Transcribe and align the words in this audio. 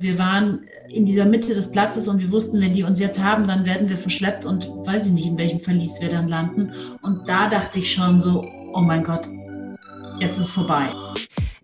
Wir 0.00 0.16
waren 0.16 0.68
in 0.88 1.06
dieser 1.06 1.24
Mitte 1.24 1.54
des 1.54 1.72
Platzes 1.72 2.06
und 2.06 2.20
wir 2.20 2.30
wussten, 2.30 2.60
wenn 2.60 2.72
die 2.72 2.84
uns 2.84 3.00
jetzt 3.00 3.20
haben, 3.20 3.48
dann 3.48 3.66
werden 3.66 3.88
wir 3.88 3.98
verschleppt 3.98 4.46
und 4.46 4.68
weiß 4.86 5.06
ich 5.06 5.12
nicht, 5.12 5.26
in 5.26 5.36
welchem 5.36 5.58
Verlies 5.58 6.00
wir 6.00 6.08
dann 6.08 6.28
landen. 6.28 6.70
Und 7.02 7.28
da 7.28 7.48
dachte 7.48 7.80
ich 7.80 7.92
schon 7.92 8.20
so, 8.20 8.46
oh 8.74 8.80
mein 8.80 9.02
Gott, 9.02 9.28
jetzt 10.20 10.38
ist 10.38 10.50
vorbei. 10.50 10.88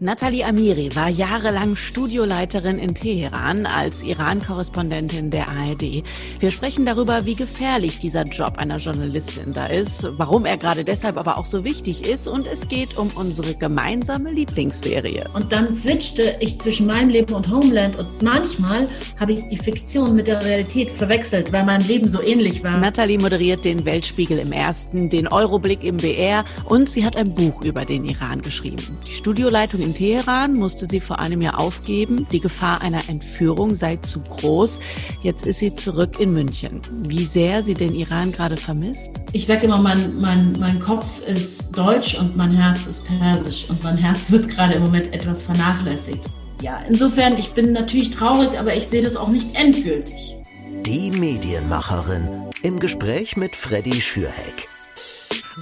Nathalie 0.05 0.45
Amiri 0.45 0.95
war 0.95 1.09
jahrelang 1.09 1.77
Studioleiterin 1.77 2.79
in 2.79 2.95
Teheran 2.95 3.65
als 3.65 4.03
Iran-Korrespondentin 4.03 5.31
der 5.31 5.49
ARD. 5.49 6.05
Wir 6.41 6.51
sprechen 6.51 6.85
darüber, 6.85 7.25
wie 7.25 7.35
gefährlich 7.35 8.01
dieser 8.01 8.25
Job 8.25 8.59
einer 8.59 8.77
Journalistin 8.77 9.55
da 9.55 9.65
ist, 9.65 10.07
warum 10.19 10.45
er 10.45 10.59
gerade 10.59 10.85
deshalb 10.85 11.17
aber 11.17 11.39
auch 11.39 11.47
so 11.47 11.65
wichtig 11.65 12.07
ist 12.07 12.29
und 12.29 12.47
es 12.47 12.69
geht 12.69 12.99
um 12.99 13.09
unsere 13.15 13.55
gemeinsame 13.55 14.31
Lieblingsserie. 14.31 15.25
Und 15.33 15.53
dann 15.53 15.73
switchte 15.73 16.37
ich 16.39 16.61
zwischen 16.61 16.87
meinem 16.87 17.09
Leben 17.09 17.33
und 17.33 17.51
Homeland 17.51 17.97
und 17.97 18.23
manchmal 18.23 18.87
habe 19.19 19.33
ich 19.33 19.47
die 19.47 19.57
Fiktion 19.57 20.15
mit 20.15 20.27
der 20.27 20.45
Realität 20.45 20.91
verwechselt, 20.91 21.51
weil 21.51 21.65
mein 21.65 21.81
Leben 21.81 22.09
so 22.09 22.21
ähnlich 22.21 22.63
war. 22.63 22.79
Nathalie 22.79 23.19
moderiert 23.19 23.65
den 23.65 23.87
Weltspiegel 23.87 24.39
im 24.39 24.53
Ersten, 24.53 25.09
den 25.09 25.29
Euroblick 25.29 25.83
im 25.83 25.97
BR 25.97 26.45
und 26.67 26.91
sie 26.91 27.07
hat 27.07 27.17
ein 27.17 27.33
Buch 27.33 27.63
über 27.63 27.87
den 27.87 28.05
Iran 28.05 28.43
geschrieben. 28.43 28.99
Die 29.09 29.13
Studioleitung 29.13 29.81
in 29.81 29.94
Teheran 29.95 30.55
musste 30.55 30.87
sie 30.87 31.01
vor 31.01 31.19
einem 31.19 31.41
Jahr 31.41 31.59
aufgeben. 31.59 32.27
Die 32.33 32.41
Gefahr 32.41 32.83
einer 32.83 33.09
Entführung 33.09 33.75
sei 33.75 33.97
zu 33.97 34.21
groß. 34.21 34.81
Jetzt 35.23 35.47
ist 35.47 35.61
sie 35.61 35.75
zurück 35.75 36.21
in 36.21 36.33
München. 36.33 36.81
Wie 37.09 37.25
sehr 37.25 37.63
sie 37.63 37.75
den 37.75 37.95
Iran 37.95 38.33
gerade 38.33 38.57
vermisst? 38.57 39.11
Ich 39.33 39.47
sage 39.47 39.65
immer, 39.65 39.79
mein, 39.79 40.21
mein, 40.21 40.57
mein 40.59 40.81
Kopf 40.81 41.27
ist 41.27 41.71
deutsch 41.77 42.19
und 42.19 42.37
mein 42.37 42.53
Herz 42.53 42.87
ist 42.87 43.07
persisch. 43.07 43.67
Und 43.71 43.83
mein 43.83 43.97
Herz 43.97 44.31
wird 44.31 44.49
gerade 44.49 44.75
im 44.75 44.83
Moment 44.83 45.13
etwas 45.13 45.43
vernachlässigt. 45.43 46.25
Ja, 46.61 46.79
insofern, 46.89 47.39
ich 47.39 47.53
bin 47.53 47.73
natürlich 47.73 48.11
traurig, 48.11 48.59
aber 48.59 48.75
ich 48.75 48.87
sehe 48.87 49.03
das 49.03 49.17
auch 49.17 49.29
nicht 49.29 49.55
endgültig. 49.55 50.37
Die 50.87 51.11
Medienmacherin 51.11 52.29
im 52.63 52.81
Gespräch 52.81 53.37
mit 53.37 53.57
Freddy 53.57 54.01
Schürheck. 54.01 54.69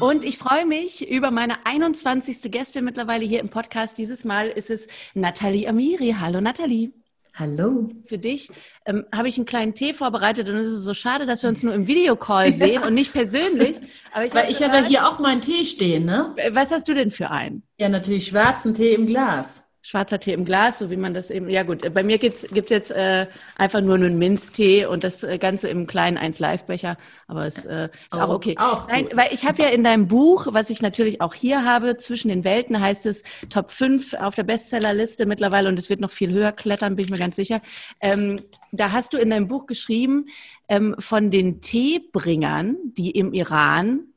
Und 0.00 0.24
ich 0.24 0.38
freue 0.38 0.66
mich 0.66 1.08
über 1.08 1.30
meine 1.30 1.66
21. 1.66 2.50
Gäste 2.50 2.82
mittlerweile 2.82 3.24
hier 3.24 3.40
im 3.40 3.48
Podcast. 3.48 3.98
Dieses 3.98 4.24
Mal 4.24 4.48
ist 4.48 4.70
es 4.70 4.88
Nathalie 5.14 5.68
Amiri. 5.68 6.16
Hallo 6.18 6.40
Nathalie. 6.40 6.92
Hallo. 7.34 7.88
Für 8.04 8.18
dich 8.18 8.50
ähm, 8.84 9.06
habe 9.14 9.28
ich 9.28 9.36
einen 9.38 9.46
kleinen 9.46 9.74
Tee 9.74 9.94
vorbereitet 9.94 10.48
und 10.50 10.56
es 10.56 10.66
ist 10.66 10.84
so 10.84 10.92
schade, 10.92 11.24
dass 11.24 11.42
wir 11.42 11.48
uns 11.48 11.62
nur 11.62 11.72
im 11.72 11.86
Videocall 11.86 12.52
sehen 12.52 12.82
ja. 12.82 12.86
und 12.86 12.92
nicht 12.94 13.12
persönlich. 13.12 13.78
Aber 14.12 14.26
ich 14.26 14.34
Weil 14.34 14.50
ich 14.50 14.62
habe 14.62 14.76
ja 14.76 14.84
hier 14.84 15.08
auch 15.08 15.18
meinen 15.18 15.40
Tee 15.40 15.64
stehen, 15.64 16.04
ne? 16.04 16.34
Was 16.50 16.70
hast 16.72 16.88
du 16.88 16.94
denn 16.94 17.10
für 17.10 17.30
einen? 17.30 17.62
Ja, 17.78 17.88
natürlich 17.88 18.26
schwarzen 18.26 18.74
Tee 18.74 18.94
im 18.94 19.06
Glas 19.06 19.61
schwarzer 19.82 20.20
Tee 20.20 20.32
im 20.32 20.44
Glas, 20.44 20.78
so 20.78 20.90
wie 20.90 20.96
man 20.96 21.12
das 21.12 21.28
eben, 21.28 21.48
ja 21.48 21.64
gut, 21.64 21.92
bei 21.92 22.04
mir 22.04 22.18
gibt 22.18 22.36
es 22.36 22.70
jetzt 22.70 22.92
äh, 22.92 23.26
einfach 23.56 23.80
nur 23.80 23.96
einen 23.96 24.16
Minztee 24.16 24.86
und 24.86 25.02
das 25.02 25.24
äh, 25.24 25.38
Ganze 25.38 25.68
im 25.68 25.88
kleinen 25.88 26.16
1 26.16 26.38
Live-Becher, 26.38 26.96
aber 27.26 27.46
es 27.46 27.64
äh, 27.66 27.86
ist 27.86 28.16
oh, 28.16 28.20
auch 28.20 28.28
okay. 28.28 28.54
Auch 28.58 28.86
Nein, 28.86 29.08
weil 29.14 29.32
ich 29.32 29.44
habe 29.44 29.60
ja 29.60 29.68
in 29.70 29.82
deinem 29.82 30.06
Buch, 30.06 30.46
was 30.50 30.70
ich 30.70 30.82
natürlich 30.82 31.20
auch 31.20 31.34
hier 31.34 31.64
habe, 31.64 31.96
zwischen 31.96 32.28
den 32.28 32.44
Welten 32.44 32.80
heißt 32.80 33.06
es 33.06 33.24
Top 33.50 33.72
5 33.72 34.14
auf 34.14 34.36
der 34.36 34.44
Bestsellerliste 34.44 35.26
mittlerweile 35.26 35.68
und 35.68 35.78
es 35.78 35.90
wird 35.90 36.00
noch 36.00 36.12
viel 36.12 36.30
höher 36.30 36.52
klettern, 36.52 36.94
bin 36.94 37.06
ich 37.06 37.10
mir 37.10 37.18
ganz 37.18 37.34
sicher. 37.34 37.60
Ähm, 38.00 38.36
da 38.70 38.92
hast 38.92 39.12
du 39.12 39.18
in 39.18 39.30
deinem 39.30 39.48
Buch 39.48 39.66
geschrieben 39.66 40.26
ähm, 40.68 40.94
von 41.00 41.32
den 41.32 41.60
Teebringern, 41.60 42.76
die 42.84 43.10
im 43.10 43.32
Iran 43.32 44.11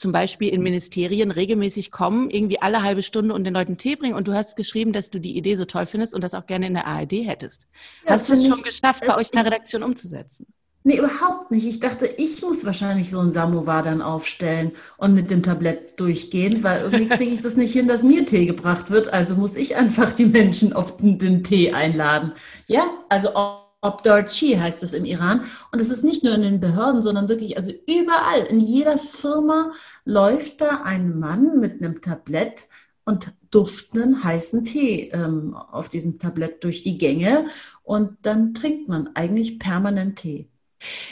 zum 0.00 0.12
Beispiel 0.12 0.48
in 0.48 0.62
Ministerien 0.62 1.30
regelmäßig 1.30 1.90
kommen, 1.90 2.30
irgendwie 2.30 2.60
alle 2.60 2.82
halbe 2.82 3.02
Stunde 3.02 3.34
und 3.34 3.44
den 3.44 3.52
Leuten 3.52 3.76
Tee 3.76 3.96
bringen. 3.96 4.14
Und 4.14 4.26
du 4.26 4.32
hast 4.32 4.56
geschrieben, 4.56 4.94
dass 4.94 5.10
du 5.10 5.18
die 5.18 5.36
Idee 5.36 5.56
so 5.56 5.66
toll 5.66 5.84
findest 5.84 6.14
und 6.14 6.24
das 6.24 6.32
auch 6.32 6.46
gerne 6.46 6.66
in 6.66 6.74
der 6.74 6.86
ARD 6.86 7.12
hättest. 7.12 7.68
Ja, 8.04 8.12
hast 8.12 8.28
du 8.28 8.32
es 8.32 8.46
schon 8.46 8.62
geschafft, 8.62 9.04
bei 9.06 9.14
euch 9.14 9.28
in 9.30 9.36
der 9.36 9.44
Redaktion 9.44 9.82
umzusetzen? 9.82 10.46
Nee, 10.84 10.96
überhaupt 10.96 11.50
nicht. 11.50 11.66
Ich 11.66 11.80
dachte, 11.80 12.06
ich 12.06 12.40
muss 12.40 12.64
wahrscheinlich 12.64 13.10
so 13.10 13.20
ein 13.20 13.30
Samovar 13.30 13.82
dann 13.82 14.00
aufstellen 14.00 14.72
und 14.96 15.14
mit 15.14 15.30
dem 15.30 15.42
Tablett 15.42 16.00
durchgehen, 16.00 16.64
weil 16.64 16.80
irgendwie 16.80 17.08
kriege 17.08 17.32
ich 17.32 17.42
das 17.42 17.56
nicht 17.56 17.74
hin, 17.74 17.86
dass 17.86 18.02
mir 18.02 18.24
Tee 18.24 18.46
gebracht 18.46 18.90
wird. 18.90 19.12
Also 19.12 19.36
muss 19.36 19.56
ich 19.56 19.76
einfach 19.76 20.14
die 20.14 20.24
Menschen 20.24 20.72
auf 20.72 20.96
den, 20.96 21.18
den 21.18 21.44
Tee 21.44 21.72
einladen. 21.72 22.32
Ja, 22.66 22.86
also 23.10 23.34
auch 23.34 23.69
Obdarchi 23.82 24.56
heißt 24.56 24.82
es 24.82 24.92
im 24.92 25.04
Iran. 25.04 25.44
Und 25.72 25.80
es 25.80 25.90
ist 25.90 26.04
nicht 26.04 26.22
nur 26.22 26.34
in 26.34 26.42
den 26.42 26.60
Behörden, 26.60 27.02
sondern 27.02 27.28
wirklich, 27.28 27.56
also 27.56 27.72
überall, 27.86 28.44
in 28.48 28.60
jeder 28.60 28.98
Firma 28.98 29.72
läuft 30.04 30.60
da 30.60 30.82
ein 30.82 31.18
Mann 31.18 31.58
mit 31.60 31.82
einem 31.82 32.02
Tablett 32.02 32.68
und 33.04 33.32
duftenden 33.50 34.22
heißen 34.22 34.64
Tee 34.64 35.10
ähm, 35.12 35.54
auf 35.54 35.88
diesem 35.88 36.18
Tablett 36.18 36.62
durch 36.62 36.82
die 36.82 36.98
Gänge. 36.98 37.46
Und 37.82 38.18
dann 38.22 38.54
trinkt 38.54 38.88
man 38.88 39.08
eigentlich 39.14 39.58
permanent 39.58 40.18
Tee. 40.18 40.48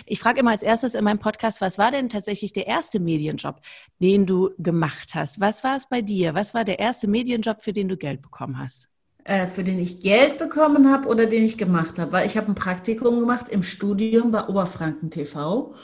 Ich 0.07 0.21
frage 0.21 0.41
immer 0.41 0.53
als 0.53 0.63
erstes 0.63 0.95
in 0.95 1.05
meinem 1.05 1.19
Podcast, 1.19 1.61
was 1.61 1.77
war 1.79 1.91
denn 1.91 2.09
tatsächlich 2.09 2.53
der 2.53 2.67
erste 2.67 3.01
Medienjob, 3.01 3.61
den 4.01 4.27
du 4.27 4.51
gemacht 4.59 5.15
hast? 5.15 5.41
Was 5.41 5.63
war 5.65 5.77
es 5.77 5.89
bei 5.89 6.01
dir? 6.01 6.35
Was 6.35 6.55
war 6.55 6.65
der 6.65 6.79
erste 6.79 7.07
Medienjob, 7.07 7.63
für 7.63 7.73
den 7.73 7.89
du 7.89 7.97
Geld 7.97 8.23
bekommen 8.23 8.59
hast? 8.59 8.88
Äh, 9.29 9.47
für 9.47 9.63
den 9.63 9.79
ich 9.79 10.01
Geld 10.01 10.39
bekommen 10.39 10.91
habe 10.91 11.07
oder 11.07 11.27
den 11.27 11.45
ich 11.45 11.59
gemacht 11.59 11.99
habe. 11.99 12.13
Weil 12.13 12.27
ich 12.27 12.39
habe 12.39 12.47
ein 12.47 12.55
Praktikum 12.55 13.21
gemacht 13.21 13.51
im 13.51 13.63
Studium 13.63 14.31
bei 14.31 14.49
Oberfranken 14.49 15.11
TV. 15.11 15.75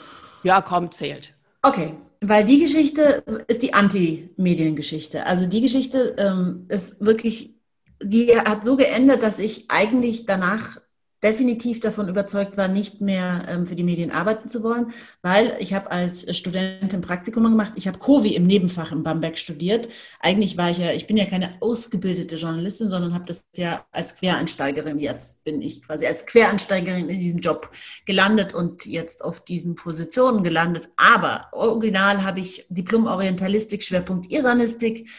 Ja, 0.41 0.63
komm, 0.63 0.89
zählt. 0.89 1.35
Okay, 1.61 1.93
weil 2.21 2.43
die 2.43 2.59
Geschichte 2.59 3.23
ist 3.47 3.61
die 3.61 3.75
Anti-Mediengeschichte. 3.75 5.27
Also 5.27 5.45
die 5.45 5.61
Geschichte 5.61 6.15
ähm, 6.17 6.65
ist 6.69 7.05
wirklich, 7.05 7.53
die 8.01 8.35
hat 8.35 8.65
so 8.65 8.77
geendet, 8.77 9.21
dass 9.21 9.37
ich 9.37 9.65
eigentlich 9.69 10.25
danach 10.25 10.81
definitiv 11.25 11.79
davon 11.79 12.07
überzeugt 12.07 12.55
war, 12.55 12.67
nicht 12.67 13.01
mehr 13.01 13.45
ähm, 13.47 13.65
für 13.65 13.75
die 13.75 13.83
Medien 13.83 14.11
arbeiten 14.11 14.47
zu 14.47 14.61
wollen, 14.61 14.93
weil 15.23 15.57
ich 15.59 15.73
habe 15.73 15.89
als 15.89 16.37
Studentin 16.37 17.01
Praktikum 17.01 17.43
gemacht. 17.43 17.73
Ich 17.77 17.87
habe 17.87 17.97
Covi 17.97 18.35
im 18.35 18.45
Nebenfach 18.45 18.91
in 18.91 19.01
Bamberg 19.01 19.39
studiert. 19.39 19.89
Eigentlich 20.19 20.55
war 20.55 20.69
ich 20.69 20.77
ja, 20.77 20.91
ich 20.91 21.07
bin 21.07 21.17
ja 21.17 21.25
keine 21.25 21.57
ausgebildete 21.61 22.35
Journalistin, 22.35 22.89
sondern 22.91 23.15
habe 23.15 23.25
das 23.25 23.47
ja 23.55 23.87
als 23.91 24.15
Quereinsteigerin, 24.15 24.99
jetzt 24.99 25.43
bin 25.43 25.63
ich 25.63 25.81
quasi 25.81 26.05
als 26.05 26.27
Quereinsteigerin 26.27 27.09
in 27.09 27.17
diesem 27.17 27.39
Job 27.39 27.71
gelandet 28.05 28.53
und 28.53 28.85
jetzt 28.85 29.25
auf 29.25 29.43
diesen 29.43 29.73
Positionen 29.73 30.43
gelandet. 30.43 30.89
Aber 30.95 31.47
original 31.53 32.23
habe 32.23 32.39
ich 32.39 32.67
Diplom 32.69 33.07
Orientalistik, 33.07 33.81
Schwerpunkt 33.81 34.31
Iranistik 34.31 35.09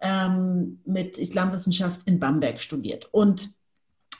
ähm, 0.00 0.80
mit 0.84 1.18
Islamwissenschaft 1.18 2.02
in 2.04 2.20
Bamberg 2.20 2.60
studiert. 2.60 3.08
Und 3.10 3.55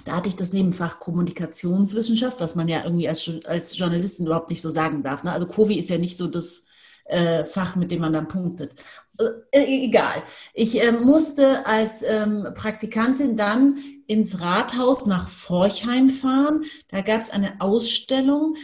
da 0.06 0.14
hatte 0.14 0.28
ich 0.28 0.36
das 0.36 0.52
Nebenfach 0.52 1.00
Kommunikationswissenschaft, 1.00 2.40
was 2.40 2.54
man 2.54 2.68
ja 2.68 2.84
irgendwie 2.84 3.08
als, 3.08 3.28
als 3.44 3.76
Journalistin 3.76 4.26
überhaupt 4.26 4.50
nicht 4.50 4.62
so 4.62 4.70
sagen 4.70 5.02
darf. 5.02 5.24
Ne? 5.24 5.32
Also 5.32 5.46
Covi 5.46 5.74
ist 5.74 5.90
ja 5.90 5.98
nicht 5.98 6.16
so 6.16 6.28
das 6.28 6.62
äh, 7.06 7.44
Fach, 7.44 7.74
mit 7.74 7.90
dem 7.90 8.02
man 8.02 8.12
dann 8.12 8.28
punktet. 8.28 8.80
Äh, 9.18 9.84
egal. 9.84 10.22
Ich 10.54 10.80
äh, 10.80 10.92
musste 10.92 11.66
als 11.66 12.04
ähm, 12.04 12.46
Praktikantin 12.54 13.36
dann 13.36 13.78
ins 14.06 14.40
Rathaus 14.40 15.06
nach 15.06 15.28
Forchheim 15.28 16.10
fahren. 16.10 16.64
Da 16.88 17.00
gab 17.00 17.20
es 17.20 17.30
eine 17.30 17.60
Ausstellung 17.60 18.54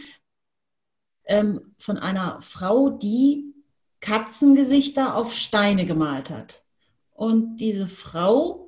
ähm, 1.25 1.73
von 1.77 1.97
einer 1.97 2.39
Frau, 2.39 2.89
die 2.89 3.53
Katzengesichter 3.99 5.17
auf 5.17 5.33
Steine 5.33 5.85
gemalt 5.85 6.29
hat. 6.29 6.63
Und 7.11 7.57
diese 7.57 7.87
Frau 7.87 8.62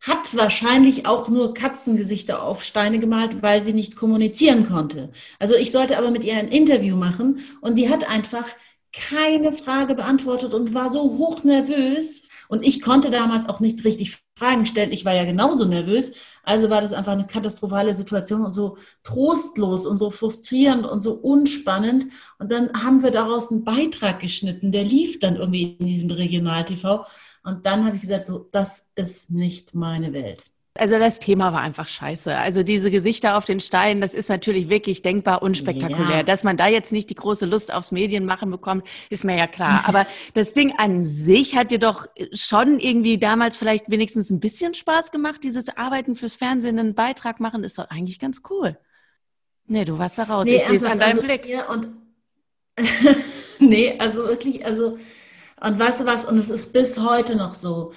hat 0.00 0.36
wahrscheinlich 0.36 1.06
auch 1.06 1.28
nur 1.28 1.54
Katzengesichter 1.54 2.42
auf 2.42 2.62
Steine 2.62 2.98
gemalt, 2.98 3.42
weil 3.42 3.62
sie 3.62 3.72
nicht 3.72 3.96
kommunizieren 3.96 4.66
konnte. 4.66 5.10
Also 5.38 5.54
ich 5.54 5.72
sollte 5.72 5.98
aber 5.98 6.10
mit 6.10 6.24
ihr 6.24 6.36
ein 6.36 6.48
Interview 6.48 6.96
machen 6.96 7.40
und 7.60 7.78
die 7.78 7.88
hat 7.88 8.08
einfach 8.08 8.46
keine 8.92 9.52
Frage 9.52 9.94
beantwortet 9.94 10.54
und 10.54 10.74
war 10.74 10.88
so 10.90 11.02
hochnervös. 11.18 12.22
Und 12.48 12.64
ich 12.64 12.80
konnte 12.80 13.10
damals 13.10 13.46
auch 13.48 13.60
nicht 13.60 13.84
richtig 13.84 14.18
Fragen 14.38 14.64
stellen. 14.64 14.92
Ich 14.92 15.04
war 15.04 15.14
ja 15.14 15.24
genauso 15.24 15.66
nervös. 15.66 16.12
Also 16.44 16.70
war 16.70 16.80
das 16.80 16.94
einfach 16.94 17.12
eine 17.12 17.26
katastrophale 17.26 17.92
Situation 17.92 18.44
und 18.44 18.54
so 18.54 18.78
trostlos 19.02 19.84
und 19.86 19.98
so 19.98 20.10
frustrierend 20.10 20.86
und 20.86 21.02
so 21.02 21.12
unspannend. 21.12 22.06
Und 22.38 22.50
dann 22.50 22.72
haben 22.72 23.02
wir 23.02 23.10
daraus 23.10 23.50
einen 23.50 23.64
Beitrag 23.64 24.20
geschnitten. 24.20 24.72
Der 24.72 24.84
lief 24.84 25.18
dann 25.18 25.36
irgendwie 25.36 25.76
in 25.78 25.86
diesem 25.86 26.10
Regional-TV. 26.10 27.04
Und 27.42 27.66
dann 27.66 27.84
habe 27.84 27.96
ich 27.96 28.02
gesagt, 28.02 28.26
so, 28.26 28.48
das 28.50 28.90
ist 28.94 29.30
nicht 29.30 29.74
meine 29.74 30.12
Welt. 30.12 30.44
Also 30.78 30.98
das 30.98 31.18
Thema 31.18 31.52
war 31.52 31.60
einfach 31.60 31.88
scheiße. 31.88 32.36
Also 32.36 32.62
diese 32.62 32.90
Gesichter 32.90 33.36
auf 33.36 33.44
den 33.44 33.58
Steinen, 33.58 34.00
das 34.00 34.14
ist 34.14 34.28
natürlich 34.28 34.68
wirklich 34.68 35.02
denkbar 35.02 35.42
unspektakulär. 35.42 36.18
Ja. 36.18 36.22
Dass 36.22 36.44
man 36.44 36.56
da 36.56 36.68
jetzt 36.68 36.92
nicht 36.92 37.10
die 37.10 37.16
große 37.16 37.46
Lust 37.46 37.74
aufs 37.74 37.90
Medienmachen 37.90 38.48
bekommt, 38.50 38.86
ist 39.10 39.24
mir 39.24 39.36
ja 39.36 39.48
klar. 39.48 39.84
Aber 39.86 40.06
das 40.34 40.52
Ding 40.52 40.74
an 40.78 41.04
sich 41.04 41.56
hat 41.56 41.72
dir 41.72 41.80
doch 41.80 42.06
schon 42.32 42.78
irgendwie 42.78 43.18
damals 43.18 43.56
vielleicht 43.56 43.90
wenigstens 43.90 44.30
ein 44.30 44.38
bisschen 44.38 44.72
Spaß 44.72 45.10
gemacht. 45.10 45.42
Dieses 45.42 45.68
Arbeiten 45.76 46.14
fürs 46.14 46.36
Fernsehen, 46.36 46.78
einen 46.78 46.94
Beitrag 46.94 47.40
machen, 47.40 47.64
ist 47.64 47.78
doch 47.78 47.90
eigentlich 47.90 48.20
ganz 48.20 48.42
cool. 48.48 48.78
Nee, 49.66 49.84
du 49.84 49.98
warst 49.98 50.16
da 50.18 50.24
raus. 50.24 50.46
Nee, 50.46 50.56
ich 50.56 50.62
sehe 50.62 50.76
es 50.76 50.84
an 50.84 51.00
deinem 51.00 51.18
also 51.18 51.22
Blick. 51.22 51.46
Und 51.68 51.88
nee, 53.58 53.98
also 53.98 54.24
wirklich, 54.24 54.64
also 54.64 54.96
und 55.60 55.78
weißt 55.78 56.00
du 56.00 56.06
was, 56.06 56.24
und 56.24 56.38
es 56.38 56.50
ist 56.50 56.72
bis 56.72 56.98
heute 56.98 57.36
noch 57.36 57.54
so, 57.54 57.92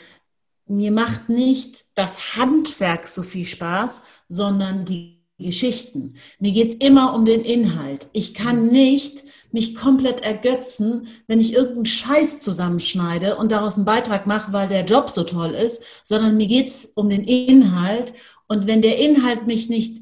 mir 0.68 0.92
macht 0.92 1.30
nicht 1.30 1.86
das 1.96 2.36
Handwerk 2.36 3.08
so 3.08 3.24
viel 3.24 3.46
Spaß, 3.46 4.02
sondern 4.28 4.86
die 4.86 5.22
Geschichten. 5.38 6.16
Mir 6.40 6.52
geht's 6.52 6.76
immer 6.76 7.14
um 7.16 7.26
den 7.26 7.42
Inhalt. 7.42 8.08
Ich 8.14 8.34
kann 8.34 8.68
nicht 8.68 9.24
mich 9.52 9.76
komplett 9.76 10.22
ergötzen, 10.22 11.08
wenn 11.28 11.42
ich 11.42 11.54
irgendeinen 11.54 11.88
Scheiß 11.88 12.42
zusammenschneide 12.42 13.36
und 13.38 13.52
daraus 13.52 13.76
einen 13.76 13.86
Beitrag 13.86 14.28
mache, 14.28 14.54
weil 14.54 14.70
der 14.70 14.86
Job 14.86 15.10
so 15.10 15.24
toll 15.24 15.52
ist, 15.52 15.84
sondern 16.06 16.38
mir 16.38 16.48
geht's 16.48 16.92
um 16.96 17.10
den 17.10 17.24
Inhalt. 17.24 18.14
Und 18.48 18.68
wenn 18.68 18.82
der 18.82 18.98
Inhalt 19.00 19.48
mich 19.48 19.68
nicht 19.68 19.98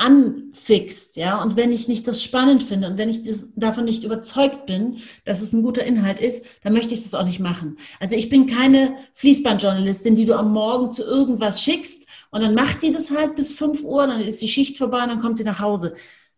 anfixt, 0.00 1.16
ja, 1.16 1.42
und 1.42 1.56
wenn 1.56 1.72
ich 1.72 1.86
nicht 1.86 2.08
das 2.08 2.22
spannend 2.22 2.62
finde 2.62 2.88
und 2.88 2.98
wenn 2.98 3.08
ich 3.08 3.22
das, 3.22 3.52
davon 3.54 3.84
nicht 3.84 4.02
überzeugt 4.02 4.66
bin, 4.66 4.98
dass 5.24 5.42
es 5.42 5.52
ein 5.52 5.62
guter 5.62 5.84
Inhalt 5.84 6.20
ist, 6.20 6.44
dann 6.64 6.72
möchte 6.72 6.94
ich 6.94 7.02
das 7.02 7.14
auch 7.14 7.24
nicht 7.24 7.40
machen. 7.40 7.76
Also 8.00 8.16
ich 8.16 8.28
bin 8.28 8.46
keine 8.46 8.96
Fließbandjournalistin, 9.14 10.16
die 10.16 10.24
du 10.24 10.36
am 10.36 10.52
Morgen 10.52 10.90
zu 10.90 11.04
irgendwas 11.04 11.62
schickst 11.62 12.06
und 12.30 12.40
dann 12.40 12.54
macht 12.54 12.82
die 12.82 12.92
das 12.92 13.10
halt 13.10 13.36
bis 13.36 13.52
5 13.52 13.84
Uhr, 13.84 14.06
dann 14.06 14.20
ist 14.20 14.42
die 14.42 14.48
Schicht 14.48 14.78
vorbei 14.78 15.02
und 15.02 15.10
dann 15.10 15.20
kommt 15.20 15.38
sie 15.38 15.44
nach 15.44 15.60
Hause. 15.60 15.94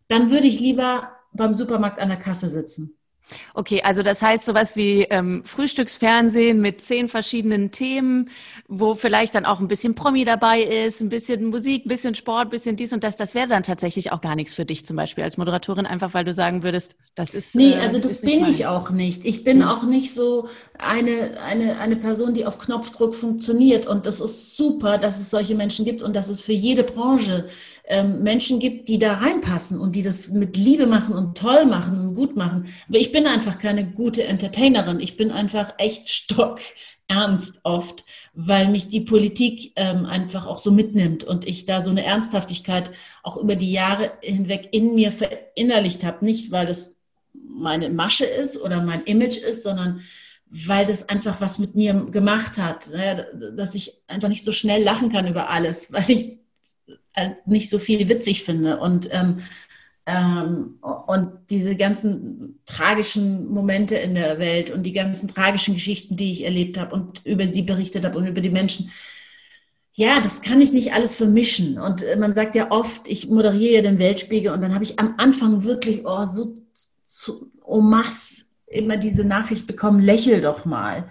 Dann 0.07 0.29
würde 0.31 0.47
ich 0.47 0.59
lieber 0.59 1.11
beim 1.33 1.53
Supermarkt 1.53 1.99
an 1.99 2.09
der 2.09 2.17
Kasse 2.17 2.49
sitzen. 2.49 2.97
Okay, 3.53 3.81
also 3.83 4.03
das 4.03 4.21
heißt 4.21 4.45
sowas 4.45 4.75
wie 4.75 5.03
ähm, 5.03 5.43
Frühstücksfernsehen 5.45 6.61
mit 6.61 6.81
zehn 6.81 7.09
verschiedenen 7.09 7.71
Themen, 7.71 8.29
wo 8.67 8.95
vielleicht 8.95 9.35
dann 9.35 9.45
auch 9.45 9.59
ein 9.59 9.67
bisschen 9.67 9.95
Promi 9.95 10.25
dabei 10.25 10.61
ist, 10.61 11.01
ein 11.01 11.09
bisschen 11.09 11.45
Musik, 11.45 11.85
ein 11.85 11.89
bisschen 11.89 12.15
Sport, 12.15 12.47
ein 12.47 12.49
bisschen 12.49 12.75
dies 12.75 12.93
und 12.93 13.03
das. 13.03 13.15
Das 13.15 13.35
wäre 13.35 13.47
dann 13.47 13.63
tatsächlich 13.63 14.11
auch 14.11 14.21
gar 14.21 14.35
nichts 14.35 14.53
für 14.53 14.65
dich 14.65 14.85
zum 14.85 14.95
Beispiel 14.95 15.23
als 15.23 15.37
Moderatorin, 15.37 15.85
einfach 15.85 16.13
weil 16.13 16.25
du 16.25 16.33
sagen 16.33 16.63
würdest, 16.63 16.95
das 17.15 17.33
ist. 17.33 17.55
Nee, 17.55 17.73
äh, 17.73 17.79
also 17.79 17.99
das 17.99 18.21
bin 18.21 18.41
meins. 18.41 18.59
ich 18.59 18.65
auch 18.65 18.89
nicht. 18.89 19.25
Ich 19.25 19.43
bin 19.43 19.59
ja. 19.59 19.73
auch 19.73 19.83
nicht 19.83 20.13
so 20.13 20.47
eine, 20.77 21.41
eine, 21.41 21.79
eine 21.79 21.95
Person, 21.95 22.33
die 22.33 22.45
auf 22.45 22.57
Knopfdruck 22.57 23.15
funktioniert. 23.15 23.85
Und 23.85 24.05
das 24.05 24.19
ist 24.19 24.57
super, 24.57 24.97
dass 24.97 25.19
es 25.19 25.29
solche 25.29 25.55
Menschen 25.55 25.85
gibt 25.85 26.03
und 26.03 26.15
dass 26.15 26.29
es 26.29 26.41
für 26.41 26.53
jede 26.53 26.83
Branche 26.83 27.45
ähm, 27.85 28.23
Menschen 28.23 28.59
gibt, 28.59 28.87
die 28.87 28.99
da 28.99 29.15
reinpassen 29.15 29.79
und 29.79 29.95
die 29.95 30.03
das 30.03 30.29
mit 30.29 30.55
Liebe 30.55 30.85
machen 30.85 31.13
und 31.15 31.37
toll 31.37 31.65
machen 31.65 31.99
und 31.99 32.13
gut 32.13 32.35
machen. 32.35 32.65
Aber 32.87 32.97
ich 32.97 33.11
bin 33.11 33.27
einfach 33.27 33.57
keine 33.57 33.89
gute 33.91 34.23
Entertainerin. 34.23 34.99
Ich 34.99 35.17
bin 35.17 35.31
einfach 35.31 35.73
echt 35.77 36.09
stock 36.09 36.59
ernst 37.07 37.59
oft, 37.63 38.05
weil 38.33 38.69
mich 38.69 38.89
die 38.89 39.01
Politik 39.01 39.73
ähm, 39.75 40.05
einfach 40.05 40.47
auch 40.47 40.59
so 40.59 40.71
mitnimmt 40.71 41.23
und 41.23 41.45
ich 41.45 41.65
da 41.65 41.81
so 41.81 41.89
eine 41.91 42.05
Ernsthaftigkeit 42.05 42.91
auch 43.21 43.37
über 43.37 43.55
die 43.55 43.71
Jahre 43.71 44.13
hinweg 44.21 44.69
in 44.71 44.95
mir 44.95 45.11
verinnerlicht 45.11 46.03
habe. 46.03 46.25
Nicht, 46.25 46.51
weil 46.51 46.65
das 46.65 46.95
meine 47.33 47.89
Masche 47.89 48.25
ist 48.25 48.59
oder 48.61 48.81
mein 48.81 49.03
Image 49.03 49.37
ist, 49.37 49.63
sondern 49.63 50.01
weil 50.49 50.85
das 50.85 51.09
einfach 51.09 51.41
was 51.41 51.59
mit 51.59 51.75
mir 51.75 51.93
gemacht 52.11 52.57
hat, 52.57 52.91
dass 53.55 53.75
ich 53.75 54.01
einfach 54.07 54.29
nicht 54.29 54.45
so 54.45 54.51
schnell 54.51 54.83
lachen 54.83 55.11
kann 55.11 55.27
über 55.27 55.49
alles, 55.49 55.91
weil 55.91 56.09
ich 56.09 56.42
nicht 57.45 57.69
so 57.69 57.79
viel 57.79 58.07
witzig 58.09 58.43
finde. 58.43 58.79
Und, 58.79 59.09
ähm, 59.11 59.37
ähm, 60.05 60.79
und 60.81 61.31
diese 61.49 61.75
ganzen 61.75 62.59
tragischen 62.65 63.47
Momente 63.47 63.95
in 63.95 64.15
der 64.15 64.39
Welt 64.39 64.69
und 64.71 64.83
die 64.83 64.91
ganzen 64.91 65.27
tragischen 65.27 65.75
Geschichten, 65.75 66.17
die 66.17 66.33
ich 66.33 66.43
erlebt 66.43 66.77
habe 66.77 66.93
und 66.93 67.25
über 67.25 67.51
sie 67.51 67.61
berichtet 67.61 68.05
habe 68.05 68.17
und 68.17 68.27
über 68.27 68.41
die 68.41 68.49
Menschen, 68.49 68.91
ja, 69.95 70.19
das 70.21 70.41
kann 70.41 70.59
ich 70.59 70.73
nicht 70.73 70.93
alles 70.93 71.15
vermischen. 71.15 71.79
Und 71.79 72.01
äh, 72.01 72.15
man 72.15 72.33
sagt 72.33 72.55
ja 72.55 72.71
oft, 72.71 73.07
ich 73.07 73.29
moderiere 73.29 73.75
ja 73.75 73.81
den 73.81 73.99
Weltspiegel 73.99 74.51
und 74.51 74.61
dann 74.61 74.73
habe 74.73 74.83
ich 74.83 74.99
am 74.99 75.15
Anfang 75.17 75.63
wirklich 75.63 76.01
oh, 76.05 76.25
so, 76.25 76.55
so 77.05 77.47
oh 77.63 77.81
mass 77.81 78.49
immer 78.65 78.97
diese 78.97 79.23
Nachricht 79.23 79.67
bekommen, 79.67 80.01
lächel 80.01 80.41
doch 80.41 80.65
mal. 80.65 81.09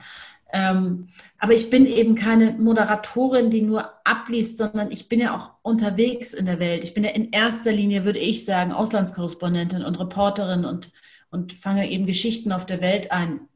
Ähm, 0.53 1.09
aber 1.39 1.55
ich 1.55 1.71
bin 1.71 1.87
eben 1.87 2.15
keine 2.15 2.53
Moderatorin, 2.53 3.51
die 3.51 3.63
nur 3.63 3.91
abliest, 4.05 4.59
sondern 4.59 4.91
ich 4.91 5.09
bin 5.09 5.19
ja 5.21 5.35
auch 5.35 5.53
unterwegs 5.63 6.35
in 6.35 6.47
der 6.47 6.59
Welt. 6.61 6.85
Ich 6.85 6.95
bin 6.95 7.05
ja 7.05 7.11
in 7.11 7.31
erster 7.31 7.73
Linie, 7.73 8.05
würde 8.05 8.19
ich 8.19 8.45
sagen, 8.45 8.73
Auslandskorrespondentin 8.73 9.83
und 9.83 9.99
Reporterin 9.99 10.65
und, 10.65 10.93
und 11.31 11.55
fange 11.55 11.91
eben 11.91 12.07
Geschichten 12.07 12.53
auf 12.53 12.67
der 12.67 12.81
Welt 12.81 13.11
ein. 13.11 13.49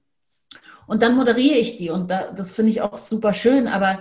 Und 0.87 1.03
dann 1.03 1.17
moderiere 1.17 1.59
ich 1.59 1.77
die 1.77 1.91
und 1.91 2.11
da, 2.11 2.33
das 2.33 2.53
finde 2.53 2.71
ich 2.71 2.81
auch 2.81 2.97
super 2.97 3.33
schön, 3.33 3.67
aber 3.67 4.00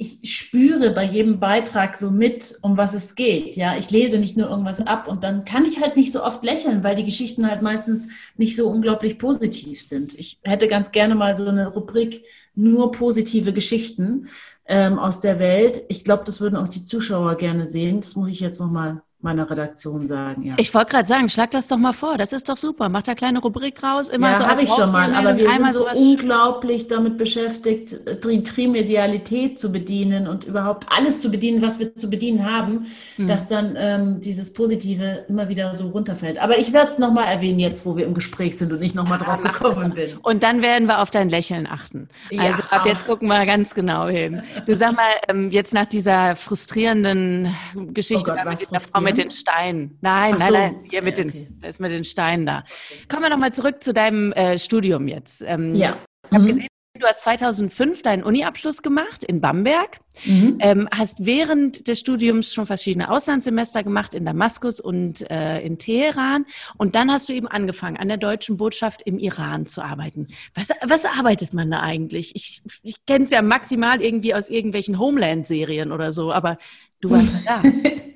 ich 0.00 0.34
spüre 0.34 0.94
bei 0.94 1.04
jedem 1.04 1.40
Beitrag 1.40 1.94
so 1.94 2.10
mit, 2.10 2.58
um 2.62 2.78
was 2.78 2.94
es 2.94 3.16
geht. 3.16 3.54
Ja, 3.56 3.76
ich 3.76 3.90
lese 3.90 4.16
nicht 4.16 4.34
nur 4.34 4.48
irgendwas 4.48 4.80
ab 4.80 5.06
und 5.06 5.22
dann 5.22 5.44
kann 5.44 5.66
ich 5.66 5.78
halt 5.82 5.96
nicht 5.96 6.10
so 6.10 6.24
oft 6.24 6.42
lächeln, 6.42 6.82
weil 6.82 6.96
die 6.96 7.04
Geschichten 7.04 7.46
halt 7.46 7.60
meistens 7.60 8.08
nicht 8.38 8.56
so 8.56 8.70
unglaublich 8.70 9.18
positiv 9.18 9.82
sind. 9.82 10.18
Ich 10.18 10.40
hätte 10.42 10.68
ganz 10.68 10.90
gerne 10.90 11.14
mal 11.14 11.36
so 11.36 11.46
eine 11.46 11.68
Rubrik 11.68 12.24
nur 12.54 12.92
positive 12.92 13.52
Geschichten 13.52 14.28
ähm, 14.64 14.98
aus 14.98 15.20
der 15.20 15.38
Welt. 15.38 15.82
Ich 15.88 16.02
glaube, 16.02 16.24
das 16.24 16.40
würden 16.40 16.56
auch 16.56 16.68
die 16.68 16.86
Zuschauer 16.86 17.34
gerne 17.36 17.66
sehen. 17.66 18.00
Das 18.00 18.16
muss 18.16 18.30
ich 18.30 18.40
jetzt 18.40 18.58
noch 18.58 18.70
mal 18.70 19.02
meiner 19.22 19.50
Redaktion 19.50 20.06
sagen. 20.06 20.44
Ja. 20.44 20.54
Ich 20.56 20.72
wollte 20.72 20.92
gerade 20.92 21.06
sagen, 21.06 21.28
schlag 21.28 21.50
das 21.50 21.66
doch 21.66 21.76
mal 21.76 21.92
vor. 21.92 22.16
Das 22.16 22.32
ist 22.32 22.48
doch 22.48 22.56
super. 22.56 22.88
Mach 22.88 23.02
da 23.02 23.14
kleine 23.14 23.40
Rubrik 23.40 23.82
raus. 23.82 24.08
Immer 24.08 24.30
ja, 24.30 24.38
so 24.38 24.46
habe 24.46 24.62
ich 24.62 24.70
schon 24.70 24.90
mal. 24.90 25.14
Aber 25.14 25.36
wir 25.36 25.50
sind 25.50 25.74
so 25.74 25.86
unglaublich 25.94 26.88
damit 26.88 27.18
beschäftigt, 27.18 27.96
die 28.24 28.42
Trimedialität 28.42 29.58
zu 29.58 29.70
bedienen 29.70 30.26
und 30.26 30.44
überhaupt 30.44 30.86
alles 30.90 31.20
zu 31.20 31.30
bedienen, 31.30 31.60
was 31.60 31.78
wir 31.78 31.94
zu 31.96 32.08
bedienen 32.08 32.50
haben, 32.50 32.86
hm. 33.16 33.28
dass 33.28 33.48
dann 33.48 33.74
ähm, 33.76 34.20
dieses 34.22 34.54
Positive 34.54 35.26
immer 35.28 35.50
wieder 35.50 35.74
so 35.74 35.88
runterfällt. 35.88 36.38
Aber 36.38 36.58
ich 36.58 36.72
werde 36.72 36.90
es 36.90 36.98
nochmal 36.98 37.26
erwähnen, 37.26 37.58
jetzt 37.58 37.84
wo 37.84 37.98
wir 37.98 38.06
im 38.06 38.14
Gespräch 38.14 38.56
sind 38.56 38.72
und 38.72 38.80
ich 38.80 38.94
nochmal 38.94 39.18
ja, 39.20 39.26
drauf 39.26 39.42
gekommen 39.42 39.92
bin. 39.92 40.16
Und 40.22 40.42
dann 40.42 40.62
werden 40.62 40.88
wir 40.88 41.00
auf 41.00 41.10
dein 41.10 41.28
Lächeln 41.28 41.66
achten. 41.66 42.08
Also 42.38 42.62
ab 42.70 42.86
jetzt 42.86 43.06
gucken 43.06 43.28
wir 43.28 43.44
ganz 43.44 43.74
genau 43.74 44.08
hin. 44.08 44.42
Du 44.64 44.74
sag 44.74 44.96
mal, 44.96 45.10
ähm, 45.28 45.50
jetzt 45.50 45.74
nach 45.74 45.86
dieser 45.86 46.36
frustrierenden 46.36 47.54
Geschichte 47.92 48.32
oh 48.32 48.34
Gott, 48.34 48.58
mit 48.58 48.70
der 48.72 48.80
Frau 48.80 49.09
mit 49.10 49.24
den 49.24 49.30
Steinen. 49.30 49.98
Nein, 50.00 50.34
Ach 50.34 50.38
nein, 50.38 50.48
so. 50.48 50.58
nein, 50.58 50.84
hier 50.88 51.02
mit 51.02 51.18
okay. 51.18 51.48
den, 51.50 51.68
ist 51.68 51.80
mit 51.80 51.92
den 51.92 52.04
Steinen 52.04 52.46
da. 52.46 52.64
Kommen 53.08 53.22
wir 53.22 53.30
nochmal 53.30 53.52
zurück 53.52 53.82
zu 53.82 53.92
deinem 53.92 54.32
äh, 54.32 54.58
Studium 54.58 55.08
jetzt. 55.08 55.42
Ähm, 55.46 55.74
ja. 55.74 55.96
Ich 56.26 56.34
habe 56.34 56.44
mhm. 56.44 56.48
gesehen, 56.48 56.66
du 57.00 57.06
hast 57.06 57.22
2005 57.22 58.02
deinen 58.02 58.22
Uni-Abschluss 58.22 58.82
gemacht 58.82 59.24
in 59.24 59.40
Bamberg, 59.40 59.98
mhm. 60.24 60.58
ähm, 60.60 60.88
hast 60.90 61.24
während 61.24 61.88
des 61.88 62.00
Studiums 62.00 62.52
schon 62.52 62.66
verschiedene 62.66 63.10
Auslandssemester 63.10 63.82
gemacht 63.82 64.14
in 64.14 64.24
Damaskus 64.24 64.80
und 64.80 65.28
äh, 65.30 65.60
in 65.60 65.78
Teheran 65.78 66.46
und 66.76 66.94
dann 66.94 67.10
hast 67.10 67.28
du 67.28 67.32
eben 67.32 67.48
angefangen, 67.48 67.96
an 67.96 68.08
der 68.08 68.16
deutschen 68.16 68.56
Botschaft 68.56 69.02
im 69.02 69.18
Iran 69.18 69.66
zu 69.66 69.82
arbeiten. 69.82 70.28
Was, 70.54 70.68
was 70.86 71.04
arbeitet 71.04 71.54
man 71.54 71.70
da 71.70 71.80
eigentlich? 71.80 72.34
Ich, 72.34 72.62
ich 72.82 73.04
kenne 73.06 73.24
es 73.24 73.30
ja 73.30 73.42
maximal 73.42 74.02
irgendwie 74.02 74.34
aus 74.34 74.50
irgendwelchen 74.50 74.98
Homeland-Serien 74.98 75.92
oder 75.92 76.12
so, 76.12 76.32
aber 76.32 76.58
du 77.00 77.10
warst 77.10 77.32
ja 77.44 77.62
da. 77.62 77.68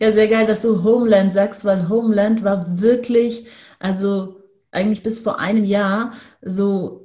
Ja, 0.00 0.12
sehr 0.12 0.28
geil, 0.28 0.46
dass 0.46 0.62
du 0.62 0.82
Homeland 0.84 1.32
sagst, 1.32 1.64
weil 1.64 1.88
Homeland 1.88 2.42
war 2.44 2.80
wirklich, 2.80 3.46
also 3.78 4.40
eigentlich 4.70 5.02
bis 5.02 5.20
vor 5.20 5.38
einem 5.38 5.64
Jahr 5.64 6.12
so 6.42 7.03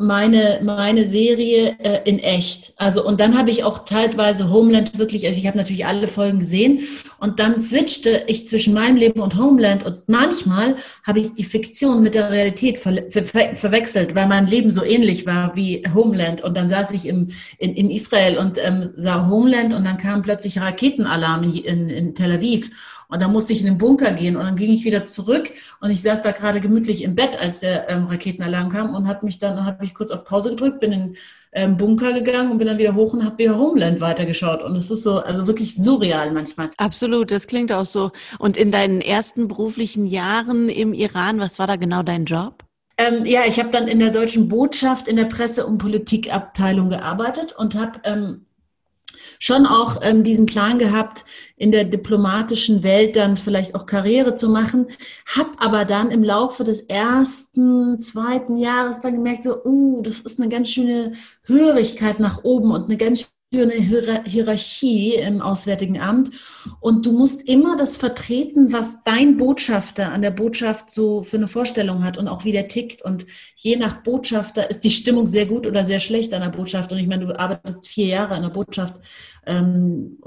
meine, 0.00 0.60
meine 0.62 1.06
Serie 1.06 1.76
äh, 1.78 2.00
in 2.08 2.18
echt. 2.18 2.72
Also 2.76 3.04
und 3.04 3.20
dann 3.20 3.36
habe 3.36 3.50
ich 3.50 3.64
auch 3.64 3.84
zeitweise 3.84 4.50
Homeland 4.50 4.98
wirklich, 4.98 5.26
also 5.26 5.38
ich 5.38 5.46
habe 5.46 5.58
natürlich 5.58 5.86
alle 5.86 6.08
Folgen 6.08 6.40
gesehen. 6.40 6.80
Und 7.18 7.38
dann 7.38 7.60
switchte 7.60 8.24
ich 8.26 8.48
zwischen 8.48 8.74
meinem 8.74 8.96
Leben 8.96 9.20
und 9.20 9.36
Homeland. 9.36 9.84
Und 9.84 10.08
manchmal 10.08 10.76
habe 11.04 11.20
ich 11.20 11.34
die 11.34 11.44
Fiktion 11.44 12.02
mit 12.02 12.14
der 12.14 12.30
Realität 12.30 12.78
ver 12.78 13.04
ver 13.10 13.54
verwechselt, 13.54 14.14
weil 14.14 14.26
mein 14.26 14.46
Leben 14.46 14.70
so 14.70 14.84
ähnlich 14.84 15.26
war 15.26 15.54
wie 15.56 15.82
Homeland. 15.94 16.42
Und 16.42 16.56
dann 16.56 16.68
saß 16.68 16.92
ich 16.92 17.06
im, 17.06 17.28
in, 17.58 17.74
in 17.74 17.90
Israel 17.90 18.38
und 18.38 18.58
ähm, 18.58 18.90
sah 18.96 19.28
Homeland. 19.28 19.74
Und 19.74 19.84
dann 19.84 19.98
kam 19.98 20.22
plötzlich 20.22 20.60
Raketenalarm 20.60 21.42
in, 21.44 21.54
in, 21.54 21.88
in 21.88 22.14
Tel 22.14 22.32
Aviv. 22.32 22.70
Und 23.12 23.20
dann 23.20 23.30
musste 23.30 23.52
ich 23.52 23.60
in 23.60 23.66
den 23.66 23.76
Bunker 23.76 24.14
gehen. 24.14 24.36
Und 24.36 24.44
dann 24.44 24.56
ging 24.56 24.72
ich 24.72 24.84
wieder 24.84 25.04
zurück. 25.04 25.50
Und 25.80 25.90
ich 25.90 26.00
saß 26.00 26.22
da 26.22 26.30
gerade 26.30 26.60
gemütlich 26.60 27.02
im 27.02 27.14
Bett, 27.14 27.38
als 27.38 27.60
der 27.60 27.90
ähm, 27.90 28.06
Raketenalarm 28.06 28.70
kam 28.70 28.94
und 28.94 29.06
habe 29.06 29.26
mich 29.26 29.38
dann, 29.42 29.64
habe 29.64 29.84
ich 29.84 29.94
kurz 29.94 30.10
auf 30.10 30.24
Pause 30.24 30.50
gedrückt, 30.50 30.80
bin 30.80 30.92
in 30.92 31.00
den 31.00 31.16
ähm, 31.52 31.76
Bunker 31.76 32.12
gegangen 32.12 32.50
und 32.50 32.58
bin 32.58 32.66
dann 32.66 32.78
wieder 32.78 32.94
hoch 32.94 33.12
und 33.12 33.24
habe 33.24 33.38
wieder 33.38 33.58
Homeland 33.58 34.00
weitergeschaut. 34.00 34.62
Und 34.62 34.76
es 34.76 34.90
ist 34.90 35.02
so, 35.02 35.18
also 35.18 35.46
wirklich 35.46 35.74
surreal 35.74 36.30
manchmal. 36.30 36.70
Absolut, 36.76 37.30
das 37.30 37.46
klingt 37.46 37.72
auch 37.72 37.86
so. 37.86 38.10
Und 38.38 38.56
in 38.56 38.70
deinen 38.70 39.00
ersten 39.00 39.48
beruflichen 39.48 40.06
Jahren 40.06 40.68
im 40.68 40.94
Iran, 40.94 41.40
was 41.40 41.58
war 41.58 41.66
da 41.66 41.76
genau 41.76 42.02
dein 42.02 42.24
Job? 42.24 42.64
Ähm, 42.98 43.24
ja, 43.24 43.44
ich 43.46 43.58
habe 43.58 43.70
dann 43.70 43.88
in 43.88 43.98
der 43.98 44.10
deutschen 44.10 44.48
Botschaft 44.48 45.08
in 45.08 45.16
der 45.16 45.24
Presse- 45.24 45.66
und 45.66 45.78
Politikabteilung 45.78 46.90
gearbeitet 46.90 47.54
und 47.56 47.74
habe 47.74 48.00
ähm, 48.04 48.46
schon 49.38 49.66
auch 49.66 49.98
ähm, 50.02 50.24
diesen 50.24 50.46
Plan 50.46 50.78
gehabt, 50.78 51.24
in 51.56 51.72
der 51.72 51.84
diplomatischen 51.84 52.82
Welt 52.82 53.16
dann 53.16 53.36
vielleicht 53.36 53.74
auch 53.74 53.86
Karriere 53.86 54.34
zu 54.34 54.48
machen, 54.48 54.86
habe 55.36 55.50
aber 55.58 55.84
dann 55.84 56.10
im 56.10 56.24
Laufe 56.24 56.64
des 56.64 56.82
ersten, 56.82 57.98
zweiten 58.00 58.56
Jahres 58.56 59.00
dann 59.00 59.14
gemerkt, 59.14 59.44
so, 59.44 59.62
uh, 59.64 60.02
das 60.02 60.20
ist 60.20 60.40
eine 60.40 60.48
ganz 60.48 60.70
schöne 60.70 61.12
Hörigkeit 61.44 62.20
nach 62.20 62.42
oben 62.44 62.70
und 62.70 62.84
eine 62.84 62.96
ganz 62.96 63.32
eine 63.52 64.22
Hierarchie 64.24 65.14
im 65.14 65.40
Auswärtigen 65.40 66.00
Amt. 66.00 66.30
Und 66.80 67.06
du 67.06 67.12
musst 67.12 67.42
immer 67.48 67.76
das 67.76 67.96
vertreten, 67.96 68.72
was 68.72 69.04
dein 69.04 69.36
Botschafter 69.36 70.12
an 70.12 70.22
der 70.22 70.30
Botschaft 70.30 70.90
so 70.90 71.22
für 71.22 71.36
eine 71.36 71.48
Vorstellung 71.48 72.04
hat 72.04 72.18
und 72.18 72.28
auch 72.28 72.44
wie 72.44 72.52
der 72.52 72.68
tickt. 72.68 73.02
Und 73.02 73.26
je 73.56 73.76
nach 73.76 74.02
Botschafter 74.02 74.70
ist 74.70 74.84
die 74.84 74.90
Stimmung 74.90 75.26
sehr 75.26 75.46
gut 75.46 75.66
oder 75.66 75.84
sehr 75.84 76.00
schlecht 76.00 76.32
an 76.32 76.42
der 76.42 76.56
Botschaft. 76.56 76.92
Und 76.92 76.98
ich 76.98 77.06
meine, 77.06 77.26
du 77.26 77.38
arbeitest 77.38 77.88
vier 77.88 78.06
Jahre 78.06 78.34
an 78.34 78.42
der 78.42 78.50
Botschaft 78.50 79.00
ähm, 79.46 80.18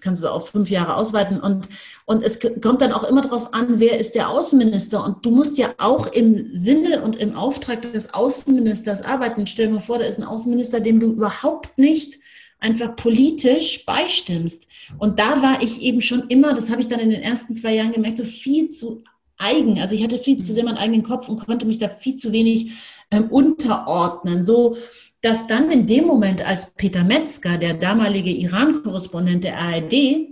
kannst 0.00 0.24
du 0.24 0.28
auf 0.28 0.50
fünf 0.50 0.70
Jahre 0.70 0.96
ausweiten. 0.96 1.40
Und, 1.40 1.68
und 2.06 2.22
es 2.22 2.38
kommt 2.40 2.82
dann 2.82 2.92
auch 2.92 3.04
immer 3.04 3.20
darauf 3.20 3.54
an, 3.54 3.80
wer 3.80 3.98
ist 3.98 4.14
der 4.14 4.30
Außenminister. 4.30 5.04
Und 5.04 5.24
du 5.24 5.30
musst 5.30 5.58
ja 5.58 5.74
auch 5.78 6.06
im 6.06 6.50
Sinne 6.52 7.02
und 7.02 7.16
im 7.16 7.34
Auftrag 7.34 7.82
des 7.92 8.14
Außenministers 8.14 9.02
arbeiten. 9.02 9.46
Stell 9.46 9.66
dir 9.66 9.74
mal 9.74 9.80
vor, 9.80 9.98
da 9.98 10.04
ist 10.04 10.18
ein 10.18 10.26
Außenminister, 10.26 10.80
dem 10.80 11.00
du 11.00 11.12
überhaupt 11.12 11.76
nicht 11.76 12.18
einfach 12.58 12.94
politisch 12.96 13.84
beistimmst. 13.84 14.66
Und 14.98 15.18
da 15.18 15.42
war 15.42 15.62
ich 15.62 15.82
eben 15.82 16.00
schon 16.00 16.28
immer, 16.28 16.54
das 16.54 16.70
habe 16.70 16.80
ich 16.80 16.88
dann 16.88 17.00
in 17.00 17.10
den 17.10 17.22
ersten 17.22 17.54
zwei 17.54 17.74
Jahren 17.74 17.92
gemerkt, 17.92 18.18
so 18.18 18.24
viel 18.24 18.68
zu 18.68 19.02
eigen. 19.36 19.80
Also 19.80 19.94
ich 19.94 20.04
hatte 20.04 20.18
viel 20.18 20.42
zu 20.42 20.54
sehr 20.54 20.64
meinen 20.64 20.78
eigenen 20.78 21.02
Kopf 21.02 21.28
und 21.28 21.44
konnte 21.44 21.66
mich 21.66 21.78
da 21.78 21.88
viel 21.88 22.14
zu 22.14 22.32
wenig 22.32 22.72
ähm, 23.10 23.30
unterordnen. 23.30 24.44
So, 24.44 24.76
dass 25.22 25.46
dann 25.46 25.70
in 25.70 25.86
dem 25.86 26.06
Moment, 26.06 26.42
als 26.42 26.74
Peter 26.74 27.04
Metzger, 27.04 27.56
der 27.56 27.74
damalige 27.74 28.30
Iran-Korrespondent 28.30 29.44
der 29.44 29.58
ARD, 29.58 30.28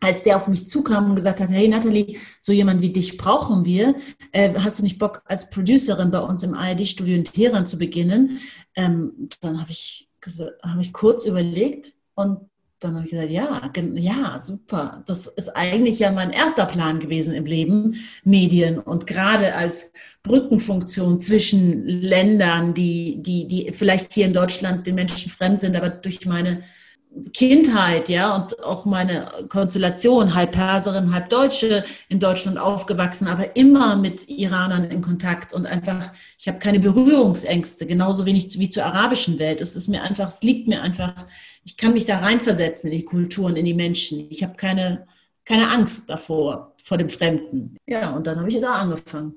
als 0.00 0.22
der 0.22 0.36
auf 0.36 0.46
mich 0.48 0.68
zukam 0.68 1.10
und 1.10 1.16
gesagt 1.16 1.40
hat, 1.40 1.50
hey 1.50 1.66
Nathalie, 1.66 2.18
so 2.38 2.52
jemand 2.52 2.82
wie 2.82 2.92
dich 2.92 3.16
brauchen 3.16 3.64
wir, 3.64 3.94
äh, 4.32 4.54
hast 4.54 4.78
du 4.78 4.84
nicht 4.84 4.98
Bock 4.98 5.22
als 5.24 5.50
Producerin 5.50 6.10
bei 6.10 6.20
uns 6.20 6.42
im 6.42 6.54
ARD-Studio 6.54 7.16
in 7.16 7.24
Teheran 7.24 7.66
zu 7.66 7.78
beginnen? 7.78 8.38
Ähm, 8.76 9.28
dann 9.40 9.60
habe 9.60 9.72
ich, 9.72 10.08
hab 10.62 10.80
ich 10.80 10.92
kurz 10.92 11.26
überlegt 11.26 11.94
und 12.14 12.48
dann 12.80 12.94
habe 12.94 13.04
ich 13.04 13.10
gesagt, 13.10 13.30
ja, 13.30 13.70
ja, 13.94 14.38
super. 14.38 15.02
Das 15.06 15.26
ist 15.26 15.48
eigentlich 15.56 15.98
ja 15.98 16.12
mein 16.12 16.30
erster 16.30 16.66
Plan 16.66 17.00
gewesen 17.00 17.34
im 17.34 17.44
Leben, 17.44 17.96
Medien. 18.24 18.78
Und 18.78 19.06
gerade 19.06 19.54
als 19.54 19.92
Brückenfunktion 20.22 21.18
zwischen 21.18 21.84
Ländern, 21.84 22.74
die, 22.74 23.20
die, 23.20 23.48
die 23.48 23.72
vielleicht 23.72 24.12
hier 24.12 24.26
in 24.26 24.32
Deutschland 24.32 24.86
den 24.86 24.94
Menschen 24.94 25.30
fremd 25.30 25.60
sind, 25.60 25.74
aber 25.74 25.88
durch 25.88 26.24
meine 26.24 26.62
Kindheit, 27.32 28.08
ja, 28.08 28.36
und 28.36 28.62
auch 28.62 28.84
meine 28.84 29.28
Konstellation, 29.48 30.34
halb 30.34 30.52
Perserin, 30.52 31.12
halb 31.12 31.28
Deutsche, 31.28 31.84
in 32.08 32.20
Deutschland 32.20 32.58
aufgewachsen, 32.58 33.26
aber 33.26 33.56
immer 33.56 33.96
mit 33.96 34.28
Iranern 34.28 34.84
in 34.84 35.00
Kontakt 35.00 35.52
und 35.52 35.66
einfach, 35.66 36.12
ich 36.38 36.46
habe 36.48 36.58
keine 36.58 36.80
Berührungsängste, 36.80 37.86
genauso 37.86 38.24
wenig 38.26 38.58
wie 38.58 38.70
zur 38.70 38.84
arabischen 38.84 39.38
Welt. 39.38 39.60
Es 39.60 39.74
ist 39.74 39.88
mir 39.88 40.02
einfach, 40.02 40.28
es 40.28 40.42
liegt 40.42 40.68
mir 40.68 40.82
einfach, 40.82 41.14
ich 41.64 41.76
kann 41.76 41.92
mich 41.94 42.04
da 42.04 42.18
reinversetzen 42.18 42.90
in 42.90 42.98
die 42.98 43.04
Kulturen, 43.04 43.56
in 43.56 43.64
die 43.64 43.74
Menschen. 43.74 44.26
Ich 44.30 44.42
habe 44.42 44.54
keine, 44.54 45.06
keine 45.44 45.70
Angst 45.70 46.08
davor, 46.10 46.74
vor 46.88 46.96
dem 46.96 47.10
Fremden. 47.10 47.76
Ja, 47.86 48.16
und 48.16 48.26
dann 48.26 48.38
habe 48.38 48.48
ich 48.48 48.58
da 48.60 48.76
angefangen. 48.76 49.34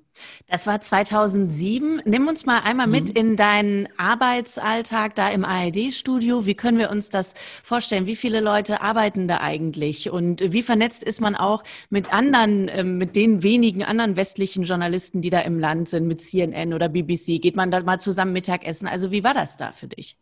Das 0.48 0.68
war 0.68 0.80
2007. 0.80 2.02
Nimm 2.06 2.28
uns 2.30 2.46
mal 2.46 2.60
einmal 2.60 2.88
mhm. 2.88 2.92
mit 2.94 3.10
in 3.10 3.36
deinen 3.36 3.90
Arbeitsalltag 3.98 5.16
da 5.16 5.28
im 5.28 5.44
ARD-Studio. 5.44 6.46
Wie 6.46 6.54
können 6.54 6.78
wir 6.78 6.90
uns 6.90 7.10
das 7.10 7.34
vorstellen? 7.62 8.06
Wie 8.06 8.16
viele 8.16 8.40
Leute 8.40 8.82
arbeiten 8.82 9.28
da 9.28 9.42
eigentlich? 9.42 10.10
Und 10.10 10.54
wie 10.54 10.62
vernetzt 10.62 11.04
ist 11.04 11.20
man 11.20 11.36
auch 11.36 11.64
mit 11.90 12.14
anderen, 12.14 12.70
ähm, 12.70 12.98
mit 12.98 13.18
den 13.18 13.44
wenigen 13.44 13.84
anderen 13.84 14.16
westlichen 14.16 14.64
Journalisten, 14.64 15.22
die 15.22 15.30
da 15.30 15.42
im 15.42 15.60
Land 15.60 15.90
sind, 15.90 16.08
mit 16.08 16.22
CNN 16.22 16.74
oder 16.74 16.88
BBC? 16.88 17.42
Geht 17.42 17.58
man 17.58 17.70
da 17.70 17.82
mal 17.84 18.00
zusammen 18.00 18.32
Mittagessen? 18.32 18.88
Also 18.88 19.12
wie 19.12 19.26
war 19.26 19.34
das 19.34 19.58
da 19.58 19.74
für 19.74 19.88
dich? 19.88 20.18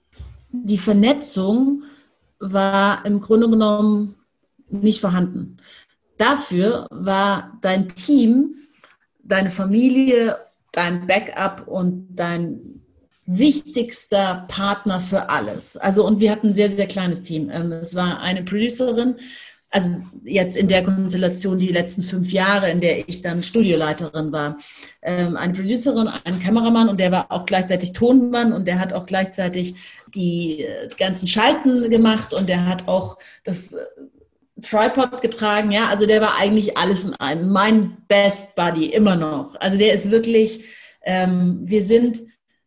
Die 0.51 0.79
Vernetzung 0.79 1.83
war 2.39 3.05
im 3.05 3.19
Grunde 3.19 3.49
genommen 3.49 4.15
nicht 4.69 4.99
vorhanden. 4.99 5.57
Dafür 6.19 6.85
war 6.91 7.57
dein 7.61 7.87
Team, 7.87 8.55
deine 9.23 9.49
Familie, 9.49 10.37
dein 10.73 11.07
Backup 11.07 11.65
und 11.65 12.09
dein 12.11 12.81
wichtigster 13.25 14.45
Partner 14.49 14.99
für 14.99 15.29
alles. 15.29 15.77
Also, 15.77 16.05
und 16.05 16.19
wir 16.19 16.31
hatten 16.31 16.47
ein 16.47 16.53
sehr, 16.53 16.69
sehr 16.69 16.87
kleines 16.87 17.21
Team. 17.21 17.49
Ähm, 17.49 17.71
es 17.71 17.95
war 17.95 18.19
eine 18.19 18.43
Producerin, 18.43 19.15
also 19.69 20.01
jetzt 20.25 20.57
in 20.57 20.67
der 20.67 20.83
Konstellation 20.83 21.57
die 21.57 21.67
letzten 21.67 22.03
fünf 22.03 22.33
Jahre, 22.33 22.69
in 22.69 22.81
der 22.81 23.07
ich 23.07 23.21
dann 23.21 23.41
Studioleiterin 23.41 24.33
war. 24.33 24.57
Ähm, 25.01 25.37
eine 25.37 25.53
Producerin, 25.53 26.09
ein 26.09 26.41
Kameramann 26.41 26.89
und 26.89 26.99
der 26.99 27.13
war 27.13 27.31
auch 27.31 27.45
gleichzeitig 27.45 27.93
Tonmann 27.93 28.51
und 28.51 28.67
der 28.67 28.79
hat 28.79 28.91
auch 28.91 29.05
gleichzeitig 29.05 29.75
die 30.13 30.65
äh, 30.65 30.89
ganzen 30.97 31.27
Schalten 31.27 31.89
gemacht 31.89 32.33
und 32.33 32.49
der 32.49 32.65
hat 32.65 32.89
auch 32.89 33.19
das 33.45 33.71
äh, 33.71 33.85
Tripod 34.61 35.21
getragen, 35.21 35.71
ja, 35.71 35.87
also 35.87 36.05
der 36.05 36.21
war 36.21 36.37
eigentlich 36.37 36.77
alles 36.77 37.05
in 37.05 37.13
einem. 37.15 37.49
Mein 37.49 37.97
Best 38.07 38.55
Buddy 38.55 38.87
immer 38.87 39.15
noch. 39.15 39.55
Also 39.59 39.77
der 39.77 39.93
ist 39.93 40.11
wirklich, 40.11 40.65
ähm, 41.03 41.61
wir 41.63 41.81
sind 41.81 42.19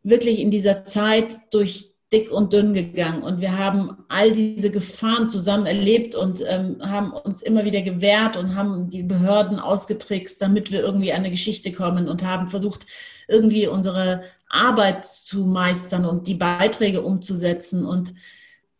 wirklich 0.02 0.40
in 0.40 0.50
dieser 0.50 0.84
Zeit 0.84 1.36
durch 1.50 1.92
dick 2.12 2.30
und 2.30 2.52
dünn 2.52 2.74
gegangen 2.74 3.22
und 3.22 3.40
wir 3.40 3.56
haben 3.56 4.04
all 4.08 4.32
diese 4.32 4.70
Gefahren 4.70 5.28
zusammen 5.28 5.64
erlebt 5.64 6.14
und 6.14 6.42
ähm, 6.46 6.76
haben 6.82 7.12
uns 7.12 7.40
immer 7.40 7.64
wieder 7.64 7.80
gewehrt 7.80 8.36
und 8.36 8.54
haben 8.54 8.90
die 8.90 9.02
Behörden 9.02 9.58
ausgetrickst, 9.58 10.40
damit 10.42 10.70
wir 10.70 10.80
irgendwie 10.80 11.12
an 11.12 11.20
eine 11.20 11.30
Geschichte 11.30 11.72
kommen 11.72 12.08
und 12.08 12.22
haben 12.22 12.48
versucht, 12.48 12.84
irgendwie 13.28 13.66
unsere 13.66 14.22
Arbeit 14.48 15.06
zu 15.06 15.46
meistern 15.46 16.04
und 16.04 16.28
die 16.28 16.34
Beiträge 16.34 17.00
umzusetzen 17.00 17.86
und 17.86 18.12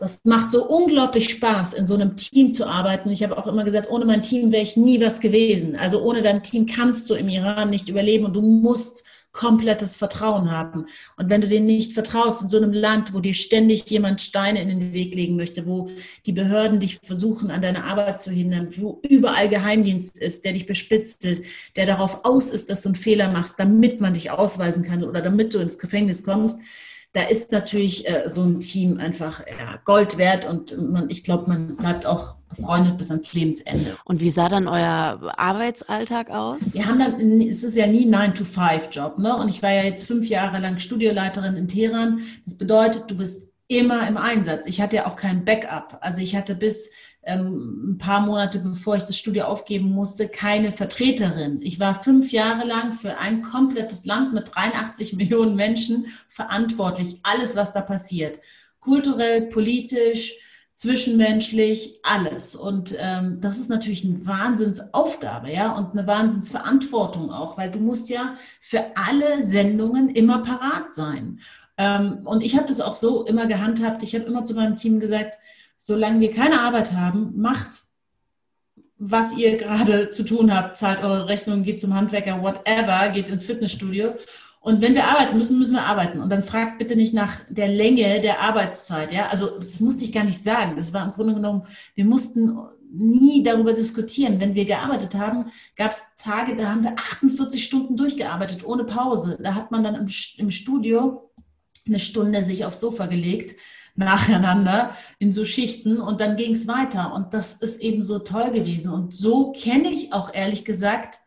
das 0.02 0.24
macht 0.24 0.50
so 0.50 0.66
unglaublich 0.66 1.30
Spaß, 1.30 1.74
in 1.74 1.86
so 1.86 1.94
einem 1.94 2.16
Team 2.16 2.52
zu 2.52 2.66
arbeiten. 2.66 3.08
Ich 3.10 3.22
habe 3.22 3.38
auch 3.38 3.46
immer 3.46 3.62
gesagt, 3.62 3.88
ohne 3.88 4.04
mein 4.04 4.20
Team 4.20 4.50
wäre 4.50 4.64
ich 4.64 4.76
nie 4.76 5.00
was 5.00 5.20
gewesen. 5.20 5.76
Also 5.76 6.02
ohne 6.02 6.22
dein 6.22 6.42
Team 6.42 6.66
kannst 6.66 7.08
du 7.08 7.14
im 7.14 7.28
Iran 7.28 7.70
nicht 7.70 7.88
überleben 7.88 8.24
und 8.24 8.34
du 8.34 8.42
musst 8.42 9.04
komplettes 9.30 9.94
Vertrauen 9.94 10.50
haben. 10.50 10.86
Und 11.16 11.30
wenn 11.30 11.40
du 11.40 11.46
denen 11.46 11.66
nicht 11.66 11.92
vertraust 11.92 12.42
in 12.42 12.48
so 12.48 12.56
einem 12.56 12.72
Land, 12.72 13.14
wo 13.14 13.20
dir 13.20 13.32
ständig 13.32 13.88
jemand 13.88 14.20
Steine 14.20 14.60
in 14.60 14.68
den 14.68 14.92
Weg 14.92 15.14
legen 15.14 15.36
möchte, 15.36 15.66
wo 15.66 15.88
die 16.26 16.32
Behörden 16.32 16.80
dich 16.80 16.98
versuchen, 16.98 17.52
an 17.52 17.62
deiner 17.62 17.84
Arbeit 17.84 18.20
zu 18.20 18.32
hindern, 18.32 18.74
wo 18.76 19.00
überall 19.08 19.48
Geheimdienst 19.48 20.18
ist, 20.18 20.44
der 20.44 20.54
dich 20.54 20.66
bespitzelt, 20.66 21.46
der 21.76 21.86
darauf 21.86 22.24
aus 22.24 22.50
ist, 22.50 22.70
dass 22.70 22.82
du 22.82 22.88
einen 22.88 22.96
Fehler 22.96 23.30
machst, 23.30 23.54
damit 23.58 24.00
man 24.00 24.14
dich 24.14 24.32
ausweisen 24.32 24.82
kann 24.82 25.04
oder 25.04 25.22
damit 25.22 25.54
du 25.54 25.60
ins 25.60 25.78
Gefängnis 25.78 26.24
kommst, 26.24 26.58
da 27.12 27.22
ist 27.22 27.52
natürlich 27.52 28.08
äh, 28.08 28.28
so 28.28 28.42
ein 28.42 28.60
Team 28.60 28.98
einfach 28.98 29.40
ja, 29.46 29.78
Gold 29.84 30.16
wert 30.16 30.46
und 30.46 30.76
man, 30.90 31.10
ich 31.10 31.24
glaube, 31.24 31.48
man 31.48 31.76
bleibt 31.76 32.06
auch 32.06 32.36
befreundet 32.48 32.96
bis 32.98 33.10
ans 33.10 33.32
Lebensende. 33.32 33.96
Und 34.04 34.20
wie 34.20 34.30
sah 34.30 34.48
dann 34.48 34.68
euer 34.68 35.32
Arbeitsalltag 35.36 36.30
aus? 36.30 36.74
Wir 36.74 36.86
haben 36.86 36.98
dann, 36.98 37.40
es 37.40 37.64
ist 37.64 37.76
ja 37.76 37.86
nie 37.86 38.10
9-to-5-Job, 38.10 39.18
ne? 39.18 39.36
Und 39.36 39.48
ich 39.48 39.62
war 39.62 39.72
ja 39.72 39.82
jetzt 39.84 40.06
fünf 40.06 40.28
Jahre 40.28 40.58
lang 40.58 40.78
Studioleiterin 40.78 41.56
in 41.56 41.68
Teheran. 41.68 42.20
Das 42.44 42.56
bedeutet, 42.56 43.10
du 43.10 43.16
bist 43.16 43.50
immer 43.68 44.06
im 44.06 44.16
Einsatz. 44.16 44.66
Ich 44.66 44.80
hatte 44.80 44.96
ja 44.96 45.06
auch 45.06 45.16
kein 45.16 45.44
Backup. 45.44 45.98
Also 46.00 46.20
ich 46.20 46.36
hatte 46.36 46.54
bis 46.54 46.90
ähm, 47.24 47.92
ein 47.92 47.98
paar 47.98 48.20
Monate 48.20 48.58
bevor 48.58 48.96
ich 48.96 49.04
das 49.04 49.16
Studio 49.16 49.44
aufgeben 49.44 49.90
musste, 49.90 50.28
keine 50.28 50.72
Vertreterin. 50.72 51.60
Ich 51.62 51.78
war 51.78 52.02
fünf 52.02 52.32
Jahre 52.32 52.66
lang 52.66 52.92
für 52.92 53.18
ein 53.18 53.42
komplettes 53.42 54.04
Land 54.04 54.34
mit 54.34 54.54
83 54.54 55.12
Millionen 55.16 55.54
Menschen 55.54 56.06
verantwortlich. 56.28 57.18
Alles, 57.22 57.56
was 57.56 57.72
da 57.72 57.80
passiert. 57.80 58.40
Kulturell, 58.80 59.42
politisch, 59.42 60.34
zwischenmenschlich, 60.74 62.00
alles. 62.02 62.56
Und 62.56 62.96
ähm, 62.98 63.40
das 63.40 63.58
ist 63.58 63.70
natürlich 63.70 64.04
eine 64.04 64.26
Wahnsinnsaufgabe, 64.26 65.52
ja, 65.52 65.76
und 65.76 65.92
eine 65.92 66.08
Wahnsinnsverantwortung 66.08 67.30
auch, 67.30 67.56
weil 67.56 67.70
du 67.70 67.78
musst 67.78 68.08
ja 68.08 68.34
für 68.60 68.86
alle 68.96 69.44
Sendungen 69.44 70.10
immer 70.10 70.42
parat 70.42 70.92
sein. 70.92 71.38
Ähm, 71.78 72.22
und 72.24 72.42
ich 72.42 72.56
habe 72.56 72.66
das 72.66 72.80
auch 72.80 72.96
so 72.96 73.24
immer 73.24 73.46
gehandhabt. 73.46 74.02
Ich 74.02 74.16
habe 74.16 74.24
immer 74.24 74.44
zu 74.44 74.54
meinem 74.54 74.76
Team 74.76 74.98
gesagt, 74.98 75.38
solange 75.84 76.20
wir 76.20 76.30
keine 76.30 76.60
Arbeit 76.60 76.92
haben, 76.92 77.32
macht, 77.36 77.82
was 78.98 79.36
ihr 79.36 79.56
gerade 79.56 80.10
zu 80.10 80.22
tun 80.22 80.54
habt, 80.54 80.76
zahlt 80.76 81.02
eure 81.02 81.28
Rechnungen, 81.28 81.64
geht 81.64 81.80
zum 81.80 81.94
Handwerker, 81.94 82.40
whatever, 82.40 83.08
geht 83.08 83.28
ins 83.28 83.44
Fitnessstudio. 83.44 84.14
Und 84.60 84.80
wenn 84.80 84.94
wir 84.94 85.08
arbeiten 85.08 85.36
müssen, 85.36 85.58
müssen 85.58 85.74
wir 85.74 85.84
arbeiten. 85.84 86.20
Und 86.20 86.30
dann 86.30 86.44
fragt 86.44 86.78
bitte 86.78 86.94
nicht 86.94 87.12
nach 87.12 87.40
der 87.48 87.66
Länge 87.66 88.20
der 88.20 88.40
Arbeitszeit. 88.40 89.10
Ja, 89.10 89.28
also 89.28 89.58
das 89.58 89.80
musste 89.80 90.04
ich 90.04 90.12
gar 90.12 90.22
nicht 90.22 90.40
sagen. 90.40 90.76
Das 90.76 90.92
war 90.92 91.04
im 91.04 91.10
Grunde 91.10 91.34
genommen, 91.34 91.66
wir 91.96 92.04
mussten 92.04 92.56
nie 92.92 93.42
darüber 93.42 93.72
diskutieren. 93.72 94.38
Wenn 94.38 94.54
wir 94.54 94.66
gearbeitet 94.66 95.16
haben, 95.16 95.46
gab 95.74 95.90
es 95.90 96.02
Tage, 96.16 96.54
da 96.54 96.68
haben 96.68 96.84
wir 96.84 96.92
48 96.92 97.64
Stunden 97.64 97.96
durchgearbeitet, 97.96 98.64
ohne 98.64 98.84
Pause. 98.84 99.36
Da 99.42 99.56
hat 99.56 99.72
man 99.72 99.82
dann 99.82 99.96
im, 99.96 100.06
im 100.36 100.50
Studio 100.52 101.32
eine 101.88 101.98
Stunde 101.98 102.44
sich 102.44 102.64
aufs 102.64 102.78
Sofa 102.78 103.06
gelegt 103.06 103.58
nacheinander 103.94 104.96
in 105.18 105.32
so 105.32 105.44
Schichten 105.44 106.00
und 106.00 106.20
dann 106.20 106.36
ging 106.36 106.54
es 106.54 106.66
weiter. 106.66 107.12
Und 107.14 107.34
das 107.34 107.54
ist 107.56 107.80
eben 107.80 108.02
so 108.02 108.18
toll 108.18 108.50
gewesen. 108.50 108.92
Und 108.92 109.14
so 109.14 109.52
kenne 109.52 109.90
ich 109.90 110.12
auch 110.12 110.32
ehrlich 110.32 110.64
gesagt, 110.64 111.18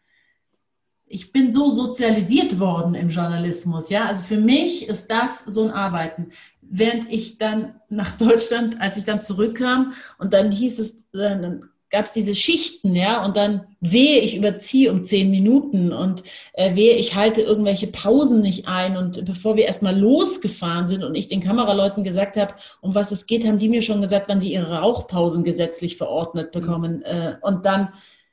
ich 1.08 1.32
bin 1.32 1.52
so 1.52 1.70
sozialisiert 1.70 2.60
worden 2.60 2.96
im 2.96 3.10
Journalismus. 3.10 3.90
Ja, 3.90 4.06
also 4.06 4.24
für 4.24 4.38
mich 4.38 4.88
ist 4.88 5.12
das 5.12 5.46
so 5.46 5.64
ein 5.64 5.72
Arbeiten. 5.72 6.30
Während 6.62 7.12
ich 7.12 7.38
dann 7.38 7.80
nach 7.90 8.18
Deutschland, 8.18 8.82
als 8.82 8.98
ich 8.98 9.06
dann 9.06 9.24
zurückkam 9.24 9.94
und 10.18 10.34
dann 10.34 10.52
hieß 10.52 10.80
es, 10.80 11.10
dann 11.12 11.70
gab 11.90 12.06
es 12.06 12.14
diese 12.14 12.34
Schichten, 12.34 12.96
ja, 12.96 13.24
und 13.24 13.38
dann 13.38 13.68
wehe, 13.80 14.20
ich 14.20 14.36
überziehe 14.36 14.92
um 14.92 15.04
zehn 15.04 15.30
Minuten 15.30 15.94
und 15.94 16.24
äh, 16.54 16.76
wehe, 16.76 16.96
ich 16.96 17.16
halte 17.16 17.42
irgendwelche 17.42 17.88
Pausen 17.88 18.42
nicht 18.42 18.68
ein. 18.68 18.98
Und 18.98 19.24
bevor 19.26 19.56
wir 19.56 19.66
erstmal 19.66 19.98
losgefahren 19.98 20.88
sind 20.88 21.04
und 21.04 21.16
ich 21.16 21.28
den 21.28 21.42
Kameraleuten 21.42 22.04
gesagt 22.04 22.38
habe, 22.38 22.56
um 22.82 22.96
was 22.96 23.12
es 23.12 23.28
geht, 23.28 23.46
haben 23.46 23.60
die 23.60 23.70
mir 23.70 23.82
schon 23.82 24.02
gesagt, 24.02 24.28
wann 24.28 24.42
sie 24.42 24.54
ihre 24.54 24.80
Rauchpausen 24.80 25.44
gesetzlich 25.44 25.98
verordnet 25.98 26.52
bekommen. 26.52 27.04
Mhm. 27.06 27.36
und 27.42 27.66
dann, 27.66 27.90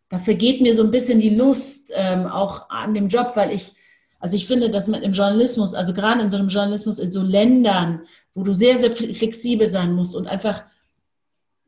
da 0.09 0.19
vergeht 0.19 0.61
mir 0.61 0.75
so 0.75 0.83
ein 0.83 0.91
bisschen 0.91 1.21
die 1.21 1.31
Lust 1.31 1.93
ähm, 1.95 2.27
auch 2.27 2.69
an 2.69 2.95
dem 2.95 3.09
Job, 3.09 3.33
weil 3.35 3.55
ich, 3.55 3.73
also 4.19 4.37
ich 4.37 4.47
finde, 4.47 4.71
dass 4.71 4.89
man 4.89 5.03
im 5.03 5.13
Journalismus, 5.13 5.75
also 5.75 5.93
gerade 5.93 6.21
in 6.21 6.31
so 6.31 6.37
einem 6.37 6.49
Journalismus 6.49 6.99
in 6.99 7.11
so 7.11 7.23
Ländern, 7.23 8.03
wo 8.35 8.43
du 8.43 8.53
sehr, 8.53 8.77
sehr 8.77 8.91
flexibel 8.91 9.69
sein 9.69 9.95
musst 9.95 10.15
und 10.15 10.27
einfach 10.27 10.65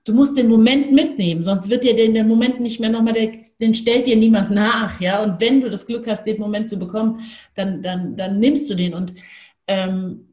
du 0.05 0.13
musst 0.13 0.37
den 0.37 0.49
Moment 0.49 0.93
mitnehmen, 0.93 1.43
sonst 1.43 1.71
wird 1.71 1.83
dir 1.83 1.97
der 1.97 2.25
Moment 2.25 2.61
nicht 2.61 2.79
mehr 2.79 2.91
nochmal, 2.91 3.15
den 3.61 3.75
stellt 3.75 4.07
dir 4.07 4.17
niemand 4.17 4.51
nach, 4.51 5.01
ja. 5.01 5.23
Und 5.23 5.41
wenn 5.41 5.61
du 5.61 5.71
das 5.71 5.87
Glück 5.87 6.07
hast, 6.07 6.25
den 6.25 6.41
Moment 6.41 6.69
zu 6.69 6.79
bekommen, 6.79 7.21
dann, 7.55 7.83
dann, 7.83 8.17
dann 8.17 8.39
nimmst 8.39 8.69
du 8.69 8.75
den. 8.75 8.95
Und 8.95 9.15
ähm, 9.67 10.29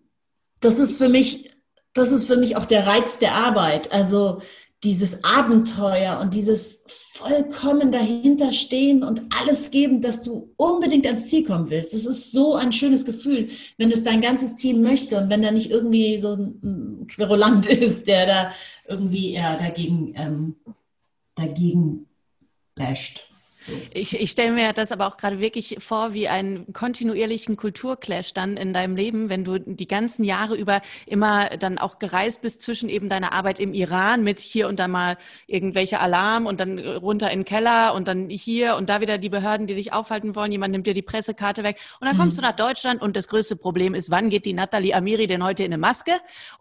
das 0.60 0.78
ist 0.78 0.98
für 0.98 1.10
mich, 1.10 1.52
das 1.94 2.12
ist 2.12 2.26
für 2.26 2.38
mich 2.38 2.58
auch 2.58 2.66
der 2.66 2.86
Reiz 2.86 3.18
der 3.20 3.34
Arbeit. 3.34 3.92
Also 3.92 4.42
dieses 4.84 5.24
Abenteuer 5.24 6.20
und 6.22 6.34
dieses 6.34 6.84
vollkommen 6.88 7.92
dahinter 7.92 8.52
stehen 8.52 9.04
und 9.04 9.22
alles 9.30 9.70
geben, 9.70 10.02
dass 10.02 10.24
du 10.24 10.54
unbedingt 10.58 11.06
ans 11.06 11.28
Ziel 11.28 11.46
kommen 11.46 11.70
willst. 11.70 11.94
Das 11.94 12.06
ist 12.06 12.32
so 12.32 12.56
ein 12.56 12.74
schönes 12.74 13.06
Gefühl, 13.06 13.50
wenn 13.78 13.92
es 13.92 14.04
dein 14.04 14.22
ganzes 14.22 14.56
Team 14.56 14.82
möchte 14.82 15.18
und 15.18 15.30
wenn 15.30 15.42
da 15.44 15.52
nicht 15.52 15.70
irgendwie 15.70 16.18
so 16.18 16.34
ein 16.34 17.06
Querulant 17.08 17.66
ist, 17.70 18.08
der 18.08 18.26
da 18.26 18.52
irgendwie 18.88 19.34
ja, 19.34 19.56
dagegen, 19.56 20.14
ähm, 20.16 20.56
dagegen 21.36 22.08
basht. 22.76 23.31
So. 23.62 23.74
Ich, 23.94 24.20
ich 24.20 24.32
stelle 24.32 24.52
mir 24.52 24.74
das 24.74 24.92
aber 24.92 25.08
auch 25.08 25.18
gerade 25.18 25.40
wirklich 25.40 25.78
vor, 25.80 26.14
wie 26.14 26.28
einen 26.28 26.74
kontinuierlichen 26.74 27.58
Kulturclash 27.58 28.34
dann 28.34 28.58
in 28.58 28.74
deinem 28.74 28.96
Leben, 28.96 29.30
wenn 29.30 29.44
du 29.44 29.60
die 29.60 29.88
ganzen 29.88 30.24
Jahre 30.24 30.56
über 30.56 30.82
immer 31.06 31.50
dann 31.58 31.78
auch 31.78 32.00
gereist 32.00 32.42
bist 32.42 32.62
zwischen 32.62 32.90
eben 32.90 33.08
deiner 33.08 33.34
Arbeit 33.34 33.60
im 33.60 33.74
Iran 33.74 34.24
mit 34.24 34.40
hier 34.40 34.68
und 34.68 34.80
da 34.80 34.88
mal 34.88 35.18
irgendwelche 35.46 36.00
Alarm 36.00 36.48
und 36.48 36.60
dann 36.60 36.80
runter 36.80 37.30
in 37.30 37.42
den 37.42 37.46
Keller 37.46 37.94
und 37.94 38.08
dann 38.08 38.30
hier 38.30 38.76
und 38.78 38.90
da 38.90 39.00
wieder 39.00 39.20
die 39.20 39.30
Behörden, 39.30 39.68
die 39.68 39.76
dich 39.76 39.94
aufhalten 39.94 40.36
wollen. 40.36 40.52
Jemand 40.52 40.72
nimmt 40.72 40.88
dir 40.88 40.96
die 40.96 41.04
Pressekarte 41.04 41.64
weg 41.64 41.80
und 42.00 42.08
dann 42.08 42.18
kommst 42.18 42.38
mhm. 42.38 42.42
du 42.42 42.48
nach 42.48 42.56
Deutschland 42.56 43.02
und 43.02 43.16
das 43.16 43.28
größte 43.28 43.56
Problem 43.56 43.94
ist, 43.94 44.10
wann 44.10 44.30
geht 44.30 44.46
die 44.46 44.54
Nathalie 44.54 44.96
Amiri 44.96 45.28
denn 45.28 45.44
heute 45.44 45.64
in 45.64 45.72
eine 45.72 45.80
Maske? 45.80 46.14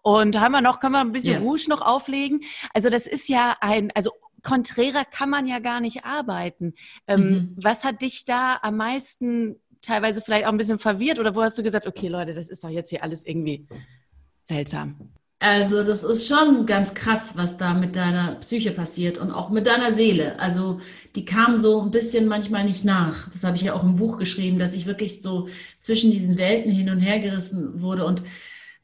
Und 0.03 0.39
haben 0.39 0.51
wir 0.51 0.61
noch, 0.61 0.79
können 0.79 0.93
wir 0.93 1.01
ein 1.01 1.11
bisschen 1.11 1.41
yeah. 1.41 1.41
Rouge 1.41 1.65
noch 1.67 1.81
auflegen? 1.81 2.41
Also 2.75 2.89
das 2.89 3.07
ist 3.07 3.27
ja 3.27 3.55
ein, 3.59 3.91
also 3.95 4.11
konträrer 4.43 5.05
kann 5.05 5.29
man 5.29 5.47
ja 5.47 5.59
gar 5.59 5.81
nicht 5.81 6.05
arbeiten. 6.05 6.73
Ähm, 7.07 7.21
mhm. 7.21 7.55
Was 7.57 7.83
hat 7.83 8.01
dich 8.01 8.25
da 8.25 8.59
am 8.61 8.77
meisten 8.77 9.57
teilweise 9.81 10.21
vielleicht 10.21 10.45
auch 10.45 10.51
ein 10.51 10.57
bisschen 10.57 10.79
verwirrt 10.79 11.19
oder 11.19 11.35
wo 11.35 11.41
hast 11.41 11.57
du 11.57 11.63
gesagt, 11.63 11.87
okay 11.87 12.07
Leute, 12.07 12.33
das 12.33 12.49
ist 12.49 12.63
doch 12.63 12.69
jetzt 12.69 12.89
hier 12.89 13.03
alles 13.03 13.25
irgendwie 13.25 13.67
seltsam? 14.41 15.11
Also 15.39 15.83
das 15.83 16.03
ist 16.03 16.27
schon 16.27 16.67
ganz 16.67 16.93
krass, 16.93 17.33
was 17.35 17.57
da 17.57 17.73
mit 17.73 17.95
deiner 17.95 18.35
Psyche 18.35 18.69
passiert 18.69 19.17
und 19.17 19.31
auch 19.31 19.49
mit 19.49 19.65
deiner 19.65 19.91
Seele. 19.91 20.39
Also 20.39 20.79
die 21.15 21.25
kam 21.25 21.57
so 21.57 21.81
ein 21.81 21.89
bisschen 21.89 22.27
manchmal 22.27 22.63
nicht 22.63 22.85
nach. 22.85 23.27
Das 23.31 23.43
habe 23.43 23.55
ich 23.55 23.63
ja 23.63 23.73
auch 23.73 23.83
im 23.83 23.95
Buch 23.95 24.19
geschrieben, 24.19 24.59
dass 24.59 24.75
ich 24.75 24.85
wirklich 24.85 25.23
so 25.23 25.47
zwischen 25.79 26.11
diesen 26.11 26.37
Welten 26.37 26.71
hin 26.71 26.91
und 26.91 26.99
her 26.99 27.17
gerissen 27.17 27.81
wurde 27.81 28.05
und 28.05 28.21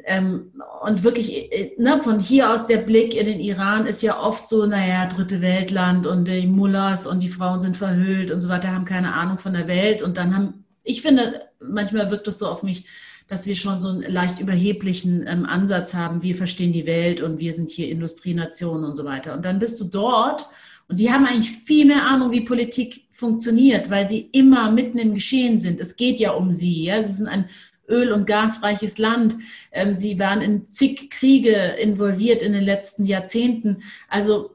ähm, 0.06 0.54
und 0.82 1.04
wirklich, 1.04 1.51
äh, 1.51 1.74
ne, 1.77 1.98
von 1.98 2.20
hier 2.20 2.51
aus 2.51 2.68
der 2.68 2.77
Blick 2.77 3.16
in 3.16 3.25
den 3.25 3.39
Iran 3.39 3.86
ist 3.86 4.04
ja 4.04 4.22
oft 4.22 4.48
so, 4.48 4.66
naja, 4.66 5.06
dritte 5.08 5.42
Weltland 5.42 6.08
und 6.08 6.27
die 6.27 6.48
Mullahs 6.48 7.08
und 7.08 7.22
die 7.22 7.30
Frauen 7.30 7.62
sind 7.62 7.75
verhüllt 7.75 8.32
und 8.32 8.42
so 8.42 8.50
weiter, 8.50 8.72
haben 8.72 8.86
keine 8.86 9.13
Ahnung 9.13 9.39
von 9.39 9.54
der 9.54 9.68
Welt. 9.68 10.01
Und 10.01 10.18
dann 10.18 10.36
haben, 10.36 10.66
ich 10.84 11.01
finde, 11.01 11.42
manchmal 11.60 12.12
wirkt 12.12 12.27
das 12.27 12.39
so 12.39 12.48
auf 12.48 12.63
mich, 12.63 12.86
dass 13.27 13.46
wir 13.46 13.56
schon 13.56 13.82
so 13.82 13.89
einen 13.89 14.01
leicht 14.04 14.39
überheblichen 14.39 15.25
ähm, 15.27 15.46
Ansatz 15.46 15.94
haben, 15.94 16.24
wir 16.24 16.36
verstehen 16.36 16.72
die 16.72 16.86
Welt 16.86 17.20
und 17.20 17.39
wir 17.39 17.51
sind 17.51 17.70
hier 17.70 17.89
Industrienationen 17.89 18.86
und 18.86 18.96
so 18.96 19.04
weiter. 19.04 19.34
Und 19.34 19.44
dann 19.44 19.60
bist 19.60 19.82
du 19.82 19.86
dort 19.86 20.48
und 20.88 21.00
die 21.00 21.12
haben 21.12 21.25
eigentlich 21.25 21.51
viel 21.51 21.86
mehr 21.86 22.06
Ahnung, 22.06 22.32
wie 22.32 22.42
Politik 22.42 23.08
funktioniert, 23.12 23.89
weil 23.89 24.08
sie 24.08 24.30
immer 24.32 24.72
mitten 24.72 25.00
im 25.00 25.16
Geschehen 25.16 25.60
sind. 25.60 25.82
Es 25.82 25.98
geht 25.98 26.20
ja 26.20 26.31
um 26.31 26.51
sie. 26.51 26.86
Ja? 26.86 27.03
Sie 27.03 27.14
sind 27.14 27.27
ein 27.27 27.50
öl- 27.87 28.11
und 28.11 28.27
gasreiches 28.27 28.97
Land. 28.97 29.35
Ähm, 29.71 29.95
sie 29.95 30.19
waren 30.19 30.41
in 30.41 30.67
zig 30.67 31.09
Kriege 31.09 31.53
involviert 31.79 32.41
in 32.41 32.53
den 32.53 32.63
letzten 32.63 33.05
Jahrzehnten. 33.05 33.83
Also 34.09 34.51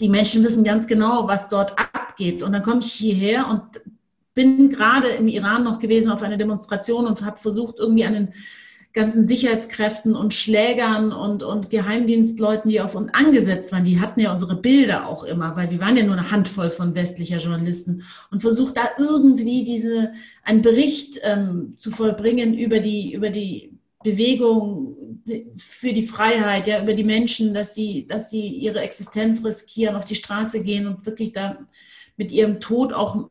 die 0.00 0.08
Menschen 0.08 0.42
wissen 0.44 0.64
ganz 0.64 0.86
genau, 0.86 1.28
was 1.28 1.48
dort 1.48 1.78
abgeht. 1.78 2.42
Und 2.42 2.52
dann 2.52 2.62
komme 2.62 2.80
ich 2.80 2.92
hierher 2.92 3.48
und 3.48 3.62
bin 4.34 4.70
gerade 4.70 5.08
im 5.08 5.28
Iran 5.28 5.64
noch 5.64 5.78
gewesen 5.78 6.10
auf 6.10 6.22
einer 6.22 6.36
Demonstration 6.36 7.06
und 7.06 7.22
habe 7.22 7.38
versucht, 7.38 7.78
irgendwie 7.78 8.04
einen 8.04 8.32
ganzen 8.92 9.26
Sicherheitskräften 9.26 10.14
und 10.14 10.34
Schlägern 10.34 11.12
und, 11.12 11.42
und 11.42 11.70
Geheimdienstleuten, 11.70 12.70
die 12.70 12.80
auf 12.80 12.94
uns 12.94 13.12
angesetzt 13.14 13.72
waren, 13.72 13.84
die 13.84 14.00
hatten 14.00 14.20
ja 14.20 14.32
unsere 14.32 14.56
Bilder 14.56 15.08
auch 15.08 15.24
immer, 15.24 15.56
weil 15.56 15.70
wir 15.70 15.80
waren 15.80 15.96
ja 15.96 16.04
nur 16.04 16.16
eine 16.16 16.30
Handvoll 16.30 16.70
von 16.70 16.94
westlicher 16.94 17.38
Journalisten 17.38 18.02
und 18.30 18.42
versucht 18.42 18.76
da 18.76 18.90
irgendwie 18.98 19.64
diese, 19.64 20.12
einen 20.42 20.62
Bericht 20.62 21.20
ähm, 21.22 21.74
zu 21.76 21.90
vollbringen 21.90 22.56
über 22.56 22.80
die, 22.80 23.14
über 23.14 23.30
die 23.30 23.78
Bewegung 24.02 24.96
für 25.56 25.92
die 25.92 26.06
Freiheit, 26.06 26.66
ja, 26.66 26.82
über 26.82 26.94
die 26.94 27.04
Menschen, 27.04 27.54
dass 27.54 27.74
sie, 27.74 28.06
dass 28.06 28.30
sie 28.30 28.48
ihre 28.48 28.80
Existenz 28.80 29.44
riskieren, 29.44 29.96
auf 29.96 30.04
die 30.04 30.16
Straße 30.16 30.62
gehen 30.62 30.86
und 30.86 31.06
wirklich 31.06 31.32
da 31.32 31.58
mit 32.22 32.30
ihrem 32.30 32.60
Tod 32.60 32.92
auch 32.92 33.28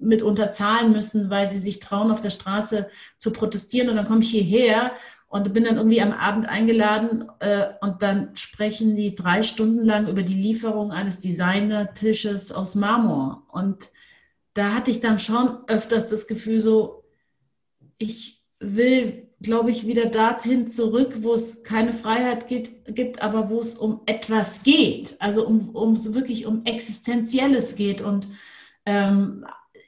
mitunter 0.00 0.50
zahlen 0.50 0.90
müssen, 0.90 1.30
weil 1.30 1.48
sie 1.48 1.60
sich 1.60 1.78
trauen, 1.78 2.10
auf 2.10 2.20
der 2.20 2.30
Straße 2.30 2.88
zu 3.18 3.32
protestieren. 3.32 3.88
Und 3.88 3.94
dann 3.94 4.06
komme 4.06 4.22
ich 4.22 4.30
hierher 4.30 4.90
und 5.28 5.52
bin 5.52 5.62
dann 5.62 5.76
irgendwie 5.76 6.02
am 6.02 6.10
Abend 6.10 6.48
eingeladen 6.48 7.28
äh, 7.38 7.68
und 7.80 8.02
dann 8.02 8.34
sprechen 8.34 8.96
die 8.96 9.14
drei 9.14 9.44
Stunden 9.44 9.84
lang 9.84 10.08
über 10.08 10.24
die 10.24 10.34
Lieferung 10.34 10.90
eines 10.90 11.20
Designertisches 11.20 12.50
aus 12.50 12.74
Marmor. 12.74 13.46
Und 13.52 13.90
da 14.54 14.74
hatte 14.74 14.90
ich 14.90 15.00
dann 15.00 15.20
schon 15.20 15.58
öfters 15.68 16.08
das 16.08 16.26
Gefühl 16.26 16.58
so, 16.58 17.04
ich 17.98 18.42
will, 18.58 19.28
glaube 19.42 19.70
ich, 19.70 19.86
wieder 19.86 20.06
dorthin 20.06 20.68
zurück, 20.68 21.18
wo 21.22 21.34
es 21.34 21.62
keine 21.62 21.92
Freiheit 21.92 22.48
gibt, 22.48 22.94
gibt 22.94 23.22
aber 23.22 23.50
wo 23.50 23.60
es 23.60 23.76
um 23.76 24.00
etwas 24.06 24.62
geht, 24.62 25.16
also 25.18 25.46
um, 25.46 25.70
um 25.70 25.92
es 25.92 26.14
wirklich 26.14 26.46
um 26.46 26.64
Existenzielles 26.64 27.76
geht. 27.76 28.00
Und 28.00 28.28
ähm, 28.86 29.44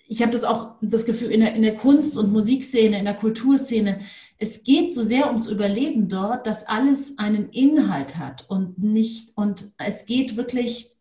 ich 0.07 0.23
habe 0.23 0.33
das 0.33 0.45
auch 0.45 0.75
das 0.81 1.07
Gefühl 1.07 1.31
in 1.31 1.41
der, 1.41 1.55
in 1.55 1.63
der 1.63 1.75
Kunst- 1.75 2.17
und 2.17 2.33
Musikszene, 2.33 2.99
in 2.99 3.05
der 3.05 3.15
Kulturszene, 3.15 4.01
es 4.39 4.65
geht 4.65 4.93
so 4.93 5.03
sehr 5.03 5.29
ums 5.29 5.47
Überleben 5.47 6.09
dort, 6.09 6.47
dass 6.47 6.67
alles 6.67 7.19
einen 7.19 7.49
Inhalt 7.51 8.17
hat 8.17 8.45
und 8.49 8.79
nicht, 8.79 9.37
und 9.37 9.71
es 9.79 10.07
geht 10.07 10.37
wirklich, 10.37 10.94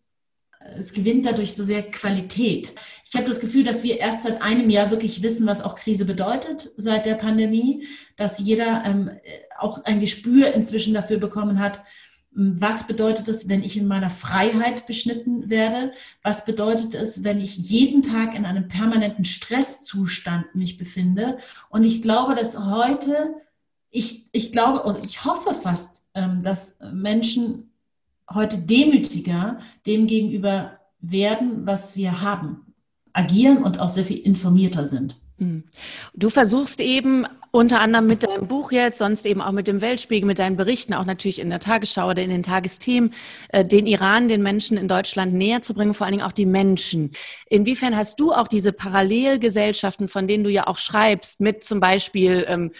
es 0.77 0.93
gewinnt 0.93 1.25
dadurch 1.25 1.55
so 1.55 1.63
sehr 1.63 1.83
Qualität. 1.83 2.73
Ich 3.05 3.15
habe 3.15 3.27
das 3.27 3.39
Gefühl, 3.39 3.63
dass 3.63 3.83
wir 3.83 3.99
erst 3.99 4.23
seit 4.23 4.41
einem 4.41 4.69
Jahr 4.69 4.89
wirklich 4.89 5.21
wissen, 5.21 5.45
was 5.45 5.61
auch 5.61 5.75
Krise 5.75 6.05
bedeutet, 6.05 6.71
seit 6.77 7.05
der 7.05 7.15
Pandemie, 7.15 7.85
dass 8.17 8.39
jeder 8.39 8.83
ähm, 8.85 9.11
auch 9.57 9.83
ein 9.85 9.99
Gespür 9.99 10.53
inzwischen 10.53 10.93
dafür 10.93 11.17
bekommen 11.17 11.59
hat, 11.59 11.81
was 12.35 12.87
bedeutet 12.87 13.27
es, 13.27 13.47
wenn 13.47 13.63
ich 13.63 13.77
in 13.77 13.87
meiner 13.87 14.09
Freiheit 14.09 14.87
beschnitten 14.87 15.49
werde? 15.49 15.91
Was 16.23 16.45
bedeutet 16.45 16.95
es, 16.95 17.23
wenn 17.23 17.39
ich 17.39 17.55
jeden 17.57 18.01
Tag 18.01 18.33
in 18.33 18.45
einem 18.45 18.67
permanenten 18.67 19.23
Stresszustand 19.23 20.55
mich 20.55 20.77
befinde? 20.77 21.37
Und 21.69 21.83
ich 21.83 22.01
glaube, 22.01 22.33
dass 22.33 22.57
heute, 22.57 23.35
ich, 23.91 24.25
ich 24.31 24.51
glaube 24.51 24.81
und 24.81 25.05
ich 25.05 25.25
hoffe 25.25 25.53
fast, 25.53 26.07
ähm, 26.15 26.41
dass 26.41 26.79
Menschen 26.91 27.72
heute 28.31 28.57
demütiger 28.57 29.59
dem 29.85 30.07
gegenüber 30.07 30.79
werden, 30.99 31.65
was 31.65 31.95
wir 31.95 32.21
haben, 32.21 32.73
agieren 33.11 33.63
und 33.63 33.79
auch 33.79 33.89
sehr 33.89 34.05
viel 34.05 34.19
informierter 34.19 34.87
sind. 34.87 35.17
Hm. 35.37 35.63
Du 36.13 36.29
versuchst 36.29 36.79
eben 36.79 37.25
unter 37.51 37.81
anderem 37.81 38.07
mit 38.07 38.23
deinem 38.23 38.47
Buch 38.47 38.71
jetzt, 38.71 38.97
sonst 38.97 39.27
eben 39.27 39.39
auch 39.39 39.51
mit 39.51 39.67
dem 39.67 39.79
Weltspiegel, 39.81 40.25
mit 40.25 40.39
deinen 40.39 40.55
Berichten, 40.55 40.95
auch 40.95 41.05
natürlich 41.05 41.39
in 41.39 41.51
der 41.51 41.59
Tagesschau 41.59 42.09
oder 42.09 42.23
in 42.23 42.31
den 42.31 42.41
Tagesthemen, 42.41 43.13
äh, 43.49 43.63
den 43.63 43.85
Iran 43.85 44.27
den 44.27 44.41
Menschen 44.41 44.75
in 44.75 44.87
Deutschland 44.87 45.33
näher 45.33 45.61
zu 45.61 45.75
bringen, 45.75 45.93
vor 45.93 46.05
allen 46.05 46.13
Dingen 46.13 46.25
auch 46.25 46.31
die 46.31 46.47
Menschen. 46.47 47.11
Inwiefern 47.47 47.95
hast 47.95 48.19
du 48.19 48.31
auch 48.31 48.47
diese 48.47 48.73
Parallelgesellschaften, 48.73 50.07
von 50.07 50.27
denen 50.27 50.43
du 50.43 50.49
ja 50.49 50.65
auch 50.65 50.77
schreibst, 50.79 51.41
mit 51.41 51.63
zum 51.63 51.79
Beispiel 51.79 52.43
ähm, 52.47 52.71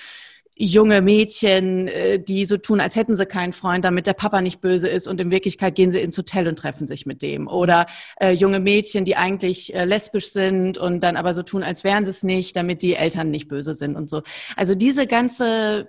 junge 0.56 1.02
Mädchen, 1.02 1.88
äh, 1.88 2.20
die 2.20 2.46
so 2.46 2.58
tun, 2.58 2.80
als 2.80 2.96
hätten 2.96 3.16
sie 3.16 3.26
keinen 3.26 3.54
Freund, 3.54 3.86
damit 3.86 4.08
der 4.08 4.14
Papa 4.14 4.42
nicht 4.42 4.62
böse 4.62 4.88
ist 4.88 5.08
und 5.08 5.20
in 5.20 5.32
Wirklichkeit 5.32 5.76
gehen 5.76 5.92
sie 5.92 6.00
ins 6.00 6.18
Hotel 6.18 6.48
und 6.48 6.58
treffen 6.58 6.88
sich 6.88 7.06
mit 7.06 7.22
dem. 7.22 7.48
Oder 7.48 7.88
äh, 8.20 8.32
junge 8.32 8.60
Mädchen, 8.60 9.06
die 9.06 9.16
eigentlich 9.16 9.74
äh, 9.74 9.86
lesbisch 9.86 10.32
sind 10.32 10.78
und 10.78 11.02
dann 11.02 11.16
aber 11.16 11.34
so 11.34 11.44
tun, 11.44 11.64
als 11.64 11.84
wären 11.84 12.06
sie 12.06 12.12
es 12.12 12.24
nicht, 12.24 12.56
damit 12.56 12.82
die 12.82 12.96
Eltern 12.96 13.30
nicht 13.30 13.48
böse 13.48 13.74
sind 13.74 13.96
und 13.96 14.10
so. 14.10 14.22
Also 14.56 14.76
diese 14.76 15.08
ganze 15.08 15.88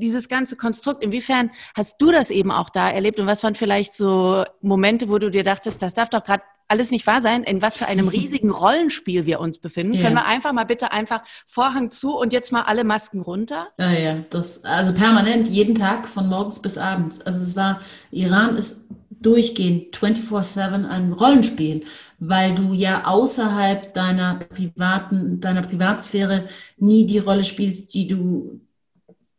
dieses 0.00 0.28
ganze 0.28 0.56
Konstrukt, 0.56 1.02
inwiefern 1.02 1.50
hast 1.76 2.00
du 2.02 2.10
das 2.10 2.30
eben 2.30 2.50
auch 2.50 2.70
da 2.70 2.90
erlebt 2.90 3.20
und 3.20 3.26
was 3.26 3.44
waren 3.44 3.54
vielleicht 3.54 3.92
so 3.92 4.44
Momente, 4.60 5.08
wo 5.08 5.18
du 5.18 5.30
dir 5.30 5.44
dachtest, 5.44 5.82
das 5.82 5.94
darf 5.94 6.08
doch 6.10 6.24
gerade 6.24 6.42
alles 6.70 6.92
nicht 6.92 7.06
wahr 7.06 7.20
sein, 7.20 7.42
in 7.42 7.62
was 7.62 7.76
für 7.76 7.86
einem 7.86 8.08
riesigen 8.08 8.50
Rollenspiel 8.50 9.26
wir 9.26 9.40
uns 9.40 9.58
befinden. 9.58 9.94
Ja. 9.94 10.02
Können 10.02 10.16
wir 10.16 10.26
einfach 10.26 10.52
mal 10.52 10.64
bitte 10.64 10.92
einfach 10.92 11.22
Vorhang 11.46 11.90
zu 11.90 12.16
und 12.16 12.32
jetzt 12.32 12.52
mal 12.52 12.62
alle 12.62 12.84
Masken 12.84 13.20
runter? 13.20 13.66
Ja, 13.78 13.90
ja, 13.92 14.24
das, 14.30 14.64
also 14.64 14.94
permanent, 14.94 15.48
jeden 15.48 15.74
Tag 15.74 16.06
von 16.06 16.28
morgens 16.28 16.60
bis 16.60 16.78
abends. 16.78 17.20
Also 17.20 17.42
es 17.42 17.56
war, 17.56 17.80
Iran 18.10 18.56
ist 18.56 18.84
durchgehend 19.20 19.96
24-7 19.96 20.88
ein 20.88 21.12
Rollenspiel, 21.12 21.84
weil 22.18 22.54
du 22.54 22.72
ja 22.72 23.04
außerhalb 23.04 23.92
deiner 23.92 24.36
privaten, 24.36 25.40
deiner 25.40 25.62
Privatsphäre 25.62 26.46
nie 26.78 27.06
die 27.06 27.18
Rolle 27.18 27.44
spielst, 27.44 27.94
die 27.94 28.08
du, 28.08 28.60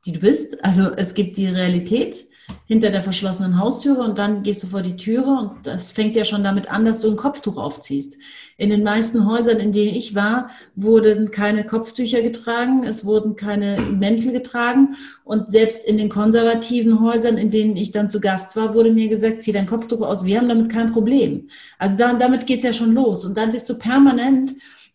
die 0.05 0.13
du 0.13 0.19
bist. 0.19 0.63
Also 0.63 0.91
es 0.91 1.13
gibt 1.13 1.37
die 1.37 1.47
Realität 1.47 2.27
hinter 2.65 2.89
der 2.89 3.01
verschlossenen 3.01 3.59
Haustüre 3.59 4.01
und 4.01 4.17
dann 4.17 4.43
gehst 4.43 4.63
du 4.63 4.67
vor 4.67 4.81
die 4.81 4.97
Türe 4.97 5.29
und 5.29 5.67
das 5.67 5.91
fängt 5.91 6.15
ja 6.15 6.25
schon 6.25 6.43
damit 6.43 6.71
an, 6.71 6.85
dass 6.85 6.99
du 6.99 7.09
ein 7.09 7.15
Kopftuch 7.15 7.57
aufziehst. 7.57 8.17
In 8.57 8.69
den 8.69 8.83
meisten 8.83 9.25
Häusern, 9.25 9.57
in 9.57 9.73
denen 9.73 9.95
ich 9.95 10.15
war, 10.15 10.49
wurden 10.75 11.31
keine 11.31 11.65
Kopftücher 11.65 12.21
getragen, 12.21 12.83
es 12.83 13.05
wurden 13.05 13.35
keine 13.35 13.79
Mäntel 13.79 14.31
getragen 14.31 14.95
und 15.23 15.51
selbst 15.51 15.85
in 15.85 15.97
den 15.97 16.09
konservativen 16.09 16.99
Häusern, 16.99 17.37
in 17.37 17.51
denen 17.51 17.77
ich 17.77 17.91
dann 17.91 18.09
zu 18.09 18.19
Gast 18.19 18.55
war, 18.55 18.73
wurde 18.73 18.91
mir 18.91 19.07
gesagt, 19.07 19.41
zieh 19.43 19.53
dein 19.53 19.65
Kopftuch 19.65 20.01
aus, 20.01 20.25
wir 20.25 20.37
haben 20.37 20.49
damit 20.49 20.71
kein 20.71 20.91
Problem. 20.91 21.47
Also 21.79 21.97
da, 21.97 22.13
damit 22.13 22.47
geht's 22.47 22.63
ja 22.63 22.73
schon 22.73 22.93
los 22.93 23.25
und 23.25 23.37
dann 23.37 23.51
bist 23.51 23.69
du 23.69 23.75
permanent 23.75 24.53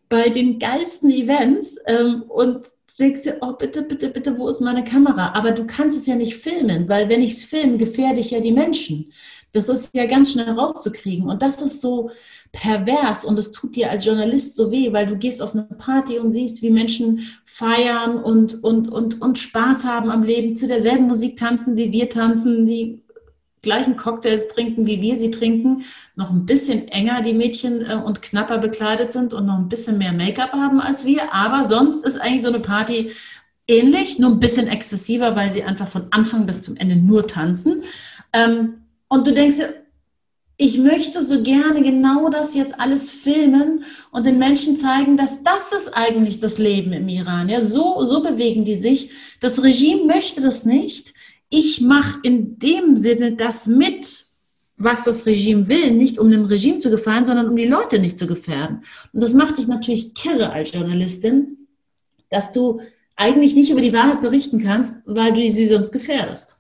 bei 0.08 0.28
den 0.28 0.58
geilsten 0.58 1.10
Events 1.10 1.78
ähm, 1.86 2.22
und 2.28 2.68
denkst 2.98 3.24
du, 3.24 3.38
oh 3.40 3.52
bitte, 3.52 3.82
bitte, 3.82 4.08
bitte, 4.08 4.38
wo 4.38 4.48
ist 4.48 4.60
meine 4.60 4.84
Kamera? 4.84 5.32
Aber 5.34 5.52
du 5.52 5.66
kannst 5.66 5.98
es 5.98 6.06
ja 6.06 6.14
nicht 6.14 6.36
filmen, 6.36 6.88
weil 6.88 7.08
wenn 7.08 7.22
ich 7.22 7.32
es 7.32 7.44
filme, 7.44 7.78
gefährde 7.78 8.20
ich 8.20 8.30
ja 8.30 8.40
die 8.40 8.52
Menschen. 8.52 9.12
Das 9.52 9.68
ist 9.68 9.94
ja 9.94 10.06
ganz 10.06 10.32
schnell 10.32 10.50
rauszukriegen. 10.50 11.28
Und 11.28 11.42
das 11.42 11.62
ist 11.62 11.80
so 11.80 12.10
pervers 12.52 13.24
und 13.24 13.38
es 13.38 13.52
tut 13.52 13.76
dir 13.76 13.90
als 13.90 14.04
Journalist 14.04 14.56
so 14.56 14.70
weh, 14.70 14.92
weil 14.92 15.06
du 15.06 15.16
gehst 15.16 15.42
auf 15.42 15.54
eine 15.54 15.64
Party 15.64 16.18
und 16.18 16.32
siehst, 16.32 16.62
wie 16.62 16.70
Menschen 16.70 17.26
feiern 17.44 18.22
und, 18.22 18.62
und, 18.64 18.88
und, 18.88 19.20
und 19.20 19.38
Spaß 19.38 19.84
haben 19.84 20.10
am 20.10 20.22
Leben, 20.22 20.56
zu 20.56 20.66
derselben 20.66 21.06
Musik 21.06 21.36
tanzen, 21.36 21.76
wie 21.76 21.92
wir 21.92 22.08
tanzen, 22.08 22.66
die 22.66 23.02
gleichen 23.62 23.96
Cocktails 23.96 24.48
trinken, 24.48 24.86
wie 24.86 25.00
wir 25.00 25.16
sie 25.16 25.30
trinken, 25.30 25.84
noch 26.14 26.30
ein 26.30 26.46
bisschen 26.46 26.88
enger 26.88 27.22
die 27.22 27.32
Mädchen 27.32 27.84
äh, 27.84 27.94
und 27.94 28.22
knapper 28.22 28.58
bekleidet 28.58 29.12
sind 29.12 29.34
und 29.34 29.46
noch 29.46 29.58
ein 29.58 29.68
bisschen 29.68 29.98
mehr 29.98 30.12
Make-up 30.12 30.52
haben 30.52 30.80
als 30.80 31.04
wir. 31.04 31.32
Aber 31.34 31.68
sonst 31.68 32.04
ist 32.04 32.20
eigentlich 32.20 32.42
so 32.42 32.48
eine 32.48 32.60
Party 32.60 33.10
ähnlich, 33.66 34.18
nur 34.18 34.30
ein 34.30 34.40
bisschen 34.40 34.68
exzessiver, 34.68 35.34
weil 35.34 35.50
sie 35.50 35.64
einfach 35.64 35.88
von 35.88 36.06
Anfang 36.10 36.46
bis 36.46 36.62
zum 36.62 36.76
Ende 36.76 36.96
nur 36.96 37.26
tanzen. 37.26 37.82
Ähm, 38.32 38.82
und 39.08 39.26
du 39.26 39.32
denkst, 39.32 39.58
ich 40.58 40.78
möchte 40.78 41.22
so 41.22 41.42
gerne 41.42 41.82
genau 41.82 42.30
das 42.30 42.54
jetzt 42.54 42.80
alles 42.80 43.10
filmen 43.10 43.84
und 44.10 44.24
den 44.24 44.38
Menschen 44.38 44.76
zeigen, 44.76 45.18
dass 45.18 45.42
das 45.42 45.72
ist 45.72 45.88
eigentlich 45.94 46.40
das 46.40 46.56
Leben 46.56 46.92
im 46.94 47.08
Iran. 47.08 47.50
Ja, 47.50 47.60
so, 47.60 48.04
so 48.06 48.22
bewegen 48.22 48.64
die 48.64 48.76
sich. 48.76 49.10
Das 49.40 49.62
Regime 49.62 50.06
möchte 50.06 50.40
das 50.40 50.64
nicht 50.64 51.12
ich 51.48 51.80
mache 51.80 52.20
in 52.22 52.58
dem 52.58 52.96
Sinne 52.96 53.36
das 53.36 53.66
mit, 53.66 54.24
was 54.76 55.04
das 55.04 55.26
Regime 55.26 55.68
will, 55.68 55.92
nicht 55.92 56.18
um 56.18 56.30
dem 56.30 56.44
Regime 56.44 56.78
zu 56.78 56.90
gefallen, 56.90 57.24
sondern 57.24 57.48
um 57.48 57.56
die 57.56 57.64
Leute 57.64 57.98
nicht 57.98 58.18
zu 58.18 58.26
gefährden. 58.26 58.82
Und 59.12 59.20
das 59.22 59.34
macht 59.34 59.58
dich 59.58 59.68
natürlich 59.68 60.14
kirre 60.14 60.50
als 60.50 60.72
Journalistin, 60.72 61.68
dass 62.28 62.52
du 62.52 62.80
eigentlich 63.14 63.54
nicht 63.54 63.70
über 63.70 63.80
die 63.80 63.92
Wahrheit 63.92 64.20
berichten 64.20 64.62
kannst, 64.62 64.96
weil 65.06 65.32
du 65.32 65.40
sie 65.50 65.66
sonst 65.66 65.92
gefährdest 65.92 66.56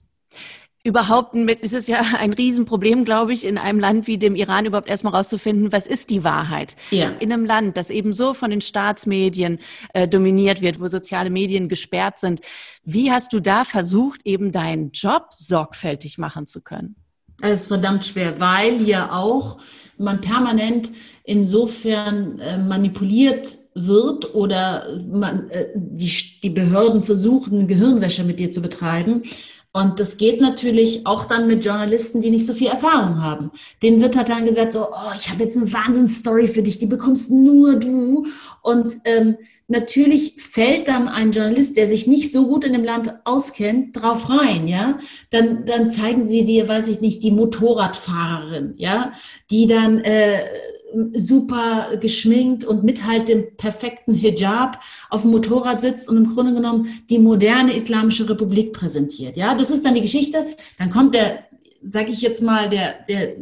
überhaupt 0.86 1.34
mit, 1.34 1.58
es 1.62 1.72
ist 1.72 1.88
ja 1.88 2.00
ein 2.18 2.32
Riesenproblem, 2.32 3.04
glaube 3.04 3.32
ich, 3.32 3.44
in 3.44 3.58
einem 3.58 3.80
Land 3.80 4.06
wie 4.06 4.18
dem 4.18 4.36
Iran 4.36 4.64
überhaupt 4.64 4.88
erstmal 4.88 5.14
rauszufinden, 5.14 5.72
was 5.72 5.86
ist 5.86 6.10
die 6.10 6.22
Wahrheit? 6.22 6.76
Ja. 6.90 7.10
In 7.18 7.32
einem 7.32 7.44
Land, 7.44 7.76
das 7.76 7.90
eben 7.90 8.12
so 8.12 8.34
von 8.34 8.50
den 8.50 8.60
Staatsmedien 8.60 9.58
äh, 9.92 10.06
dominiert 10.06 10.62
wird, 10.62 10.80
wo 10.80 10.86
soziale 10.86 11.28
Medien 11.28 11.68
gesperrt 11.68 12.20
sind. 12.20 12.40
Wie 12.84 13.10
hast 13.10 13.32
du 13.32 13.40
da 13.40 13.64
versucht, 13.64 14.20
eben 14.24 14.52
deinen 14.52 14.92
Job 14.92 15.26
sorgfältig 15.30 16.18
machen 16.18 16.46
zu 16.46 16.62
können? 16.62 16.94
Das 17.40 17.62
ist 17.62 17.66
verdammt 17.66 18.04
schwer, 18.04 18.40
weil 18.40 18.78
hier 18.78 19.12
auch 19.12 19.58
man 19.98 20.20
permanent 20.20 20.90
insofern 21.24 22.38
äh, 22.38 22.58
manipuliert 22.58 23.58
wird 23.74 24.34
oder 24.34 25.00
man, 25.10 25.50
äh, 25.50 25.66
die, 25.74 26.10
die 26.42 26.50
Behörden 26.50 27.02
versuchen, 27.02 27.66
Gehirnwäsche 27.66 28.24
mit 28.24 28.38
dir 28.38 28.52
zu 28.52 28.62
betreiben 28.62 29.22
und 29.76 30.00
das 30.00 30.16
geht 30.16 30.40
natürlich 30.40 31.06
auch 31.06 31.26
dann 31.26 31.46
mit 31.46 31.62
Journalisten, 31.62 32.22
die 32.22 32.30
nicht 32.30 32.46
so 32.46 32.54
viel 32.54 32.68
Erfahrung 32.68 33.22
haben. 33.22 33.50
Denen 33.82 34.00
wird 34.00 34.16
halt 34.16 34.30
dann 34.30 34.46
gesagt, 34.46 34.72
so, 34.72 34.86
oh, 34.90 35.12
ich 35.14 35.28
habe 35.28 35.44
jetzt 35.44 35.54
eine 35.54 35.70
Wahnsinnsstory 35.70 36.48
für 36.48 36.62
dich, 36.62 36.78
die 36.78 36.86
bekommst 36.86 37.30
nur 37.30 37.74
du. 37.74 38.26
Und 38.62 38.94
ähm, 39.04 39.36
natürlich 39.68 40.36
fällt 40.38 40.88
dann 40.88 41.08
ein 41.08 41.32
Journalist, 41.32 41.76
der 41.76 41.88
sich 41.88 42.06
nicht 42.06 42.32
so 42.32 42.46
gut 42.46 42.64
in 42.64 42.72
dem 42.72 42.84
Land 42.84 43.16
auskennt, 43.24 43.94
drauf 43.94 44.30
rein, 44.30 44.66
ja. 44.66 44.96
Dann, 45.28 45.66
dann 45.66 45.92
zeigen 45.92 46.26
sie 46.26 46.46
dir, 46.46 46.66
weiß 46.66 46.88
ich 46.88 47.02
nicht, 47.02 47.22
die 47.22 47.32
Motorradfahrerin, 47.32 48.72
ja, 48.78 49.12
die 49.50 49.66
dann 49.66 50.00
äh, 50.00 50.38
super 51.14 51.96
geschminkt 52.00 52.64
und 52.64 52.84
mit 52.84 53.06
halt 53.06 53.28
dem 53.28 53.56
perfekten 53.56 54.14
Hijab 54.14 54.82
auf 55.10 55.22
dem 55.22 55.30
Motorrad 55.30 55.82
sitzt 55.82 56.08
und 56.08 56.16
im 56.16 56.34
Grunde 56.34 56.54
genommen 56.54 56.88
die 57.10 57.18
moderne 57.18 57.74
Islamische 57.74 58.28
Republik 58.28 58.72
präsentiert. 58.72 59.36
Ja, 59.36 59.54
das 59.54 59.70
ist 59.70 59.84
dann 59.84 59.94
die 59.94 60.02
Geschichte. 60.02 60.46
Dann 60.78 60.90
kommt 60.90 61.14
der, 61.14 61.44
sag 61.82 62.08
ich 62.08 62.20
jetzt 62.20 62.42
mal, 62.42 62.68
der, 62.68 62.94
der 63.08 63.36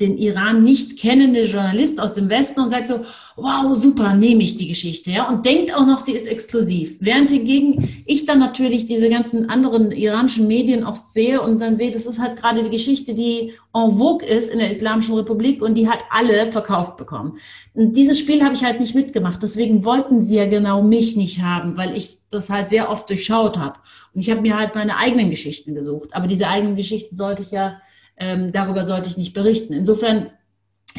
den 0.00 0.16
Iran 0.16 0.64
nicht 0.64 0.98
kennende 0.98 1.44
Journalist 1.44 2.00
aus 2.00 2.14
dem 2.14 2.28
Westen 2.28 2.60
und 2.60 2.70
sagt 2.70 2.88
so, 2.88 3.00
wow, 3.36 3.74
super, 3.74 4.14
nehme 4.14 4.42
ich 4.42 4.56
die 4.56 4.68
Geschichte, 4.68 5.10
ja, 5.10 5.28
und 5.28 5.46
denkt 5.46 5.74
auch 5.74 5.86
noch, 5.86 6.00
sie 6.00 6.12
ist 6.12 6.26
exklusiv. 6.26 6.96
Während 7.00 7.30
hingegen 7.30 7.88
ich 8.06 8.26
dann 8.26 8.38
natürlich 8.38 8.86
diese 8.86 9.08
ganzen 9.08 9.48
anderen 9.48 9.92
iranischen 9.92 10.48
Medien 10.48 10.84
auch 10.84 10.96
sehe 10.96 11.40
und 11.40 11.60
dann 11.60 11.76
sehe, 11.76 11.90
das 11.90 12.06
ist 12.06 12.18
halt 12.18 12.40
gerade 12.40 12.64
die 12.64 12.70
Geschichte, 12.70 13.14
die 13.14 13.52
en 13.74 13.96
vogue 13.98 14.26
ist 14.26 14.50
in 14.50 14.58
der 14.58 14.70
Islamischen 14.70 15.14
Republik 15.14 15.62
und 15.62 15.74
die 15.74 15.88
hat 15.88 16.04
alle 16.10 16.50
verkauft 16.50 16.96
bekommen. 16.96 17.38
Und 17.74 17.96
dieses 17.96 18.18
Spiel 18.18 18.42
habe 18.42 18.54
ich 18.54 18.64
halt 18.64 18.80
nicht 18.80 18.94
mitgemacht, 18.94 19.42
deswegen 19.42 19.84
wollten 19.84 20.22
sie 20.22 20.36
ja 20.36 20.46
genau 20.46 20.82
mich 20.82 21.16
nicht 21.16 21.42
haben, 21.42 21.76
weil 21.76 21.96
ich 21.96 22.18
das 22.30 22.50
halt 22.50 22.70
sehr 22.70 22.90
oft 22.90 23.08
durchschaut 23.08 23.56
habe. 23.56 23.78
Und 24.14 24.20
ich 24.20 24.30
habe 24.30 24.40
mir 24.40 24.56
halt 24.56 24.74
meine 24.74 24.96
eigenen 24.96 25.30
Geschichten 25.30 25.74
gesucht, 25.74 26.10
aber 26.12 26.26
diese 26.26 26.48
eigenen 26.48 26.76
Geschichten 26.76 27.16
sollte 27.16 27.42
ich 27.42 27.50
ja 27.50 27.80
ähm, 28.18 28.52
darüber 28.52 28.84
sollte 28.84 29.08
ich 29.08 29.16
nicht 29.16 29.34
berichten. 29.34 29.72
Insofern 29.72 30.30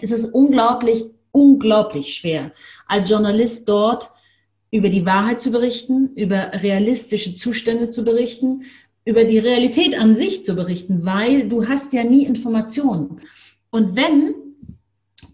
ist 0.02 0.12
es 0.12 0.26
unglaublich, 0.26 1.06
unglaublich 1.32 2.16
schwer, 2.16 2.52
als 2.88 3.10
Journalist 3.10 3.68
dort 3.68 4.10
über 4.72 4.90
die 4.90 5.06
Wahrheit 5.06 5.42
zu 5.42 5.52
berichten, 5.52 6.12
über 6.16 6.52
realistische 6.54 7.36
Zustände 7.36 7.90
zu 7.90 8.04
berichten, 8.04 8.64
über 9.06 9.24
die 9.24 9.40
Realität 9.40 9.98
an 9.98 10.16
sich 10.16 10.46
zu 10.46 10.56
berichten, 10.56 11.06
weil 11.06 11.48
du 11.48 11.68
hast 11.68 11.94
ja 11.94 12.04
nie 12.04 12.26
Informationen. 12.26 13.22
Und 13.72 13.96
wenn, 13.96 14.36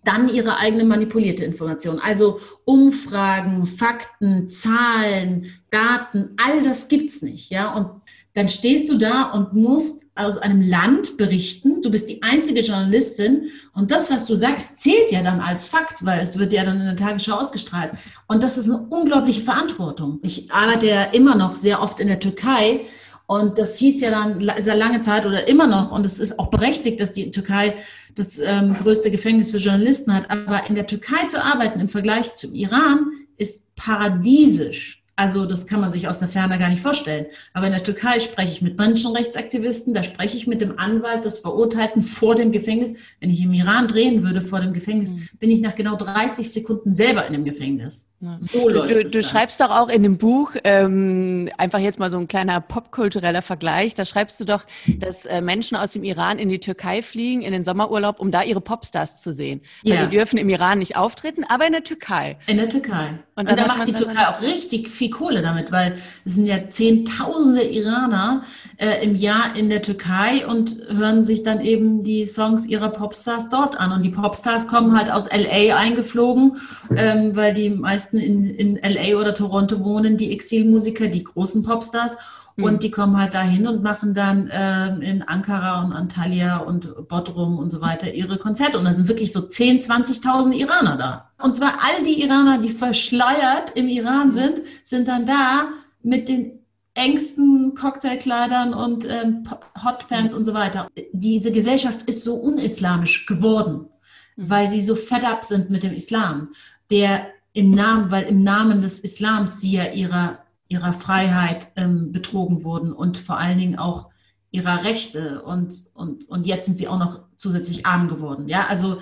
dann 0.06 0.30
ihre 0.30 0.58
eigene 0.58 0.86
manipulierte 0.86 1.44
Information. 1.44 2.00
Also 2.00 2.40
Umfragen, 2.64 3.66
Fakten, 3.66 4.50
Zahlen, 4.50 5.52
Daten, 5.72 6.30
all 6.38 6.64
das 6.64 6.88
gibt's 6.88 7.22
nicht. 7.22 7.50
Ja, 7.50 7.74
und 7.74 8.02
dann 8.36 8.50
stehst 8.50 8.90
du 8.90 8.98
da 8.98 9.32
und 9.32 9.54
musst 9.54 10.06
aus 10.14 10.38
einem 10.38 10.62
Land 10.62 11.18
berichten. 11.18 11.82
Du 11.82 11.90
bist 11.90 12.10
die 12.10 12.22
einzige 12.22 12.62
Journalistin 12.62 13.50
und 13.74 13.92
das, 13.92 14.12
was 14.12 14.26
du 14.26 14.36
sagst, 14.36 14.80
zählt 14.80 15.10
ja 15.10 15.22
dann 15.22 15.40
als 15.40 15.68
Fakt, 15.68 16.06
weil 16.06 16.20
es 16.20 16.38
wird 16.38 16.52
ja 16.52 16.66
dann 16.66 16.80
in 16.80 16.86
der 16.86 16.98
Tagesschau 16.98 17.36
ausgestrahlt. 17.36 17.94
Und 18.28 18.44
das 18.44 18.58
ist 18.58 18.66
eine 18.66 18.86
unglaubliche 18.90 19.42
Verantwortung. 19.42 20.20
Ich 20.22 20.52
arbeite 20.52 20.88
ja 20.88 21.04
immer 21.04 21.36
noch 21.36 21.56
sehr 21.56 21.82
oft 21.82 22.02
in 22.02 22.10
der 22.10 22.20
Türkei 22.20 22.82
und 23.26 23.58
das 23.58 23.78
hieß 23.78 24.02
ja 24.02 24.12
dann 24.12 24.46
sehr 24.60 24.76
lange 24.76 25.00
Zeit 25.02 25.26
oder 25.26 25.48
immer 25.48 25.66
noch 25.66 25.94
und 25.94 26.06
es 26.06 26.20
ist 26.20 26.38
auch 26.38 26.48
berechtigt, 26.48 27.00
dass 27.00 27.14
die 27.14 27.32
Türkei 27.32 27.76
das 28.16 28.40
ähm, 28.40 28.76
größte 28.76 29.12
Gefängnis 29.12 29.52
für 29.52 29.58
Journalisten 29.58 30.14
hat. 30.14 30.30
Aber 30.30 30.70
in 30.70 30.76
der 30.76 30.88
Türkei 30.88 31.26
zu 31.28 31.42
arbeiten 31.42 31.80
im 31.80 31.88
Vergleich 31.88 32.36
zum 32.36 32.54
Iran 32.54 33.12
ist 33.38 33.64
paradiesisch. 33.76 35.05
Also 35.18 35.46
das 35.46 35.66
kann 35.66 35.80
man 35.80 35.94
sich 35.94 36.10
aus 36.10 36.20
der 36.20 36.28
Ferne 36.28 36.60
gar 36.60 36.70
nicht 36.70 36.82
vorstellen. 36.82 37.28
Aber 37.54 37.68
in 37.68 37.72
der 37.72 37.84
Türkei 37.84 38.20
spreche 38.20 38.52
ich 38.52 38.62
mit 38.62 38.78
Menschenrechtsaktivisten, 38.78 39.94
da 39.94 40.04
spreche 40.04 40.36
ich 40.36 40.46
mit 40.46 40.60
dem 40.60 40.78
Anwalt 40.78 41.24
des 41.24 41.40
Verurteilten 41.40 42.02
vor 42.02 42.36
dem 42.36 42.52
Gefängnis. 42.52 43.16
Wenn 43.22 43.30
ich 43.30 43.42
im 43.42 43.54
Iran 43.54 43.88
drehen 43.88 44.24
würde 44.24 44.42
vor 44.42 44.60
dem 44.60 44.74
Gefängnis, 44.74 45.14
mhm. 45.14 45.38
bin 45.40 45.50
ich 45.50 45.62
nach 45.62 45.76
genau 45.76 45.96
30 45.96 46.52
Sekunden 46.52 46.92
selber 46.92 47.26
in 47.28 47.34
dem 47.34 47.46
Gefängnis. 47.46 48.12
So 48.42 48.70
du, 48.70 48.86
du, 48.88 49.08
du 49.08 49.24
schreibst 49.24 49.60
doch 49.62 49.70
auch 49.70 49.90
in 49.90 50.04
dem 50.04 50.18
Buch, 50.18 50.52
ähm, 50.64 51.50
einfach 51.58 51.80
jetzt 51.80 52.00
mal 52.00 52.12
so 52.12 52.18
ein 52.18 52.28
kleiner 52.28 52.62
popkultureller 52.62 53.42
Vergleich, 53.42 53.94
da 53.94 54.06
schreibst 54.06 54.40
du 54.40 54.46
doch, 54.46 54.64
dass 55.00 55.26
äh, 55.26 55.42
Menschen 55.42 55.78
aus 55.78 55.92
dem 55.92 56.04
Iran 56.04 56.40
in 56.40 56.50
die 56.50 56.60
Türkei 56.60 57.02
fliegen, 57.02 57.42
in 57.42 57.52
den 57.52 57.64
Sommerurlaub, 57.64 58.20
um 58.20 58.32
da 58.32 58.44
ihre 58.44 58.62
Popstars 58.62 59.22
zu 59.22 59.32
sehen. 59.32 59.62
Weil 59.84 59.94
ja. 59.94 60.06
die 60.06 60.16
dürfen 60.16 60.38
im 60.38 60.50
Iran 60.50 60.80
nicht 60.80 60.96
auftreten, 60.96 61.44
aber 61.48 61.68
in 61.68 61.74
der 61.74 61.84
Türkei. 61.84 62.38
In 62.48 62.58
der 62.58 62.70
Türkei. 62.70 63.20
Und, 63.38 63.50
und 63.50 63.60
da 63.60 63.68
macht 63.68 63.88
die 63.88 63.94
Türkei 63.94 64.28
auch 64.28 64.42
richtig 64.42 64.90
viel 64.90 65.10
Kohle 65.10 65.42
damit, 65.42 65.72
weil 65.72 65.98
es 66.24 66.36
sind 66.36 66.46
ja 66.46 66.70
Zehntausende 66.70 67.64
Iraner 67.64 68.44
äh, 68.78 69.04
im 69.04 69.16
Jahr 69.16 69.56
in 69.58 69.70
der 69.70 69.82
Türkei 69.82 70.48
und 70.48 70.78
hören 70.88 71.24
sich 71.24 71.44
dann 71.44 71.60
eben 71.60 72.04
die 72.04 72.26
Songs 72.26 72.66
ihrer 72.66 72.90
Popstars 72.90 73.50
dort 73.50 73.78
an. 73.78 73.92
Und 73.92 74.04
die 74.04 74.10
Popstars 74.10 74.68
kommen 74.68 74.98
halt 74.98 75.12
aus 75.12 75.28
LA 75.30 75.76
eingeflogen, 75.76 76.58
ähm, 76.96 77.36
weil 77.36 77.54
die 77.54 77.70
meisten 77.70 78.15
in, 78.18 78.56
in 78.56 78.76
LA 78.76 79.20
oder 79.20 79.34
Toronto 79.34 79.84
wohnen, 79.84 80.18
die 80.18 80.32
Exilmusiker, 80.32 81.08
die 81.08 81.24
großen 81.24 81.64
Popstars. 81.64 82.18
Und 82.58 82.74
hm. 82.74 82.80
die 82.80 82.92
kommen 82.92 83.18
halt 83.20 83.34
dahin 83.34 83.68
und 83.68 83.84
machen 83.84 84.14
dann 84.14 84.50
ähm, 84.52 85.02
in 85.02 85.22
Ankara 85.24 85.84
und 85.84 85.92
Antalya 85.92 86.58
und 86.58 87.08
Bodrum 87.10 87.60
und 87.60 87.70
so 87.70 87.82
weiter 87.82 88.14
ihre 88.14 88.38
Konzerte. 88.38 88.78
Und 88.78 88.86
dann 88.86 88.96
sind 88.96 89.10
wirklich 89.10 89.34
so 89.34 89.42
10.000, 89.42 90.22
20.000 90.22 90.54
Iraner 90.54 90.98
da. 90.98 91.32
Und 91.44 91.56
zwar 91.56 91.80
all 91.84 92.04
die 92.04 92.24
Iraner, 92.24 92.60
die 92.60 92.70
verschleiert 92.70 93.72
im 93.76 93.88
Iran 93.88 94.32
sind, 94.32 94.62
sind 94.86 95.08
dann 95.08 95.26
da 95.26 95.68
mit 96.02 96.30
den 96.30 96.60
engsten 96.94 97.76
Cocktailkleidern 97.76 98.74
und 98.74 99.06
ähm, 99.06 99.44
Hotpants 99.84 100.34
und 100.34 100.46
so 100.46 100.54
weiter. 100.54 100.88
Diese 101.12 101.52
Gesellschaft 101.52 102.04
ist 102.04 102.24
so 102.24 102.36
unislamisch 102.36 103.26
geworden, 103.26 103.90
hm. 104.36 104.50
weil 104.50 104.70
sie 104.70 104.82
so 104.82 104.96
fed 104.96 105.26
up 105.26 105.44
sind 105.44 105.70
mit 105.70 105.84
dem 105.84 105.94
Islam, 105.94 106.54
der 106.90 107.28
im 107.56 107.72
Namen, 107.72 108.12
weil 108.12 108.26
im 108.26 108.44
Namen 108.44 108.84
des 108.84 109.00
Islams 109.00 109.60
sie 109.62 109.74
ja 109.74 109.86
ihrer 109.92 110.46
ihrer 110.68 110.94
Freiheit 110.94 111.72
ähm, 111.76 112.12
betrogen 112.12 112.64
wurden 112.64 112.92
und 112.92 113.18
vor 113.18 113.38
allen 113.38 113.58
Dingen 113.58 113.78
auch 113.78 114.10
ihrer 114.52 114.84
Rechte 114.84 115.42
und, 115.44 115.86
und, 115.94 116.28
und 116.30 116.46
jetzt 116.46 116.66
sind 116.66 116.78
sie 116.78 116.88
auch 116.88 116.98
noch 116.98 117.20
zusätzlich 117.36 117.86
arm 117.86 118.08
geworden, 118.08 118.48
ja, 118.48 118.68
also 118.68 119.02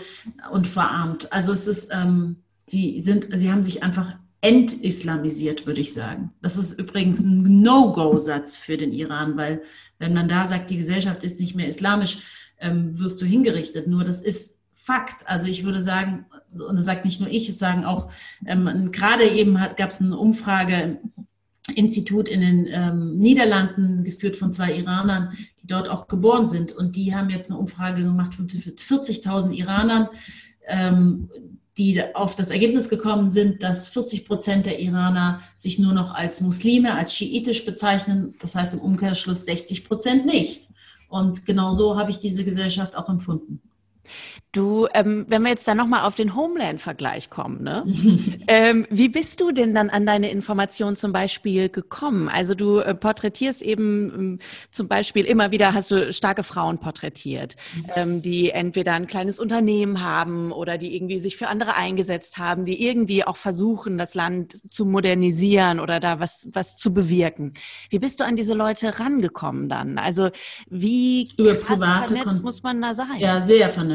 und 0.51 0.67
verarmt. 0.67 1.31
Also 1.31 1.53
es 1.53 1.67
ist, 1.67 1.89
ähm, 1.93 2.37
sie 2.65 2.99
sind, 2.99 3.27
sie 3.33 3.51
haben 3.51 3.63
sich 3.63 3.83
einfach 3.83 4.15
entislamisiert, 4.41 5.65
würde 5.65 5.79
ich 5.79 5.93
sagen. 5.93 6.33
Das 6.41 6.57
ist 6.57 6.77
übrigens 6.79 7.21
ein 7.21 7.61
No-Go-Satz 7.61 8.57
für 8.57 8.77
den 8.77 8.91
Iran, 8.91 9.37
weil 9.37 9.61
wenn 9.99 10.13
man 10.13 10.27
da 10.27 10.47
sagt, 10.47 10.69
die 10.69 10.77
Gesellschaft 10.77 11.23
ist 11.23 11.39
nicht 11.39 11.55
mehr 11.55 11.67
islamisch, 11.67 12.17
ähm, 12.59 12.99
wirst 12.99 13.21
du 13.21 13.25
hingerichtet. 13.25 13.87
Nur 13.87 14.03
das 14.03 14.21
ist 14.21 14.59
Fakt. 14.85 15.25
Also 15.29 15.47
ich 15.47 15.63
würde 15.63 15.81
sagen, 15.81 16.25
und 16.51 16.75
das 16.75 16.83
sagt 16.83 17.05
nicht 17.05 17.21
nur 17.21 17.29
ich, 17.29 17.47
es 17.47 17.57
sagen 17.57 17.85
auch, 17.85 18.11
ähm, 18.45 18.91
gerade 18.91 19.29
eben 19.29 19.53
gab 19.77 19.91
es 19.91 20.01
eine 20.01 20.17
Umfrage 20.17 20.99
Institut 21.73 22.27
in 22.27 22.41
den 22.41 22.67
ähm, 22.69 23.15
Niederlanden, 23.17 24.03
geführt 24.03 24.35
von 24.35 24.51
zwei 24.51 24.75
Iranern, 24.77 25.37
die 25.61 25.67
dort 25.67 25.87
auch 25.87 26.09
geboren 26.09 26.47
sind. 26.49 26.73
Und 26.73 26.97
die 26.97 27.15
haben 27.15 27.29
jetzt 27.29 27.49
eine 27.49 27.61
Umfrage 27.61 28.03
gemacht 28.03 28.35
von 28.35 28.49
40.000 28.49 29.51
Iranern, 29.51 30.09
ähm, 30.67 31.29
die 31.77 32.03
auf 32.13 32.35
das 32.35 32.51
Ergebnis 32.51 32.89
gekommen 32.89 33.29
sind, 33.29 33.63
dass 33.63 33.87
40 33.87 34.25
Prozent 34.25 34.65
der 34.65 34.81
Iraner 34.81 35.39
sich 35.55 35.79
nur 35.79 35.93
noch 35.93 36.13
als 36.13 36.41
Muslime, 36.41 36.95
als 36.95 37.15
schiitisch 37.15 37.63
bezeichnen. 37.63 38.33
Das 38.41 38.55
heißt 38.55 38.73
im 38.73 38.81
Umkehrschluss 38.81 39.45
60 39.45 39.85
Prozent 39.85 40.25
nicht. 40.25 40.67
Und 41.07 41.45
genau 41.45 41.71
so 41.71 41.97
habe 41.97 42.11
ich 42.11 42.19
diese 42.19 42.43
Gesellschaft 42.43 42.97
auch 42.97 43.07
empfunden. 43.07 43.61
Du, 44.51 44.87
ähm, 44.93 45.25
wenn 45.29 45.41
wir 45.41 45.49
jetzt 45.49 45.67
dann 45.67 45.77
nochmal 45.77 46.05
auf 46.05 46.13
den 46.13 46.35
Homeland-Vergleich 46.35 47.31
kommen, 47.31 47.63
ne? 47.63 47.83
ähm, 48.47 48.85
wie 48.91 49.09
bist 49.09 49.41
du 49.41 49.51
denn 49.51 49.73
dann 49.73 49.89
an 49.89 50.05
deine 50.05 50.29
Informationen 50.29 50.95
zum 50.95 51.11
Beispiel 51.11 51.69
gekommen? 51.69 52.29
Also 52.29 52.53
du 52.53 52.77
äh, 52.77 52.93
porträtierst 52.93 53.63
eben 53.63 54.11
ähm, 54.13 54.39
zum 54.69 54.87
Beispiel 54.87 55.25
immer 55.25 55.49
wieder, 55.51 55.73
hast 55.73 55.89
du 55.89 56.13
starke 56.13 56.43
Frauen 56.43 56.77
porträtiert, 56.77 57.55
ähm, 57.95 58.21
die 58.21 58.51
entweder 58.51 58.93
ein 58.93 59.07
kleines 59.07 59.39
Unternehmen 59.39 60.03
haben 60.03 60.51
oder 60.51 60.77
die 60.77 60.95
irgendwie 60.95 61.17
sich 61.17 61.35
für 61.35 61.47
andere 61.47 61.75
eingesetzt 61.75 62.37
haben, 62.37 62.63
die 62.63 62.85
irgendwie 62.85 63.23
auch 63.23 63.37
versuchen, 63.37 63.97
das 63.97 64.13
Land 64.13 64.71
zu 64.71 64.85
modernisieren 64.85 65.79
oder 65.79 65.99
da 65.99 66.19
was, 66.19 66.47
was 66.53 66.75
zu 66.75 66.93
bewirken. 66.93 67.53
Wie 67.89 67.97
bist 67.97 68.19
du 68.19 68.23
an 68.23 68.35
diese 68.35 68.53
Leute 68.53 68.99
rangekommen 68.99 69.67
dann? 69.67 69.97
Also 69.97 70.29
wie 70.69 71.31
Über 71.37 71.55
private 71.55 72.13
vernetzt 72.13 72.43
muss 72.43 72.61
man 72.61 72.79
da 72.79 72.93
sein? 72.93 73.17
Ja, 73.17 73.39
sehr 73.39 73.69
vernetzt. 73.69 73.92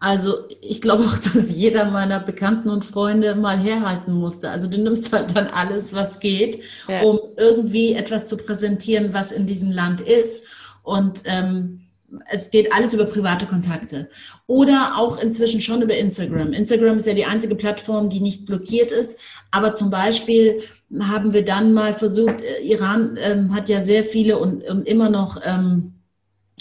Also 0.00 0.46
ich 0.62 0.80
glaube 0.80 1.04
auch, 1.04 1.18
dass 1.34 1.50
jeder 1.50 1.84
meiner 1.84 2.20
Bekannten 2.20 2.70
und 2.70 2.84
Freunde 2.84 3.34
mal 3.34 3.58
herhalten 3.58 4.14
musste. 4.14 4.50
Also 4.50 4.66
du 4.66 4.78
nimmst 4.78 5.12
halt 5.12 5.36
dann 5.36 5.48
alles, 5.48 5.92
was 5.92 6.18
geht, 6.20 6.62
ja. 6.88 7.02
um 7.02 7.20
irgendwie 7.36 7.92
etwas 7.92 8.26
zu 8.26 8.36
präsentieren, 8.36 9.12
was 9.12 9.30
in 9.30 9.46
diesem 9.46 9.70
Land 9.70 10.00
ist. 10.00 10.44
Und 10.82 11.22
ähm, 11.26 11.82
es 12.28 12.50
geht 12.50 12.72
alles 12.72 12.94
über 12.94 13.04
private 13.04 13.46
Kontakte. 13.46 14.08
Oder 14.46 14.94
auch 14.96 15.18
inzwischen 15.18 15.60
schon 15.60 15.82
über 15.82 15.96
Instagram. 15.96 16.52
Instagram 16.52 16.96
ist 16.96 17.06
ja 17.06 17.14
die 17.14 17.26
einzige 17.26 17.54
Plattform, 17.54 18.08
die 18.10 18.20
nicht 18.20 18.46
blockiert 18.46 18.90
ist. 18.90 19.18
Aber 19.50 19.74
zum 19.74 19.90
Beispiel 19.90 20.62
haben 20.98 21.32
wir 21.32 21.44
dann 21.44 21.72
mal 21.72 21.92
versucht, 21.92 22.42
äh, 22.42 22.62
Iran 22.62 23.16
ähm, 23.20 23.54
hat 23.54 23.68
ja 23.68 23.82
sehr 23.82 24.02
viele 24.04 24.38
und, 24.38 24.64
und 24.68 24.88
immer 24.88 25.10
noch 25.10 25.40
ähm, 25.44 25.92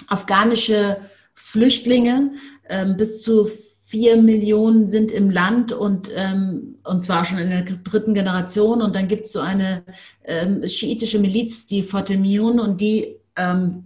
afghanische 0.07 0.97
Flüchtlinge, 1.41 2.33
ähm, 2.67 2.97
bis 2.97 3.23
zu 3.23 3.45
vier 3.45 4.17
Millionen 4.17 4.87
sind 4.87 5.11
im 5.11 5.31
Land 5.31 5.71
und, 5.71 6.11
ähm, 6.15 6.75
und 6.83 7.01
zwar 7.01 7.25
schon 7.25 7.39
in 7.39 7.49
der 7.49 7.63
dritten 7.63 8.13
Generation. 8.13 8.83
Und 8.83 8.95
dann 8.95 9.07
gibt 9.07 9.25
es 9.25 9.31
so 9.31 9.39
eine 9.39 9.83
ähm, 10.25 10.67
schiitische 10.67 11.17
Miliz, 11.17 11.65
die 11.65 11.81
Fatemiun, 11.81 12.59
und 12.59 12.81
die 12.81 13.15
ähm, 13.35 13.83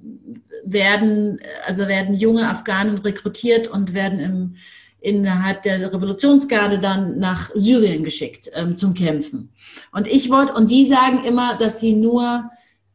werden, 0.65 1.39
also 1.65 1.87
werden 1.87 2.15
junge 2.15 2.49
Afghanen 2.49 2.97
rekrutiert 2.97 3.69
und 3.69 3.93
werden 3.93 4.19
im, 4.19 4.55
innerhalb 4.99 5.63
der 5.63 5.93
Revolutionsgarde 5.93 6.79
dann 6.79 7.19
nach 7.19 7.51
Syrien 7.55 8.03
geschickt 8.03 8.49
ähm, 8.55 8.75
zum 8.75 8.93
Kämpfen. 8.95 9.53
Und 9.93 10.07
ich 10.07 10.29
wollte, 10.29 10.53
und 10.53 10.69
die 10.69 10.85
sagen 10.85 11.23
immer, 11.23 11.55
dass 11.57 11.79
sie 11.79 11.93
nur 11.93 12.49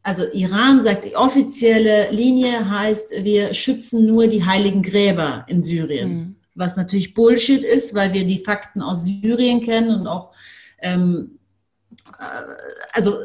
also 0.09 0.25
Iran 0.33 0.83
sagt, 0.83 1.05
die 1.05 1.15
offizielle 1.15 2.09
Linie 2.09 2.67
heißt, 2.67 3.23
wir 3.23 3.53
schützen 3.53 4.07
nur 4.07 4.25
die 4.25 4.43
heiligen 4.43 4.81
Gräber 4.81 5.45
in 5.47 5.61
Syrien. 5.61 6.09
Mhm. 6.09 6.35
Was 6.55 6.77
natürlich 6.77 7.13
Bullshit 7.13 7.61
ist, 7.61 7.93
weil 7.93 8.11
wir 8.11 8.25
die 8.25 8.43
Fakten 8.43 8.81
aus 8.81 9.03
Syrien 9.03 9.61
kennen 9.61 9.99
und 9.99 10.07
auch, 10.07 10.31
ähm, 10.81 11.37
äh, 12.07 12.23
also 12.91 13.19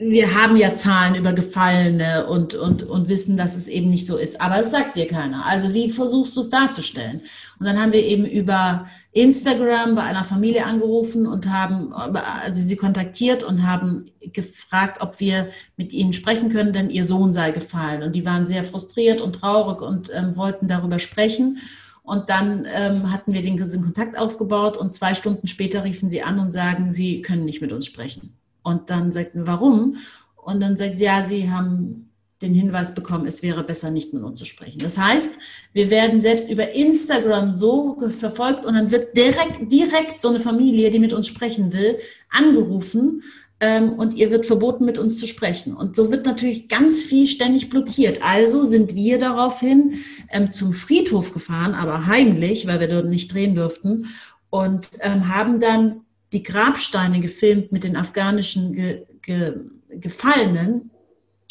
wir 0.00 0.32
haben 0.32 0.56
ja 0.56 0.76
Zahlen 0.76 1.16
über 1.16 1.32
Gefallene 1.32 2.28
und, 2.28 2.54
und, 2.54 2.84
und 2.84 3.08
wissen, 3.08 3.36
dass 3.36 3.56
es 3.56 3.66
eben 3.66 3.90
nicht 3.90 4.06
so 4.06 4.16
ist. 4.16 4.40
Aber 4.40 4.58
das 4.58 4.70
sagt 4.70 4.94
dir 4.94 5.08
keiner. 5.08 5.44
Also 5.44 5.74
wie 5.74 5.90
versuchst 5.90 6.36
du 6.36 6.40
es 6.40 6.50
darzustellen? 6.50 7.22
Und 7.58 7.66
dann 7.66 7.80
haben 7.80 7.92
wir 7.92 8.04
eben 8.04 8.24
über 8.24 8.86
Instagram 9.10 9.96
bei 9.96 10.02
einer 10.02 10.22
Familie 10.22 10.66
angerufen 10.66 11.26
und 11.26 11.50
haben 11.50 11.92
also 11.92 12.62
sie 12.62 12.76
kontaktiert 12.76 13.42
und 13.42 13.66
haben 13.66 14.04
gefragt, 14.20 14.98
ob 15.00 15.18
wir 15.18 15.48
mit 15.76 15.92
ihnen 15.92 16.12
sprechen 16.12 16.48
können, 16.48 16.72
denn 16.72 16.90
ihr 16.90 17.04
Sohn 17.04 17.32
sei 17.32 17.50
gefallen. 17.50 18.04
Und 18.04 18.14
die 18.14 18.24
waren 18.24 18.46
sehr 18.46 18.62
frustriert 18.62 19.20
und 19.20 19.32
traurig 19.32 19.82
und 19.82 20.12
ähm, 20.14 20.36
wollten 20.36 20.68
darüber 20.68 21.00
sprechen. 21.00 21.58
Und 22.04 22.30
dann 22.30 22.68
ähm, 22.72 23.10
hatten 23.12 23.32
wir 23.32 23.42
den, 23.42 23.56
den 23.56 23.82
Kontakt 23.82 24.16
aufgebaut 24.16 24.76
und 24.76 24.94
zwei 24.94 25.14
Stunden 25.14 25.48
später 25.48 25.82
riefen 25.82 26.08
sie 26.08 26.22
an 26.22 26.38
und 26.38 26.52
sagen, 26.52 26.92
sie 26.92 27.20
können 27.20 27.44
nicht 27.44 27.60
mit 27.60 27.72
uns 27.72 27.84
sprechen. 27.84 28.38
Und 28.62 28.90
dann 28.90 29.12
sagten 29.12 29.40
wir, 29.40 29.46
warum? 29.46 29.96
Und 30.36 30.60
dann 30.60 30.76
sagt 30.76 30.98
sie, 30.98 31.04
ja, 31.04 31.24
sie 31.24 31.50
haben 31.50 32.08
den 32.40 32.54
Hinweis 32.54 32.94
bekommen, 32.94 33.26
es 33.26 33.42
wäre 33.42 33.64
besser, 33.64 33.90
nicht 33.90 34.14
mit 34.14 34.22
uns 34.22 34.38
zu 34.38 34.44
sprechen. 34.44 34.78
Das 34.78 34.96
heißt, 34.96 35.30
wir 35.72 35.90
werden 35.90 36.20
selbst 36.20 36.50
über 36.50 36.72
Instagram 36.72 37.50
so 37.50 37.98
verfolgt 38.10 38.64
und 38.64 38.74
dann 38.74 38.90
wird 38.90 39.16
direkt, 39.16 39.72
direkt 39.72 40.20
so 40.20 40.28
eine 40.28 40.38
Familie, 40.40 40.90
die 40.90 41.00
mit 41.00 41.12
uns 41.12 41.26
sprechen 41.26 41.72
will, 41.72 41.98
angerufen 42.30 43.22
ähm, 43.60 43.94
und 43.94 44.14
ihr 44.14 44.30
wird 44.30 44.46
verboten, 44.46 44.84
mit 44.84 44.98
uns 44.98 45.18
zu 45.18 45.26
sprechen. 45.26 45.74
Und 45.74 45.96
so 45.96 46.12
wird 46.12 46.26
natürlich 46.26 46.68
ganz 46.68 47.02
viel 47.02 47.26
ständig 47.26 47.70
blockiert. 47.70 48.22
Also 48.22 48.64
sind 48.64 48.94
wir 48.94 49.18
daraufhin 49.18 49.94
ähm, 50.30 50.52
zum 50.52 50.74
Friedhof 50.74 51.32
gefahren, 51.32 51.74
aber 51.74 52.06
heimlich, 52.06 52.68
weil 52.68 52.78
wir 52.78 52.88
dort 52.88 53.06
nicht 53.06 53.32
drehen 53.32 53.56
durften 53.56 54.06
und 54.50 54.90
ähm, 55.00 55.28
haben 55.28 55.58
dann 55.58 56.02
die 56.32 56.42
Grabsteine 56.42 57.20
gefilmt 57.20 57.72
mit 57.72 57.84
den 57.84 57.96
afghanischen 57.96 58.72
Ge 58.72 59.06
Ge 59.22 59.54
Gefallenen 59.90 60.90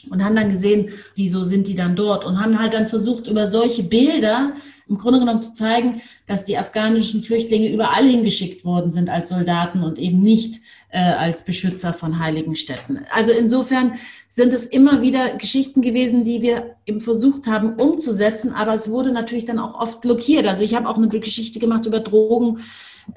und 0.10 0.24
haben 0.24 0.36
dann 0.36 0.50
gesehen, 0.50 0.90
wieso 1.16 1.44
sind 1.44 1.68
die 1.68 1.76
dann 1.76 1.96
dort 1.96 2.24
und 2.24 2.40
haben 2.40 2.60
halt 2.60 2.74
dann 2.74 2.88
versucht, 2.88 3.28
über 3.28 3.50
solche 3.50 3.84
Bilder 3.84 4.54
im 4.88 4.98
Grunde 4.98 5.20
genommen 5.20 5.42
zu 5.42 5.54
zeigen, 5.54 6.02
dass 6.28 6.46
die 6.46 6.58
afghanischen 6.58 7.22
Flüchtlinge 7.22 7.72
überall 7.72 8.08
hingeschickt 8.08 8.64
worden 8.64 8.92
sind 8.92 9.10
als 9.10 9.30
Soldaten 9.30 9.84
und 9.84 10.00
eben 10.00 10.22
nicht 10.22 10.62
äh, 10.90 11.00
als 11.00 11.44
Beschützer 11.44 11.94
von 11.94 12.20
heiligen 12.20 12.56
Städten. 12.56 13.02
Also 13.12 13.34
insofern 13.34 13.94
sind 14.30 14.54
es 14.54 14.66
immer 14.66 15.02
wieder 15.02 15.36
Geschichten 15.36 15.82
gewesen, 15.82 16.24
die 16.24 16.42
wir 16.42 16.76
eben 16.86 17.02
versucht 17.02 17.48
haben 17.48 17.74
umzusetzen, 17.74 18.54
aber 18.54 18.76
es 18.76 18.90
wurde 18.90 19.12
natürlich 19.12 19.46
dann 19.46 19.60
auch 19.60 19.80
oft 19.80 20.00
blockiert. 20.02 20.48
Also 20.48 20.64
ich 20.64 20.76
habe 20.76 20.88
auch 20.88 20.98
eine 20.98 21.08
Geschichte 21.08 21.60
gemacht 21.60 21.86
über 21.86 22.00
Drogen 22.00 22.60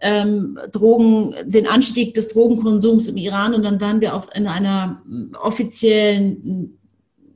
ähm, 0.01 0.59
Drogen, 0.73 1.35
den 1.45 1.67
Anstieg 1.67 2.15
des 2.15 2.29
Drogenkonsums 2.29 3.09
im 3.09 3.17
Iran 3.17 3.55
und 3.55 3.63
dann 3.63 3.81
waren 3.81 4.01
wir 4.01 4.15
auf, 4.15 4.29
in 4.35 4.47
einer 4.47 5.03
offiziellen 5.43 6.79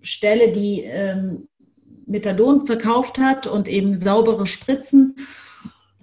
Stelle, 0.03 0.53
die 0.53 0.83
ähm, 0.83 1.49
Methadon 2.07 2.67
verkauft 2.67 3.19
hat 3.19 3.47
und 3.47 3.69
eben 3.69 3.97
saubere 3.97 4.47
Spritzen. 4.47 5.17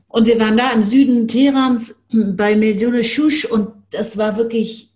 Und 0.08 0.28
wir 0.28 0.40
waren 0.40 0.58
da 0.58 0.72
im 0.72 0.84
Süden 0.84 1.28
Teherans 1.28 2.06
bei 2.12 2.56
Medjone 2.56 3.04
Shush 3.04 3.46
und 3.46 3.70
das 3.92 4.18
war 4.18 4.38
wirklich 4.38 4.92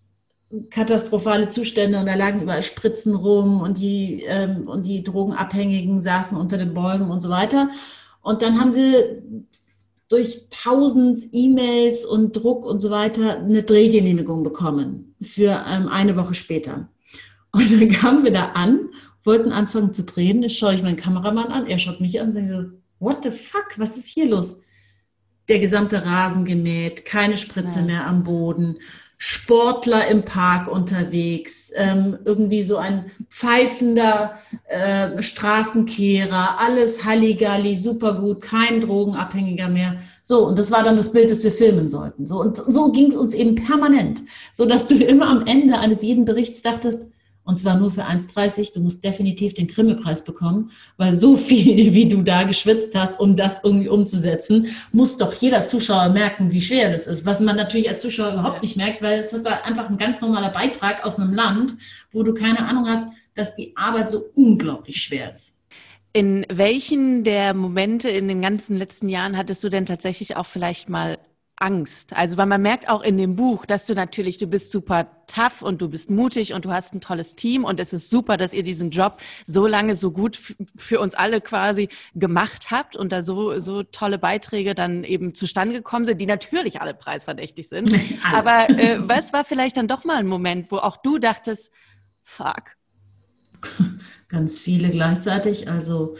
katastrophale 0.69 1.49
Zustände 1.49 1.99
und 1.99 2.05
da 2.05 2.15
lagen 2.15 2.41
überall 2.41 2.63
Spritzen 2.63 3.15
rum 3.15 3.61
und 3.61 3.77
die, 3.77 4.23
ähm, 4.27 4.67
und 4.67 4.85
die 4.85 5.03
Drogenabhängigen 5.03 6.01
saßen 6.01 6.37
unter 6.37 6.57
den 6.57 6.73
Bäumen 6.73 7.09
und 7.09 7.21
so 7.21 7.29
weiter. 7.29 7.69
Und 8.21 8.41
dann 8.41 8.59
haben 8.59 8.75
wir 8.75 9.21
durch 10.09 10.49
tausend 10.49 11.23
E-Mails 11.31 12.05
und 12.05 12.33
Druck 12.33 12.65
und 12.65 12.79
so 12.79 12.89
weiter 12.89 13.39
eine 13.39 13.63
Drehgenehmigung 13.63 14.43
bekommen 14.43 15.15
für 15.21 15.63
ähm, 15.67 15.87
eine 15.87 16.15
Woche 16.15 16.33
später. 16.33 16.89
Und 17.51 17.71
dann 17.71 17.87
kamen 17.89 18.23
wir 18.23 18.31
da 18.31 18.51
an, 18.53 18.89
wollten 19.23 19.51
anfangen 19.51 19.93
zu 19.93 20.03
drehen. 20.03 20.41
Jetzt 20.41 20.57
schaue 20.57 20.75
ich 20.75 20.83
meinen 20.83 20.97
Kameramann 20.97 21.47
an, 21.47 21.67
er 21.67 21.79
schaut 21.79 22.01
mich 22.01 22.19
an 22.19 22.27
und 22.27 22.33
sagt 22.33 22.49
so, 22.49 22.65
what 22.99 23.23
the 23.23 23.31
fuck, 23.31 23.77
was 23.77 23.97
ist 23.97 24.07
hier 24.07 24.27
los? 24.27 24.59
Der 25.47 25.59
gesamte 25.59 26.05
Rasen 26.05 26.45
gemäht, 26.45 27.05
keine 27.05 27.37
Spritze 27.37 27.79
ja. 27.79 27.85
mehr 27.85 28.07
am 28.07 28.23
Boden, 28.23 28.77
Sportler 29.17 30.07
im 30.07 30.23
Park 30.23 30.67
unterwegs, 30.67 31.71
ähm, 31.75 32.17
irgendwie 32.25 32.63
so 32.63 32.77
ein 32.77 33.05
pfeifender 33.29 34.37
äh, 34.67 35.21
Straßenkehrer, 35.21 36.59
alles 36.59 37.05
Halligalli, 37.05 37.77
super 37.77 38.13
gut, 38.15 38.41
kein 38.41 38.81
Drogenabhängiger 38.81 39.69
mehr. 39.69 39.95
So, 40.21 40.45
und 40.45 40.59
das 40.59 40.69
war 40.69 40.83
dann 40.83 40.97
das 40.97 41.11
Bild, 41.11 41.29
das 41.29 41.43
wir 41.43 41.51
filmen 41.51 41.89
sollten. 41.89 42.27
So, 42.27 42.41
und 42.41 42.57
so 42.67 42.91
ging 42.91 43.09
es 43.09 43.15
uns 43.15 43.33
eben 43.33 43.55
permanent, 43.55 44.21
so 44.53 44.65
dass 44.65 44.87
du 44.87 44.95
immer 45.03 45.29
am 45.29 45.45
Ende 45.45 45.77
eines 45.79 46.01
jeden 46.01 46.25
Berichts 46.25 46.61
dachtest, 46.61 47.07
und 47.45 47.57
zwar 47.57 47.77
nur 47.77 47.91
für 47.91 48.03
1,30. 48.03 48.73
Du 48.73 48.81
musst 48.81 49.03
definitiv 49.03 49.53
den 49.53 49.67
Grimme-Preis 49.67 50.23
bekommen, 50.23 50.71
weil 50.97 51.13
so 51.13 51.37
viel, 51.37 51.93
wie 51.93 52.07
du 52.07 52.21
da 52.23 52.43
geschwitzt 52.43 52.93
hast, 52.95 53.19
um 53.19 53.35
das 53.35 53.61
irgendwie 53.63 53.87
umzusetzen, 53.87 54.67
muss 54.91 55.17
doch 55.17 55.33
jeder 55.33 55.65
Zuschauer 55.67 56.09
merken, 56.09 56.51
wie 56.51 56.61
schwer 56.61 56.91
das 56.91 57.07
ist. 57.07 57.25
Was 57.25 57.39
man 57.39 57.55
natürlich 57.55 57.89
als 57.89 58.01
Zuschauer 58.01 58.33
überhaupt 58.33 58.63
nicht 58.63 58.75
merkt, 58.75 59.01
weil 59.01 59.19
es 59.19 59.31
ist 59.31 59.47
einfach 59.47 59.89
ein 59.89 59.97
ganz 59.97 60.19
normaler 60.19 60.49
Beitrag 60.49 61.05
aus 61.05 61.19
einem 61.19 61.33
Land, 61.33 61.75
wo 62.11 62.23
du 62.23 62.33
keine 62.33 62.67
Ahnung 62.67 62.87
hast, 62.87 63.07
dass 63.35 63.55
die 63.55 63.75
Arbeit 63.77 64.11
so 64.11 64.25
unglaublich 64.33 65.01
schwer 65.01 65.31
ist. 65.31 65.61
In 66.13 66.45
welchen 66.49 67.25
der 67.25 67.53
Momente 67.53 68.09
in 68.09 68.29
den 68.29 68.41
ganzen 68.41 68.77
letzten 68.77 69.09
Jahren 69.09 69.35
hattest 69.35 69.63
du 69.63 69.69
denn 69.69 69.85
tatsächlich 69.85 70.37
auch 70.37 70.45
vielleicht 70.45 70.87
mal 70.87 71.19
Angst. 71.57 72.13
Also, 72.13 72.37
weil 72.37 72.47
man 72.47 72.61
merkt 72.61 72.89
auch 72.89 73.01
in 73.01 73.17
dem 73.17 73.35
Buch, 73.35 73.65
dass 73.65 73.85
du 73.85 73.93
natürlich, 73.93 74.37
du 74.37 74.47
bist 74.47 74.71
super 74.71 75.07
tough 75.27 75.61
und 75.61 75.81
du 75.81 75.89
bist 75.89 76.09
mutig 76.09 76.53
und 76.53 76.65
du 76.65 76.71
hast 76.71 76.93
ein 76.93 77.01
tolles 77.01 77.35
Team 77.35 77.63
und 77.63 77.79
es 77.79 77.93
ist 77.93 78.09
super, 78.09 78.37
dass 78.37 78.53
ihr 78.53 78.63
diesen 78.63 78.89
Job 78.89 79.19
so 79.45 79.65
lange 79.65 79.95
so 79.95 80.11
gut 80.11 80.37
für 80.75 80.99
uns 80.99 81.15
alle 81.15 81.39
quasi 81.41 81.89
gemacht 82.13 82.71
habt 82.71 82.95
und 82.95 83.11
da 83.11 83.21
so, 83.21 83.57
so 83.59 83.83
tolle 83.83 84.17
Beiträge 84.19 84.75
dann 84.75 85.03
eben 85.03 85.33
zustande 85.33 85.75
gekommen 85.75 86.05
sind, 86.05 86.19
die 86.19 86.25
natürlich 86.25 86.81
alle 86.81 86.93
preisverdächtig 86.93 87.69
sind. 87.69 87.93
Aber 88.33 88.69
äh, 88.69 88.97
was 88.99 89.31
war 89.31 89.45
vielleicht 89.45 89.77
dann 89.77 89.87
doch 89.87 90.03
mal 90.03 90.17
ein 90.17 90.27
Moment, 90.27 90.71
wo 90.71 90.77
auch 90.77 90.97
du 90.97 91.19
dachtest, 91.19 91.71
fuck? 92.23 92.75
Ganz 94.27 94.59
viele 94.59 94.89
gleichzeitig. 94.89 95.69
Also, 95.69 96.17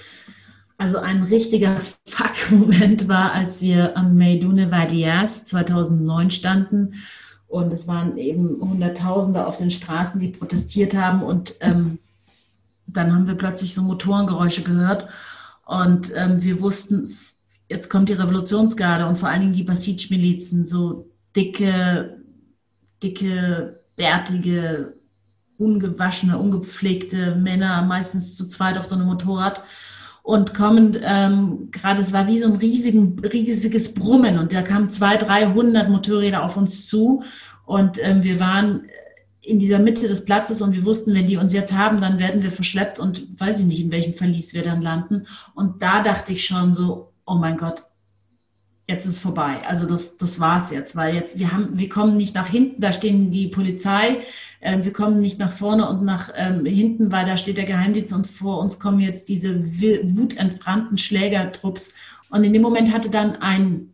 also 0.78 0.98
ein 1.00 1.24
richtiger 1.24 1.80
Fuck-Moment 2.06 3.08
war, 3.08 3.32
als 3.32 3.62
wir 3.62 3.98
am 3.98 4.18
Meidune 4.18 4.72
Vadias 4.72 5.46
2009 5.46 6.32
standen. 6.32 6.94
Und 7.48 7.72
es 7.72 7.88
waren 7.88 8.18
eben 8.18 8.60
Hunderttausende 8.60 9.46
auf 9.46 9.58
den 9.58 9.72
Straßen, 9.72 10.20
die 10.20 10.30
protestiert 10.30 10.96
haben. 10.96 11.24
Und 11.24 11.56
ähm, 11.62 12.00
dann 12.88 13.14
haben 13.14 13.28
wir 13.28 13.36
plötzlich 13.36 13.74
so 13.74 13.82
Motorengeräusche 13.82 14.64
gehört. 14.64 15.08
Und 15.66 16.12
ähm, 16.16 16.44
wir 16.44 16.62
wussten, 16.62 17.10
jetzt 17.70 17.90
kommt 17.90 18.10
die 18.10 18.14
Revolutionsgarde 18.14 19.08
und 19.08 19.18
vor 19.18 19.30
allen 19.30 19.42
Dingen 19.42 19.54
die 19.54 19.64
Basij-Milizen, 19.64 20.66
so 20.66 21.10
dicke, 21.36 22.18
dicke, 23.02 23.80
bärtige, 23.96 24.94
ungewaschene, 25.58 26.38
ungepflegte 26.38 27.36
Männer, 27.36 27.82
meistens 27.84 28.36
zu 28.36 28.48
zweit 28.48 28.78
auf 28.78 28.86
so 28.86 28.96
einem 28.96 29.06
Motorrad 29.06 29.64
und 30.26 30.56
kommen 30.56 30.98
ähm, 31.04 31.70
gerade, 31.70 32.02
es 32.02 32.12
war 32.12 32.26
wie 32.26 32.40
so 32.40 32.48
ein 32.48 32.56
riesigen, 32.56 33.20
riesiges 33.20 33.94
Brummen 33.94 34.40
und 34.40 34.52
da 34.52 34.64
kamen 34.64 34.90
zwei, 34.90 35.18
300 35.18 35.88
Motorräder 35.88 36.44
auf 36.44 36.58
uns 36.58 36.88
zu 36.88 37.22
und 37.64 38.00
ähm, 38.02 38.24
wir 38.24 38.40
waren 38.40 38.88
in 39.40 39.60
dieser 39.60 39.78
Mitte 39.78 40.08
des 40.08 40.26
Platzes 40.26 40.64
und 40.64 40.74
wir 40.74 40.84
wussten, 40.84 41.14
wenn 41.14 41.28
die 41.28 41.38
uns 41.38 41.54
jetzt 41.54 41.74
haben, 41.74 42.02
dann 42.02 42.18
werden 42.18 42.42
wir 42.42 42.50
verschleppt 42.50 42.98
und 42.98 43.40
weiß 43.40 43.60
ich 43.60 43.66
nicht, 43.68 43.82
in 43.82 43.92
welchem 43.92 44.16
Verlies 44.16 44.56
wir 44.56 44.64
dann 44.64 44.82
landen. 44.82 45.28
Und 45.54 45.84
da 45.84 46.02
dachte 46.02 46.32
ich 46.32 46.44
schon 46.44 46.74
so, 46.74 47.14
oh 47.28 47.36
mein 47.36 47.58
Gott, 47.58 47.84
jetzt 48.88 49.06
ist 49.06 49.20
vorbei. 49.20 49.62
Also 49.68 49.86
das, 49.86 50.18
das 50.18 50.40
war's 50.40 50.72
jetzt, 50.72 50.96
weil 50.96 51.14
jetzt 51.14 51.38
wir 51.38 51.52
haben, 51.52 51.78
wir 51.78 51.88
kommen 51.88 52.18
nicht 52.18 52.34
nach 52.34 52.48
hinten, 52.48 52.82
da 52.82 52.92
stehen 52.92 53.32
die 53.32 53.48
Polizei, 53.48 54.22
wir 54.84 54.94
kommen 54.94 55.22
nicht 55.22 55.40
nach 55.40 55.52
vorne 55.52 55.88
und 55.88 56.04
nach 56.04 56.32
ähm, 56.36 56.66
hinten, 56.66 57.12
weil 57.12 57.26
da 57.26 57.38
steht 57.38 57.58
der 57.58 57.66
Geheimdienst 57.66 58.14
und 58.14 58.28
vor 58.28 58.60
uns 58.60 58.80
kommen 58.80 59.00
jetzt 59.00 59.30
diese 59.30 59.64
wutentbrannten 59.64 60.98
Schlägertrupps. 60.98 61.94
Und 62.30 62.44
in 62.44 62.54
dem 62.54 62.62
Moment 62.62 62.94
hatte 62.94 63.10
dann 63.10 63.36
ein 63.38 63.92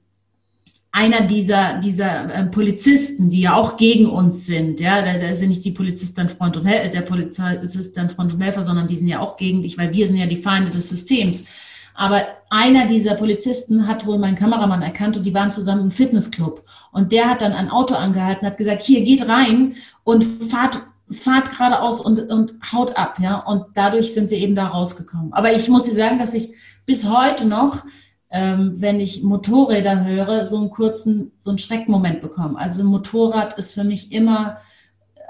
einer 0.94 1.22
dieser, 1.22 1.80
dieser 1.80 2.34
äh, 2.34 2.46
Polizisten, 2.48 3.30
die 3.30 3.42
ja 3.42 3.56
auch 3.56 3.78
gegen 3.78 4.08
uns 4.08 4.46
sind, 4.46 4.82
ja, 4.82 5.02
da, 5.02 5.18
da 5.18 5.34
sind 5.34 5.50
nicht 5.50 5.64
die 5.64 5.72
Polizisten 5.72 6.28
Freund 6.28 6.58
und 6.58 6.66
Helfer, 6.66 6.90
der 6.90 7.02
Polizist 7.02 7.96
dann 7.96 8.10
Freund 8.10 8.34
und 8.34 8.42
Helfer, 8.42 8.62
sondern 8.62 8.88
die 8.88 8.98
sind 8.98 9.08
ja 9.08 9.20
auch 9.20 9.38
gegen 9.38 9.62
dich, 9.62 9.78
weil 9.78 9.94
wir 9.94 10.06
sind 10.06 10.18
ja 10.18 10.26
die 10.26 10.36
Feinde 10.36 10.70
des 10.70 10.90
Systems 10.90 11.46
aber 11.94 12.26
einer 12.50 12.88
dieser 12.88 13.16
Polizisten 13.16 13.88
hat 13.88 14.06
wohl 14.06 14.18
meinen 14.18 14.36
Kameramann 14.36 14.82
erkannt 14.82 15.18
und 15.18 15.24
die 15.24 15.34
waren 15.34 15.52
zusammen 15.52 15.84
im 15.84 15.92
Fitnessclub. 15.92 16.64
Und 16.92 17.12
der 17.12 17.30
hat 17.30 17.42
dann 17.42 17.54
ein 17.54 17.70
Auto 17.70 17.96
angehalten, 17.96 18.46
hat 18.46 18.58
gesagt, 18.58 18.82
hier 18.82 19.04
geht 19.04 19.28
rein 19.28 19.76
und 20.04 20.24
fahrt, 20.50 20.82
fahrt 21.10 21.52
geradeaus 21.52 22.02
und, 22.02 22.32
und 22.32 22.56
haut 22.72 22.98
ab. 22.98 23.20
Ja? 23.22 23.40
Und 23.40 23.66
dadurch 23.74 24.14
sind 24.14 24.32
wir 24.32 24.38
eben 24.38 24.56
da 24.56 24.68
rausgekommen. 24.68 25.34
Aber 25.34 25.54
ich 25.54 25.70
muss 25.70 25.84
dir 25.84 25.96
sagen, 25.96 26.20
dass 26.20 26.34
ich 26.34 26.54
bis 26.86 27.10
heute 27.10 27.46
noch, 27.46 27.84
ähm, 28.30 28.74
wenn 28.78 29.00
ich 29.00 29.24
Motorräder 29.24 30.06
höre, 30.06 30.48
so 30.48 30.58
einen 30.58 30.70
kurzen, 30.70 31.32
so 31.40 31.52
einen 31.52 31.60
Schreckmoment 31.60 32.22
bekomme. 32.22 32.58
Also 32.58 32.84
Motorrad 32.84 33.58
ist 33.58 33.74
für 33.74 33.84
mich 33.84 34.12
immer 34.12 34.58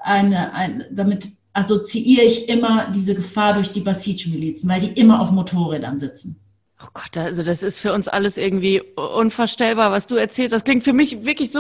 eine, 0.04 0.54
ein, 0.54 0.86
damit 0.92 1.30
assoziiere 1.54 2.26
ich 2.26 2.50
immer 2.50 2.90
diese 2.92 3.14
Gefahr 3.14 3.54
durch 3.54 3.72
die 3.72 3.82
Basij-Milizen, 3.82 4.70
weil 4.70 4.82
die 4.82 5.00
immer 5.00 5.20
auf 5.20 5.32
Motorrädern 5.32 5.98
sitzen. 5.98 6.40
Oh 6.84 6.90
Gott, 6.94 7.18
also 7.18 7.44
das 7.44 7.62
ist 7.62 7.78
für 7.78 7.94
uns 7.94 8.08
alles 8.08 8.38
irgendwie 8.38 8.82
unvorstellbar, 8.82 9.92
was 9.92 10.08
du 10.08 10.16
erzählst. 10.16 10.54
Das 10.54 10.64
klingt 10.64 10.84
für 10.84 10.94
mich 10.94 11.26
wirklich 11.26 11.52
so, 11.52 11.60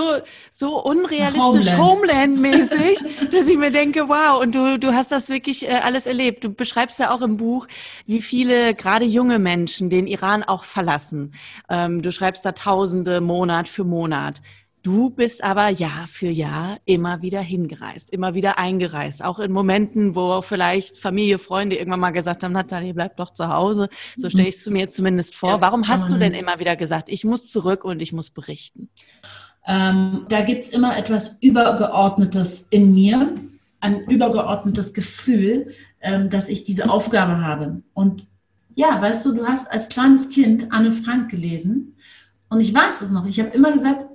so 0.52 0.82
unrealistisch 0.82 1.78
Homeland-mäßig, 1.78 3.00
Homeland 3.00 3.32
dass 3.34 3.48
ich 3.48 3.58
mir 3.58 3.72
denke, 3.72 4.10
wow, 4.10 4.42
und 4.42 4.56
du, 4.56 4.80
du 4.80 4.94
hast 4.94 5.12
das 5.12 5.30
wirklich 5.30 5.68
äh, 5.68 5.74
alles 5.74 6.08
erlebt. 6.08 6.44
Du 6.44 6.50
beschreibst 6.50 7.00
ja 7.00 7.12
auch 7.12 7.22
im 7.22 7.38
Buch, 7.38 7.68
wie 8.08 8.22
viele 8.22 8.74
gerade 8.74 9.06
junge 9.06 9.38
Menschen 9.38 9.90
den 9.90 10.08
Iran 10.08 10.44
auch 10.44 10.64
verlassen. 10.64 11.34
Ähm, 11.70 12.02
du 12.02 12.12
schreibst 12.12 12.46
da 12.46 12.54
Tausende 12.54 13.22
Monat 13.22 13.68
für 13.68 13.84
Monat. 13.84 14.42
Du 14.84 15.12
bist 15.12 15.44
aber 15.44 15.70
Jahr 15.70 16.08
für 16.08 16.30
Jahr 16.30 16.80
immer 16.86 17.22
wieder 17.22 17.42
hingereist, 17.42 18.12
immer 18.12 18.34
wieder 18.34 18.58
eingereist, 18.58 19.24
auch 19.24 19.38
in 19.38 19.52
Momenten, 19.52 20.16
wo 20.16 20.42
vielleicht 20.42 20.98
Familie, 20.98 21.38
Freunde 21.38 21.76
irgendwann 21.76 22.00
mal 22.00 22.12
gesagt 22.12 22.44
haben, 22.44 22.54
Nathalie, 22.54 22.94
bleib 22.94 23.16
doch 23.18 23.32
zu 23.32 23.48
Hause. 23.48 23.90
So 24.16 24.30
stelle 24.30 24.50
ich 24.50 24.56
es 24.56 24.66
mir 24.68 24.90
zumindest 24.90 25.36
vor. 25.36 25.50
Ja, 25.52 25.62
Warum 25.62 25.88
hast 25.88 26.10
du 26.10 26.18
denn 26.18 26.34
immer 26.34 26.60
wieder 26.60 26.76
gesagt, 26.76 27.10
ich 27.10 27.24
muss 27.24 27.52
zurück 27.52 27.84
und 27.84 28.02
ich 28.02 28.12
muss 28.12 28.32
berichten? 28.32 28.90
Ähm, 29.68 30.26
da 30.30 30.42
gibt 30.42 30.64
es 30.64 30.70
immer 30.70 30.98
etwas 30.98 31.38
Übergeordnetes 31.42 32.68
in 32.72 32.96
mir, 32.96 33.36
ein 33.82 34.06
übergeordnetes 34.06 34.94
Gefühl, 34.94 35.68
ähm, 36.02 36.32
dass 36.32 36.50
ich 36.50 36.64
diese 36.64 36.90
Aufgabe 36.90 37.44
habe. 37.44 37.84
Und 37.94 38.24
ja, 38.74 39.00
weißt 39.00 39.24
du, 39.28 39.34
du 39.34 39.46
hast 39.46 39.72
als 39.72 39.90
kleines 39.90 40.30
Kind 40.30 40.72
Anne 40.72 40.92
Frank 40.92 41.30
gelesen 41.30 41.96
und 42.50 42.62
ich 42.62 42.74
weiß 42.74 43.02
es 43.02 43.12
noch. 43.12 43.26
Ich 43.28 43.40
habe 43.40 43.50
immer 43.50 43.72
gesagt, 43.72 44.06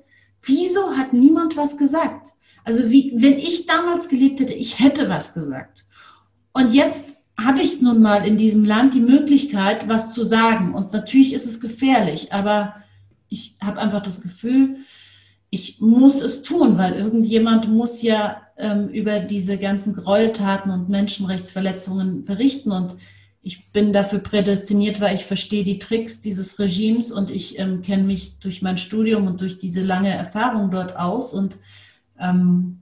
Wieso 0.47 0.97
hat 0.97 1.13
niemand 1.13 1.57
was 1.57 1.77
gesagt? 1.77 2.29
Also 2.65 2.91
wie, 2.91 3.13
wenn 3.17 3.39
ich 3.39 3.67
damals 3.67 4.09
gelebt 4.09 4.41
hätte, 4.41 4.55
ich 4.55 4.81
hätte 4.81 5.09
was 5.09 5.35
gesagt. 5.35 5.85
Und 6.53 6.73
jetzt 6.73 7.11
habe 7.39 7.61
ich 7.61 7.83
nun 7.83 8.01
mal 8.01 8.27
in 8.27 8.39
diesem 8.39 8.65
Land 8.65 8.95
die 8.95 9.01
Möglichkeit, 9.01 9.89
was 9.89 10.15
zu 10.15 10.25
sagen. 10.25 10.75
Und 10.75 10.93
natürlich 10.93 11.35
ist 11.35 11.47
es 11.47 11.61
gefährlich, 11.61 12.33
aber 12.33 12.77
ich 13.29 13.57
habe 13.63 13.79
einfach 13.79 14.03
das 14.03 14.23
Gefühl, 14.23 14.77
ich 15.51 15.81
muss 15.81 16.23
es 16.23 16.43
tun, 16.43 16.79
weil 16.79 16.95
irgendjemand 16.95 17.69
muss 17.69 18.03
ja 18.03 18.43
ähm, 18.57 18.89
über 18.89 19.21
diese 19.21 19.59
ganzen 19.59 19.93
Gräueltaten 19.93 20.71
und 20.71 20.89
Menschenrechtsverletzungen 20.89 22.25
berichten. 22.25 22.73
Und 22.73 22.97
ich 23.47 23.71
bin 23.71 23.93
dafür 23.93 24.19
prädestiniert, 24.19 25.01
weil 25.01 25.15
ich 25.15 25.25
verstehe 25.25 25.63
die 25.63 25.79
Tricks 25.79 26.21
dieses 26.21 26.59
Regimes 26.59 27.13
und 27.13 27.31
ich 27.31 27.61
ähm, 27.61 27.81
kenne 27.81 28.03
mich 28.03 28.41
durch 28.41 28.61
mein 28.61 28.77
Studium 28.77 29.29
und 29.29 29.41
durch 29.41 29.57
diese 29.57 29.83
lange 29.83 30.09
Erfahrung 30.09 30.73
dort 30.73 30.97
aus 30.97 31.33
und 31.33 31.57
ähm, 32.19 32.81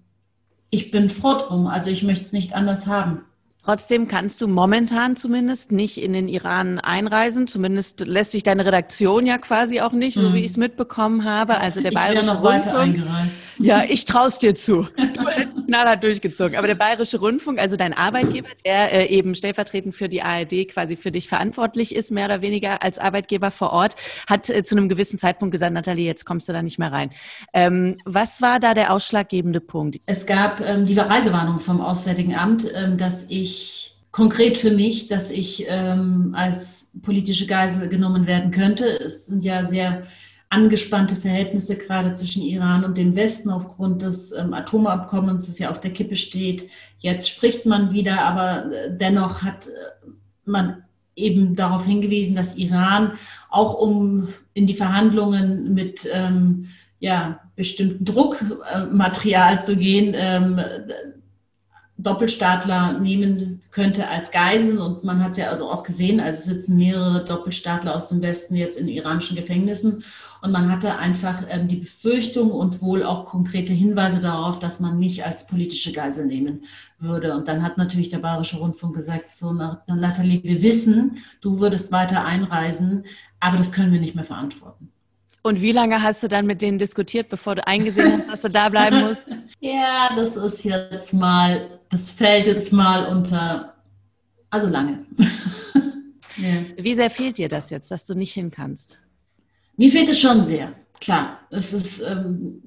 ich 0.71 0.91
bin 0.91 1.11
froh 1.11 1.35
drum. 1.35 1.67
Also 1.67 1.91
ich 1.91 2.03
möchte 2.03 2.25
es 2.25 2.33
nicht 2.33 2.55
anders 2.55 2.87
haben. 2.87 3.27
Trotzdem 3.65 4.09
kannst 4.09 4.43
du 4.43 4.47
momentan 4.47 5.17
zumindest 5.17 5.73
nicht 5.73 5.97
in 5.97 6.13
den 6.13 6.29
Iran 6.29 6.79
einreisen. 6.81 7.47
Zumindest 7.47 8.01
lässt 8.01 8.33
sich 8.33 8.43
deine 8.43 8.67
Redaktion 8.67 9.25
ja 9.25 9.39
quasi 9.39 9.81
auch 9.81 9.93
nicht, 9.93 10.17
so 10.17 10.35
wie 10.35 10.39
hm. 10.39 10.45
ich 10.45 10.51
es 10.51 10.57
mitbekommen 10.59 11.25
habe. 11.25 11.59
Also 11.59 11.81
der 11.81 11.93
ich 11.93 11.97
Bayerische 11.97 12.27
noch 12.27 12.43
Rundfunk. 12.43 12.75
Weiter 12.75 12.79
eingereist 12.79 13.33
Ja, 13.59 13.83
ich 13.89 14.05
traust 14.05 14.43
dir 14.43 14.55
zu. 14.55 14.87
Du 15.15 15.27
hast 15.27 15.57
knallhart 15.67 16.03
durchgezogen. 16.03 16.57
Aber 16.57 16.67
der 16.67 16.75
Bayerische 16.75 17.19
Rundfunk, 17.19 17.59
also 17.59 17.77
dein 17.77 17.95
Arbeitgeber, 17.95 18.49
der 18.67 18.93
äh, 18.93 19.07
eben 19.07 19.35
stellvertretend 19.35 19.95
für 19.95 20.11
die 20.11 20.23
ARD 20.23 20.69
quasi 20.69 20.97
für 20.97 21.11
dich 21.11 21.29
verantwortlich 21.29 21.95
ist, 21.95 22.11
mehr 22.11 22.27
oder 22.27 22.43
weniger 22.43 22.83
als 22.83 22.99
Arbeitgeber 22.99 23.51
vor 23.51 23.71
Ort, 23.71 23.97
hat 24.29 24.51
äh, 24.51 24.63
zu 24.63 24.77
einem 24.77 24.91
gewissen 24.91 25.19
Zeitpunkt 25.19 25.53
gesagt, 25.53 25.73
Nathalie, 25.73 26.05
jetzt 26.05 26.27
kommst 26.27 26.51
du 26.51 26.53
da 26.53 26.63
nicht 26.63 26.79
mehr 26.79 26.93
rein. 26.93 27.11
Ähm, 27.55 27.97
was 28.05 28.43
war 28.43 28.61
da 28.61 28.75
der 28.75 28.93
ausschlaggebende 28.93 29.61
Punkt? 29.61 30.01
Es 30.05 30.27
gab 30.27 30.61
ähm, 30.61 30.85
die 30.85 30.99
Reisewarnung 30.99 31.61
vom 31.61 31.81
Auswärtigen 31.81 32.35
Amt, 32.35 32.71
ähm, 32.75 32.99
dass 32.99 33.25
ich 33.31 33.54
konkret 34.11 34.59
für 34.59 34.71
mich, 34.71 35.09
dass 35.09 35.31
ich 35.31 35.67
ähm, 35.69 36.35
als 36.37 36.93
politische 37.03 37.47
Geisel 37.47 37.89
genommen 37.89 38.27
werden 38.27 38.53
könnte. 38.53 38.87
Es 38.87 39.27
sind 39.27 39.43
ja 39.43 39.65
sehr 39.67 40.05
angespannte 40.51 41.17
Verhältnisse 41.17 41.77
gerade 41.77 42.15
zwischen 42.15 42.43
Iran 42.43 42.85
und 42.85 42.97
dem 42.97 43.17
Westen 43.17 43.51
aufgrund 43.51 44.03
des 44.03 44.31
ähm, 44.33 44.55
Atomabkommens, 44.55 45.47
das 45.47 45.59
ja 45.59 45.71
auf 45.71 45.81
der 45.81 45.93
Kippe 45.93 46.15
steht. 46.15 46.71
Jetzt 46.99 47.29
spricht 47.29 47.67
man 47.67 47.93
wieder, 47.93 48.23
aber 48.23 48.73
äh, 48.73 48.97
dennoch 48.97 49.43
hat 49.43 49.67
äh, 49.67 50.11
man 50.45 50.85
eben 51.17 51.57
darauf 51.57 51.85
hingewiesen, 51.85 52.37
dass 52.37 52.57
Iran 52.57 53.13
auch 53.51 53.75
um 53.75 54.29
in 54.53 54.67
die 54.67 54.75
Verhandlungen 54.75 55.75
mit 55.75 56.09
ähm, 56.13 56.67
ja, 57.01 57.41
bestimmten 57.57 58.05
Druckmaterial 58.05 59.63
zu 59.63 59.77
gehen, 59.77 60.15
ähm, 60.17 60.61
Doppelstaatler 61.97 62.99
nehmen 62.99 63.63
könnte 63.71 64.09
als 64.09 64.33
Geiseln. 64.33 64.79
Und 64.79 65.05
man 65.05 65.23
hat 65.23 65.37
ja 65.37 65.51
also 65.51 65.71
auch 65.71 65.85
gesehen, 65.85 66.19
also 66.21 66.39
es 66.39 66.45
sitzen 66.45 66.77
mehrere 66.77 67.25
Doppelstaatler 67.25 67.95
aus 67.95 68.09
dem 68.09 68.21
Westen 68.21 68.57
jetzt 68.57 68.79
in 68.79 68.89
iranischen 68.89 69.37
Gefängnissen. 69.37 70.03
Und 70.43 70.53
man 70.53 70.71
hatte 70.71 70.97
einfach 70.97 71.45
ähm, 71.49 71.69
die 71.69 71.77
Befürchtung 71.77 72.51
und 72.51 72.83
wohl 72.83 73.05
auch 73.05 73.25
konkrete 73.25 73.73
Hinweise 73.73 74.21
darauf, 74.21 74.59
dass 74.59 74.81
man 74.81 74.99
mich 74.99 75.25
als 75.25 75.47
politische 75.47 75.93
Geisel 75.93 76.27
nehmen 76.27 76.65
würde. 76.99 77.35
Und 77.35 77.49
dann 77.49 77.63
hat 77.63 77.79
natürlich 77.79 78.11
der 78.11 78.19
Bayerische 78.19 78.59
Rundfunk 78.59 78.95
gesagt, 78.95 79.33
so 79.33 79.53
Nathalie, 79.53 80.43
wir 80.43 80.63
wissen, 80.63 81.19
du 81.41 81.61
würdest 81.61 81.93
weiter 81.93 82.25
einreisen, 82.25 83.05
aber 83.41 83.57
das 83.57 83.73
können 83.73 83.93
wir 83.93 84.01
nicht 84.01 84.15
mehr 84.15 84.25
verantworten. 84.25 84.94
Und 85.47 85.61
wie 85.61 85.73
lange 85.73 86.03
hast 86.03 86.23
du 86.23 86.29
dann 86.29 86.47
mit 86.47 86.63
denen 86.63 86.79
diskutiert, 86.79 87.29
bevor 87.29 87.55
du 87.55 87.67
eingesehen 87.67 88.17
hast, 88.17 88.31
dass 88.31 88.43
du 88.43 88.49
da 88.49 88.71
bleiben 88.71 89.01
musst? 89.01 89.37
ja, 89.61 90.09
das 90.17 90.37
ist 90.37 90.65
jetzt 90.65 91.13
mal, 91.13 91.81
das 91.91 92.11
fällt 92.11 92.47
jetzt 92.47 92.73
mal 92.73 93.05
unter, 93.05 93.75
also 94.49 94.71
lange. 94.71 95.05
ja. 96.39 96.65
Wie 96.79 96.95
sehr 96.95 97.11
fehlt 97.11 97.37
dir 97.37 97.51
das 97.51 97.69
jetzt, 97.69 97.91
dass 97.91 98.07
du 98.07 98.15
nicht 98.15 98.33
hin 98.33 98.51
kannst? 98.51 99.03
Mir 99.77 99.91
fehlt 99.91 100.09
es 100.09 100.19
schon 100.19 100.47
sehr, 100.47 100.73
klar. 100.99 101.41
Es 101.51 101.75
ist, 101.75 102.01
ähm, 102.01 102.63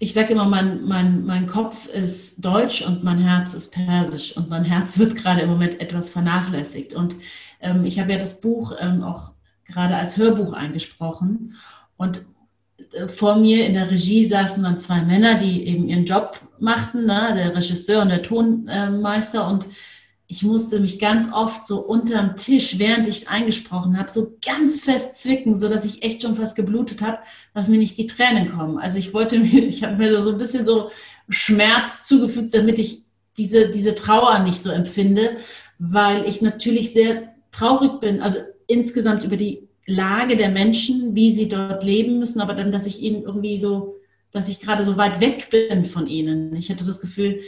ich 0.00 0.12
sage 0.12 0.32
immer, 0.32 0.46
mein, 0.46 0.84
mein, 0.84 1.24
mein 1.24 1.46
Kopf 1.46 1.86
ist 1.86 2.44
deutsch 2.44 2.82
und 2.82 3.04
mein 3.04 3.18
Herz 3.18 3.54
ist 3.54 3.72
persisch 3.72 4.36
und 4.36 4.50
mein 4.50 4.64
Herz 4.64 4.98
wird 4.98 5.14
gerade 5.14 5.42
im 5.42 5.48
Moment 5.48 5.80
etwas 5.80 6.10
vernachlässigt. 6.10 6.92
Und 6.92 7.14
ähm, 7.60 7.84
ich 7.84 8.00
habe 8.00 8.10
ja 8.10 8.18
das 8.18 8.40
Buch 8.40 8.74
ähm, 8.80 9.04
auch 9.04 9.30
gerade 9.64 9.94
als 9.94 10.16
Hörbuch 10.16 10.54
eingesprochen. 10.54 11.54
Und 11.96 12.24
äh, 12.92 13.08
vor 13.08 13.36
mir 13.36 13.66
in 13.66 13.74
der 13.74 13.90
Regie 13.90 14.26
saßen 14.26 14.62
dann 14.62 14.78
zwei 14.78 15.02
Männer, 15.02 15.38
die 15.38 15.66
eben 15.66 15.88
ihren 15.88 16.04
Job 16.04 16.40
machten, 16.58 17.06
ne? 17.06 17.32
der 17.34 17.54
Regisseur 17.54 18.02
und 18.02 18.08
der 18.08 18.22
Tonmeister. 18.22 19.48
Und 19.48 19.66
ich 20.28 20.42
musste 20.42 20.80
mich 20.80 20.98
ganz 20.98 21.32
oft 21.32 21.66
so 21.66 21.78
unterm 21.78 22.36
Tisch, 22.36 22.78
während 22.78 23.06
ich 23.06 23.28
eingesprochen 23.28 23.98
habe, 23.98 24.10
so 24.10 24.36
ganz 24.44 24.82
fest 24.82 25.22
zwicken, 25.22 25.56
so 25.56 25.68
dass 25.68 25.84
ich 25.84 26.02
echt 26.02 26.22
schon 26.22 26.36
fast 26.36 26.56
geblutet 26.56 27.00
habe, 27.00 27.18
dass 27.54 27.68
mir 27.68 27.78
nicht 27.78 27.96
die 27.96 28.08
Tränen 28.08 28.50
kommen. 28.50 28.78
Also 28.78 28.98
ich 28.98 29.14
wollte 29.14 29.38
mir, 29.38 29.64
ich 29.68 29.84
habe 29.84 29.96
mir 29.96 30.22
so 30.22 30.32
ein 30.32 30.38
bisschen 30.38 30.66
so 30.66 30.90
Schmerz 31.28 32.06
zugefügt, 32.06 32.54
damit 32.54 32.78
ich 32.78 33.04
diese, 33.36 33.68
diese 33.68 33.94
Trauer 33.94 34.40
nicht 34.40 34.58
so 34.58 34.70
empfinde, 34.70 35.36
weil 35.78 36.28
ich 36.28 36.42
natürlich 36.42 36.92
sehr 36.92 37.34
traurig 37.52 38.00
bin, 38.00 38.22
also 38.22 38.40
insgesamt 38.66 39.24
über 39.24 39.36
die 39.36 39.65
Lage 39.86 40.36
der 40.36 40.50
Menschen, 40.50 41.14
wie 41.14 41.32
sie 41.32 41.48
dort 41.48 41.84
leben 41.84 42.18
müssen, 42.18 42.40
aber 42.40 42.54
dann, 42.54 42.72
dass 42.72 42.86
ich 42.86 43.00
ihnen 43.00 43.22
irgendwie 43.22 43.58
so, 43.58 43.96
dass 44.32 44.48
ich 44.48 44.60
gerade 44.60 44.84
so 44.84 44.96
weit 44.96 45.20
weg 45.20 45.48
bin 45.50 45.84
von 45.84 46.06
ihnen. 46.06 46.54
Ich 46.56 46.70
hatte 46.70 46.84
das 46.84 47.00
Gefühl, 47.00 47.40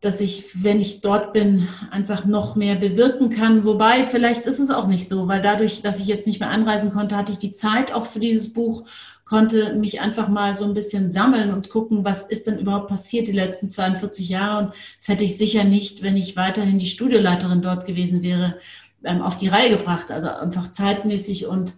dass 0.00 0.20
ich, 0.20 0.62
wenn 0.62 0.80
ich 0.80 1.00
dort 1.00 1.32
bin, 1.32 1.66
einfach 1.90 2.26
noch 2.26 2.56
mehr 2.56 2.74
bewirken 2.74 3.30
kann. 3.30 3.64
Wobei, 3.64 4.04
vielleicht 4.04 4.46
ist 4.46 4.60
es 4.60 4.70
auch 4.70 4.86
nicht 4.86 5.08
so, 5.08 5.28
weil 5.28 5.40
dadurch, 5.40 5.82
dass 5.82 5.98
ich 5.98 6.06
jetzt 6.06 6.26
nicht 6.26 6.40
mehr 6.40 6.50
anreisen 6.50 6.90
konnte, 6.90 7.16
hatte 7.16 7.32
ich 7.32 7.38
die 7.38 7.52
Zeit 7.52 7.92
auch 7.92 8.06
für 8.06 8.20
dieses 8.20 8.52
Buch, 8.52 8.84
konnte 9.24 9.74
mich 9.74 10.00
einfach 10.00 10.28
mal 10.28 10.54
so 10.54 10.66
ein 10.66 10.74
bisschen 10.74 11.10
sammeln 11.10 11.52
und 11.52 11.70
gucken, 11.70 12.04
was 12.04 12.26
ist 12.26 12.46
denn 12.46 12.58
überhaupt 12.58 12.88
passiert 12.88 13.26
die 13.26 13.32
letzten 13.32 13.70
42 13.70 14.28
Jahre. 14.28 14.66
Und 14.66 14.74
das 14.98 15.08
hätte 15.08 15.24
ich 15.24 15.38
sicher 15.38 15.64
nicht, 15.64 16.02
wenn 16.02 16.16
ich 16.16 16.36
weiterhin 16.36 16.78
die 16.78 16.86
Studioleiterin 16.86 17.62
dort 17.62 17.86
gewesen 17.86 18.22
wäre, 18.22 18.58
auf 19.06 19.36
die 19.36 19.48
Reihe 19.48 19.76
gebracht, 19.76 20.10
also 20.10 20.28
einfach 20.28 20.72
zeitmäßig 20.72 21.46
und 21.46 21.74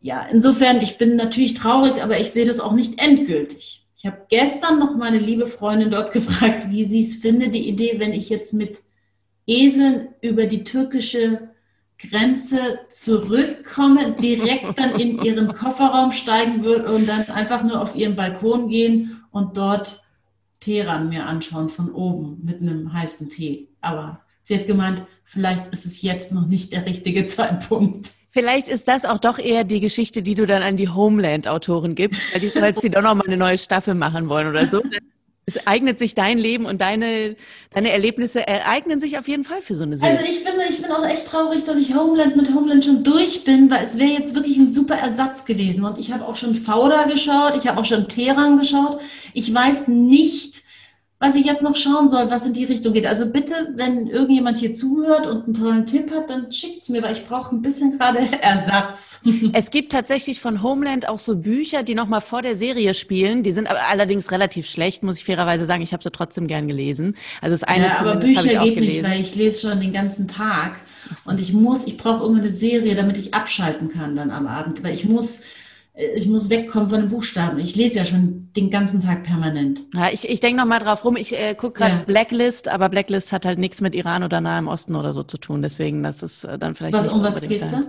ja, 0.00 0.26
insofern, 0.30 0.82
ich 0.82 0.98
bin 0.98 1.16
natürlich 1.16 1.54
traurig, 1.54 2.02
aber 2.02 2.20
ich 2.20 2.30
sehe 2.30 2.44
das 2.44 2.60
auch 2.60 2.72
nicht 2.72 3.00
endgültig. 3.00 3.86
Ich 3.96 4.04
habe 4.04 4.18
gestern 4.28 4.78
noch 4.78 4.96
meine 4.96 5.16
liebe 5.16 5.46
Freundin 5.46 5.90
dort 5.90 6.12
gefragt, 6.12 6.70
wie 6.70 6.84
sie 6.84 7.00
es 7.00 7.14
finde, 7.14 7.48
die 7.48 7.66
Idee, 7.66 7.96
wenn 7.98 8.12
ich 8.12 8.28
jetzt 8.28 8.52
mit 8.52 8.80
Eseln 9.46 10.08
über 10.20 10.44
die 10.44 10.62
türkische 10.62 11.48
Grenze 11.98 12.80
zurückkomme, 12.90 14.16
direkt 14.20 14.78
dann 14.78 15.00
in 15.00 15.22
ihren 15.24 15.54
Kofferraum 15.54 16.12
steigen 16.12 16.64
würde 16.64 16.92
und 16.94 17.06
dann 17.06 17.24
einfach 17.28 17.62
nur 17.62 17.80
auf 17.80 17.96
ihren 17.96 18.14
Balkon 18.14 18.68
gehen 18.68 19.24
und 19.30 19.56
dort 19.56 20.02
Teheran 20.60 21.08
mir 21.08 21.24
anschauen 21.24 21.70
von 21.70 21.90
oben 21.90 22.42
mit 22.44 22.60
einem 22.60 22.92
heißen 22.92 23.30
Tee. 23.30 23.68
Aber 23.80 24.20
sie 24.44 24.56
hat 24.56 24.66
gemeint, 24.68 25.02
vielleicht 25.24 25.72
ist 25.72 25.84
es 25.84 26.02
jetzt 26.02 26.30
noch 26.30 26.46
nicht 26.46 26.72
der 26.72 26.86
richtige 26.86 27.26
Zeitpunkt. 27.26 28.10
Vielleicht 28.30 28.68
ist 28.68 28.88
das 28.88 29.04
auch 29.04 29.18
doch 29.18 29.38
eher 29.38 29.62
die 29.62 29.80
Geschichte, 29.80 30.22
die 30.22 30.34
du 30.34 30.44
dann 30.46 30.62
an 30.62 30.76
die 30.76 30.88
Homeland-Autoren 30.88 31.94
gibst, 31.94 32.20
weil 32.32 32.40
die, 32.40 32.54
weil 32.60 32.72
die 32.72 32.90
doch 32.90 33.02
noch 33.02 33.14
mal 33.14 33.26
eine 33.26 33.36
neue 33.36 33.58
Staffel 33.58 33.94
machen 33.94 34.28
wollen 34.28 34.48
oder 34.48 34.66
so. 34.66 34.82
Es 35.46 35.66
eignet 35.66 35.98
sich 35.98 36.14
dein 36.14 36.38
Leben 36.38 36.64
und 36.64 36.80
deine, 36.80 37.36
deine 37.68 37.90
Erlebnisse 37.90 38.46
ereignen 38.46 38.98
sich 38.98 39.18
auf 39.18 39.28
jeden 39.28 39.44
Fall 39.44 39.60
für 39.60 39.74
so 39.74 39.82
eine 39.82 39.98
Serie. 39.98 40.16
Also 40.16 40.32
ich 40.32 40.38
finde, 40.38 40.64
ich 40.70 40.80
bin 40.80 40.90
auch 40.90 41.06
echt 41.06 41.26
traurig, 41.26 41.62
dass 41.64 41.76
ich 41.76 41.94
Homeland 41.94 42.34
mit 42.34 42.54
Homeland 42.54 42.82
schon 42.82 43.04
durch 43.04 43.44
bin, 43.44 43.70
weil 43.70 43.84
es 43.84 43.98
wäre 43.98 44.12
jetzt 44.12 44.34
wirklich 44.34 44.56
ein 44.56 44.72
super 44.72 44.94
Ersatz 44.94 45.44
gewesen. 45.44 45.84
Und 45.84 45.98
ich 45.98 46.12
habe 46.12 46.26
auch 46.26 46.36
schon 46.36 46.54
Fauda 46.54 47.04
geschaut, 47.04 47.58
ich 47.58 47.66
habe 47.68 47.78
auch 47.78 47.84
schon 47.84 48.08
Teheran 48.08 48.58
geschaut. 48.58 49.02
Ich 49.34 49.52
weiß 49.52 49.86
nicht, 49.88 50.63
was 51.24 51.34
ich 51.36 51.46
jetzt 51.46 51.62
noch 51.62 51.74
schauen 51.74 52.10
soll, 52.10 52.30
was 52.30 52.44
in 52.44 52.52
die 52.52 52.64
Richtung 52.64 52.92
geht. 52.92 53.06
Also 53.06 53.30
bitte, 53.30 53.54
wenn 53.76 54.08
irgendjemand 54.08 54.58
hier 54.58 54.74
zuhört 54.74 55.26
und 55.26 55.44
einen 55.44 55.54
tollen 55.54 55.86
Tipp 55.86 56.10
hat, 56.10 56.28
dann 56.28 56.52
schickt 56.52 56.82
es 56.82 56.90
mir, 56.90 57.02
weil 57.02 57.14
ich 57.14 57.24
brauche 57.24 57.54
ein 57.54 57.62
bisschen 57.62 57.98
gerade 57.98 58.18
Ersatz. 58.42 59.20
Es 59.54 59.70
gibt 59.70 59.92
tatsächlich 59.92 60.40
von 60.40 60.62
Homeland 60.62 61.08
auch 61.08 61.18
so 61.18 61.36
Bücher, 61.36 61.82
die 61.82 61.94
nochmal 61.94 62.20
vor 62.20 62.42
der 62.42 62.54
Serie 62.54 62.92
spielen. 62.92 63.42
Die 63.42 63.52
sind 63.52 63.68
aber 63.68 63.88
allerdings 63.88 64.30
relativ 64.32 64.68
schlecht, 64.68 65.02
muss 65.02 65.16
ich 65.16 65.24
fairerweise 65.24 65.64
sagen. 65.64 65.82
Ich 65.82 65.94
habe 65.94 66.02
sie 66.02 66.10
trotzdem 66.10 66.46
gern 66.46 66.68
gelesen. 66.68 67.16
Also 67.40 67.54
das 67.54 67.62
eine 67.62 67.86
ja, 67.86 67.98
aber 67.98 68.16
Bücher 68.16 68.62
geht 68.62 68.78
nicht, 68.78 69.02
weil 69.02 69.20
ich 69.20 69.34
lese 69.34 69.68
schon 69.68 69.80
den 69.80 69.94
ganzen 69.94 70.28
Tag. 70.28 70.82
So. 71.16 71.30
Und 71.30 71.40
ich 71.40 71.54
muss, 71.54 71.86
ich 71.86 71.96
brauche 71.96 72.22
irgendeine 72.22 72.52
Serie, 72.52 72.94
damit 72.94 73.16
ich 73.16 73.32
abschalten 73.32 73.88
kann 73.88 74.14
dann 74.14 74.30
am 74.30 74.46
Abend, 74.46 74.84
weil 74.84 74.94
ich 74.94 75.06
muss 75.06 75.40
ich 75.96 76.26
muss 76.26 76.50
wegkommen 76.50 76.88
von 76.88 77.00
den 77.02 77.08
Buchstaben. 77.08 77.60
Ich 77.60 77.76
lese 77.76 77.98
ja 77.98 78.04
schon 78.04 78.48
den 78.56 78.68
ganzen 78.68 79.00
Tag 79.00 79.22
permanent. 79.22 79.84
Ja, 79.94 80.08
ich, 80.12 80.28
ich 80.28 80.40
denke 80.40 80.60
noch 80.60 80.66
mal 80.66 80.80
drauf 80.80 81.04
rum. 81.04 81.16
Ich 81.16 81.38
äh, 81.38 81.54
gucke 81.54 81.78
gerade 81.78 81.98
ja. 81.98 82.02
Blacklist, 82.04 82.66
aber 82.66 82.88
Blacklist 82.88 83.32
hat 83.32 83.46
halt 83.46 83.60
nichts 83.60 83.80
mit 83.80 83.94
Iran 83.94 84.24
oder 84.24 84.40
Nahem 84.40 84.66
Osten 84.66 84.96
oder 84.96 85.12
so 85.12 85.22
zu 85.22 85.38
tun. 85.38 85.62
Deswegen, 85.62 86.02
das 86.02 86.24
ist 86.24 86.44
äh, 86.44 86.58
dann 86.58 86.74
vielleicht 86.74 86.94
was, 86.94 87.04
nicht 87.04 87.14
um 87.14 87.22
was 87.22 87.40
geht's 87.40 87.70
da? 87.70 87.80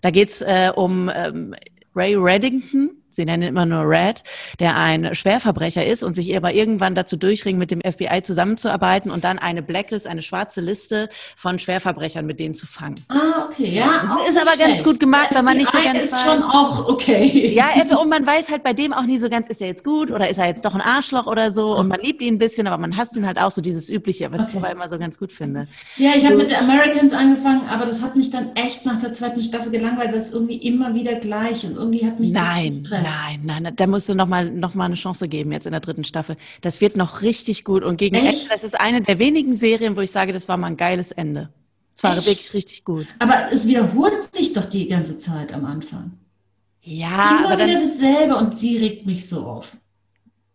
Da 0.00 0.10
geht's 0.10 0.40
äh, 0.40 0.72
um 0.74 1.10
ähm, 1.14 1.54
Ray 1.94 2.14
Reddington, 2.16 2.90
sie 3.14 3.24
nennen 3.24 3.42
immer 3.42 3.66
nur 3.66 3.88
Red, 3.88 4.22
der 4.60 4.76
ein 4.76 5.14
Schwerverbrecher 5.14 5.84
ist 5.84 6.02
und 6.02 6.14
sich 6.14 6.36
aber 6.36 6.52
irgendwann 6.52 6.94
dazu 6.94 7.16
durchringen, 7.16 7.58
mit 7.58 7.70
dem 7.70 7.80
FBI 7.80 8.22
zusammenzuarbeiten 8.22 9.10
und 9.10 9.24
dann 9.24 9.38
eine 9.38 9.62
Blacklist, 9.62 10.06
eine 10.06 10.22
schwarze 10.22 10.60
Liste 10.60 11.08
von 11.36 11.58
Schwerverbrechern 11.58 12.26
mit 12.26 12.40
denen 12.40 12.54
zu 12.54 12.66
fangen. 12.66 13.04
Ah, 13.08 13.46
okay, 13.46 13.70
ja. 13.70 14.00
Das 14.00 14.10
ist 14.28 14.38
aber 14.38 14.52
schlecht. 14.52 14.68
ganz 14.68 14.84
gut 14.84 15.00
gemacht, 15.00 15.28
weil 15.32 15.42
man 15.42 15.56
nicht 15.56 15.72
so 15.72 15.78
ganz 15.82 16.04
ist 16.04 16.12
weiß. 16.12 16.22
schon 16.22 16.42
auch 16.42 16.88
okay. 16.88 17.52
Ja, 17.54 17.68
und 18.00 18.08
man 18.08 18.26
weiß 18.26 18.50
halt 18.50 18.62
bei 18.62 18.72
dem 18.72 18.92
auch 18.92 19.04
nie 19.04 19.18
so 19.18 19.28
ganz, 19.28 19.48
ist 19.48 19.60
er 19.60 19.68
jetzt 19.68 19.84
gut 19.84 20.10
oder 20.10 20.28
ist 20.28 20.38
er 20.38 20.46
jetzt 20.46 20.64
doch 20.64 20.74
ein 20.74 20.80
Arschloch 20.80 21.26
oder 21.26 21.50
so 21.50 21.76
und 21.76 21.88
man 21.88 22.00
liebt 22.00 22.22
ihn 22.22 22.34
ein 22.34 22.38
bisschen, 22.38 22.66
aber 22.66 22.78
man 22.78 22.96
hasst 22.96 23.16
ihn 23.16 23.26
halt 23.26 23.38
auch 23.38 23.50
so 23.50 23.60
dieses 23.60 23.88
übliche, 23.88 24.30
was 24.32 24.40
okay. 24.40 24.50
ich 24.50 24.56
aber 24.56 24.70
immer 24.70 24.88
so 24.88 24.98
ganz 24.98 25.18
gut 25.18 25.32
finde. 25.32 25.68
Ja, 25.96 26.12
ich 26.16 26.24
habe 26.24 26.36
mit 26.36 26.50
The 26.50 26.56
Americans 26.56 27.12
angefangen, 27.12 27.68
aber 27.68 27.86
das 27.86 28.02
hat 28.02 28.16
mich 28.16 28.30
dann 28.30 28.54
echt 28.54 28.84
nach 28.86 29.00
der 29.00 29.12
zweiten 29.12 29.42
Staffel 29.42 29.70
gelangweilt, 29.70 30.12
weil 30.12 30.20
es 30.20 30.32
irgendwie 30.32 30.56
immer 30.56 30.94
wieder 30.94 31.14
gleich 31.14 31.64
und 31.64 31.76
irgendwie 31.76 32.06
hat 32.06 32.20
mich 32.20 32.30
nein, 32.30 32.86
das 32.90 33.03
Nein, 33.04 33.62
nein, 33.62 33.76
da 33.76 33.86
musst 33.86 34.08
du 34.08 34.14
nochmal 34.14 34.50
noch 34.50 34.74
mal 34.74 34.86
eine 34.86 34.94
Chance 34.94 35.28
geben 35.28 35.52
jetzt 35.52 35.66
in 35.66 35.72
der 35.72 35.80
dritten 35.80 36.04
Staffel. 36.04 36.36
Das 36.60 36.80
wird 36.80 36.96
noch 36.96 37.22
richtig 37.22 37.64
gut. 37.64 37.82
Und 37.84 37.96
gegen 37.96 38.16
Ende, 38.16 38.38
das 38.48 38.64
ist 38.64 38.78
eine 38.78 39.02
der 39.02 39.18
wenigen 39.18 39.54
Serien, 39.54 39.96
wo 39.96 40.00
ich 40.00 40.10
sage, 40.10 40.32
das 40.32 40.48
war 40.48 40.56
mal 40.56 40.68
ein 40.68 40.76
geiles 40.76 41.12
Ende. 41.12 41.50
Es 41.94 42.02
war 42.02 42.16
Echt? 42.16 42.26
wirklich 42.26 42.54
richtig 42.54 42.84
gut. 42.84 43.06
Aber 43.20 43.52
es 43.52 43.68
wiederholt 43.68 44.34
sich 44.34 44.52
doch 44.52 44.64
die 44.64 44.88
ganze 44.88 45.18
Zeit 45.18 45.52
am 45.52 45.64
Anfang. 45.64 46.12
Ja, 46.82 47.38
Immer 47.38 47.52
aber 47.52 47.66
wieder 47.66 47.80
dasselbe 47.80 48.36
und 48.36 48.58
sie 48.58 48.76
regt 48.76 49.06
mich 49.06 49.28
so 49.28 49.46
auf. 49.46 49.76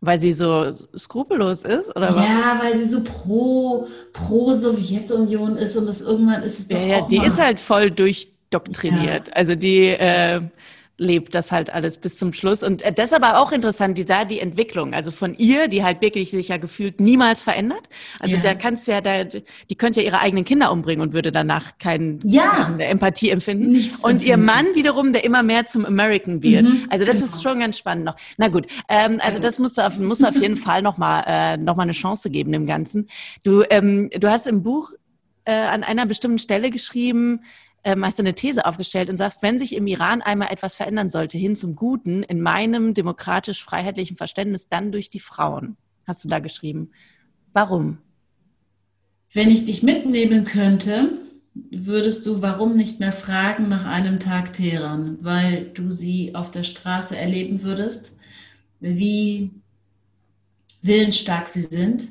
Weil 0.02 0.20
sie 0.20 0.32
so 0.32 0.72
skrupellos 0.96 1.64
ist, 1.64 1.94
oder 1.96 2.16
was? 2.16 2.26
Ja, 2.26 2.62
weil 2.62 2.78
sie 2.78 2.90
so 2.90 3.04
pro, 3.04 3.88
pro 4.14 4.54
Sowjetunion 4.54 5.58
ist 5.58 5.76
und 5.76 5.88
das 5.88 6.02
irgendwann 6.02 6.44
ist 6.44 6.60
es 6.60 6.68
doch 6.68 6.78
Ja, 6.78 6.86
ja, 6.86 7.02
die 7.08 7.18
ist 7.18 7.42
halt 7.42 7.60
voll 7.60 7.92
durchdoktriniert. 7.92 9.28
Ja. 9.28 9.34
Also 9.34 9.56
die, 9.56 9.88
äh, 9.88 10.42
lebt 11.00 11.34
das 11.34 11.52
halt 11.52 11.72
alles 11.72 11.98
bis 11.98 12.18
zum 12.18 12.34
Schluss. 12.34 12.64
Und 12.64 12.82
äh, 12.82 12.92
das 12.92 13.08
ist 13.12 13.14
aber 13.14 13.40
auch 13.40 13.52
interessant, 13.52 13.98
die, 13.98 14.06
da 14.06 14.26
die 14.26 14.40
Entwicklung, 14.40 14.94
also 14.94 15.12
von 15.12 15.36
ihr, 15.36 15.68
die 15.68 15.84
halt 15.84 16.02
wirklich 16.02 16.32
sich 16.32 16.50
ja 16.50 16.58
gefühlt 16.58 17.00
niemals 17.00 17.42
verändert. 17.42 17.90
Also 18.20 18.36
ja. 18.36 18.42
da 18.42 18.54
kannst 18.54 18.88
du 18.88 18.92
ja, 18.92 19.02
da, 19.02 19.24
die 19.24 19.76
könnte 19.76 20.02
ja 20.02 20.08
ihre 20.08 20.20
eigenen 20.20 20.46
Kinder 20.46 20.72
umbringen 20.72 21.02
und 21.02 21.14
würde 21.14 21.32
danach 21.32 21.78
kein, 21.80 22.20
ja. 22.24 22.66
keine 22.66 22.86
Empathie 22.86 23.30
empfinden. 23.30 23.72
Nichts 23.72 24.04
und 24.04 24.12
empfinden. 24.12 24.30
ihr 24.30 24.38
Mann 24.38 24.66
wiederum, 24.76 25.14
der 25.14 25.24
immer 25.24 25.44
mehr 25.44 25.66
zum 25.66 25.86
American 25.86 26.44
wird. 26.44 26.64
Mhm. 26.64 26.88
Also 26.90 27.06
das 27.06 27.18
genau. 27.18 27.28
ist 27.28 27.42
schon 27.42 27.60
ganz 27.60 27.78
spannend 27.78 28.06
noch. 28.06 28.16
Na 28.38 28.50
gut, 28.50 28.68
ähm, 28.90 29.20
also 29.24 29.40
das 29.40 29.60
musst 29.60 29.78
du 29.78 29.86
auf, 29.86 29.98
musst 30.00 30.22
du 30.22 30.28
auf 30.28 30.40
jeden 30.40 30.58
Fall 30.58 30.82
nochmal 30.82 31.24
äh, 31.28 31.58
noch 31.58 31.76
mal 31.76 31.84
eine 31.84 31.94
Chance 31.94 32.30
geben 32.30 32.52
dem 32.52 32.66
Ganzen. 32.66 33.08
Du, 33.44 33.64
ähm, 33.70 34.10
du 34.10 34.30
hast 34.30 34.48
im 34.48 34.64
Buch 34.64 34.92
äh, 35.46 35.54
an 35.54 35.84
einer 35.84 36.06
bestimmten 36.06 36.40
Stelle 36.40 36.70
geschrieben, 36.70 37.42
ähm, 37.84 38.06
hast 38.06 38.20
du 38.20 38.24
eine 38.24 38.36
These 38.36 38.66
aufgestellt 38.66 39.10
und 39.10 39.18
sagst, 39.18 39.42
wenn 39.42 39.60
sich 39.60 39.76
im 39.76 39.88
Iran 39.88 40.22
einmal 40.22 40.52
etwas 40.52 40.76
verändern 40.76 41.10
sollte 41.10 41.38
hin 41.38 41.56
zum 41.56 41.76
Guten, 41.76 42.24
in 42.24 42.42
meinem 42.42 42.94
demokratisch-freiheitlichen 42.94 44.18
Verständnis, 44.18 44.68
dann 44.68 44.92
durch 44.92 45.10
die 45.10 45.20
Frauen. 45.20 45.78
Hast 46.06 46.24
du 46.24 46.28
da 46.28 46.40
geschrieben. 46.40 46.92
Warum? 47.54 48.00
Wenn 49.34 49.52
ich 49.52 49.66
dich 49.66 49.84
mitnehmen 49.84 50.46
könnte, 50.46 51.12
würdest 51.54 52.26
du 52.26 52.42
warum 52.42 52.76
nicht 52.76 53.00
mehr 53.00 53.12
fragen 53.12 53.70
nach 53.70 53.86
einem 53.86 54.20
Tag 54.20 54.54
Teheran, 54.54 55.18
weil 55.22 55.66
du 55.74 55.92
sie 55.92 56.36
auf 56.36 56.52
der 56.52 56.64
Straße 56.64 57.16
erleben 57.16 57.62
würdest, 57.62 58.18
wie 58.80 59.52
willensstark 60.82 61.48
sie 61.48 61.62
sind 61.62 62.10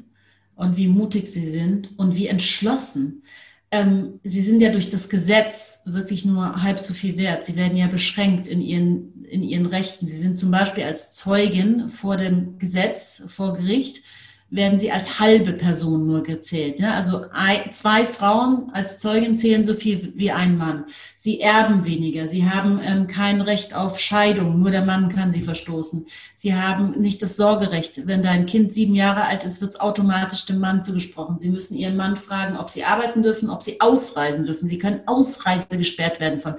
und 0.55 0.77
wie 0.77 0.89
mutig 0.89 1.29
sie 1.29 1.49
sind 1.49 1.99
und 1.99 2.15
wie 2.15 2.27
entschlossen 2.27 3.23
ähm, 3.71 4.21
sie 4.25 4.41
sind 4.41 4.61
ja 4.61 4.71
durch 4.71 4.91
das 4.91 5.09
Gesetz 5.09 5.83
wirklich 5.85 6.25
nur 6.25 6.63
halb 6.63 6.79
so 6.79 6.95
viel 6.95 7.17
wert. 7.17 7.45
Sie 7.45 7.57
werden 7.57 7.77
ja 7.77 7.87
beschränkt 7.87 8.49
in 8.49 8.61
ihren, 8.61 9.25
in 9.25 9.43
ihren 9.43 9.67
Rechten. 9.67 10.07
Sie 10.07 10.17
sind 10.17 10.39
zum 10.39 10.51
Beispiel 10.51 10.85
als 10.85 11.13
Zeugin 11.13 11.91
vor 11.91 12.17
dem 12.17 12.59
Gesetz, 12.59 13.23
vor 13.27 13.55
Gericht 13.55 14.03
werden 14.51 14.81
sie 14.81 14.91
als 14.91 15.21
halbe 15.21 15.53
Person 15.53 16.07
nur 16.07 16.23
gezählt. 16.23 16.81
Ne? 16.81 16.95
Also 16.95 17.27
zwei 17.71 18.07
Frauen 18.07 18.71
als 18.73 18.99
Zeugin 18.99 19.37
zählen 19.37 19.63
so 19.63 19.75
viel 19.75 20.13
wie 20.17 20.31
ein 20.31 20.57
Mann. 20.57 20.85
Sie 21.17 21.41
erben 21.41 21.85
weniger. 21.85 22.29
Sie 22.29 22.49
haben 22.49 22.81
ähm, 22.83 23.07
kein 23.07 23.43
Recht 23.43 23.75
auf 23.75 24.01
Scheidung. 24.01 24.59
Nur 24.59 24.71
der 24.71 24.87
Mann 24.87 25.11
kann 25.11 25.33
sie 25.33 25.43
verstoßen. 25.43 26.07
Sie 26.35 26.55
haben 26.55 26.99
nicht 26.99 27.21
das 27.21 27.37
Sorgerecht. 27.37 28.07
Wenn 28.07 28.23
dein 28.23 28.47
Kind 28.47 28.73
sieben 28.73 28.95
Jahre 28.95 29.25
alt 29.25 29.45
ist, 29.45 29.61
wird 29.61 29.75
es 29.75 29.81
automatisch 29.81 30.47
dem 30.47 30.61
Mann 30.61 30.83
zugesprochen. 30.83 31.39
Sie 31.39 31.51
müssen 31.51 31.77
ihren 31.77 31.97
Mann 31.97 32.17
fragen, 32.17 32.57
ob 32.57 32.71
sie 32.71 32.85
arbeiten 32.85 33.23
dürfen, 33.23 33.51
ob 33.51 33.63
sie 33.63 33.83
ausreisen 33.83 34.47
dürfen. 34.47 34.67
Sie 34.67 34.79
können 34.79 35.01
Ausreise 35.05 35.67
gesperrt 35.77 36.21
werden 36.21 36.39
von 36.39 36.55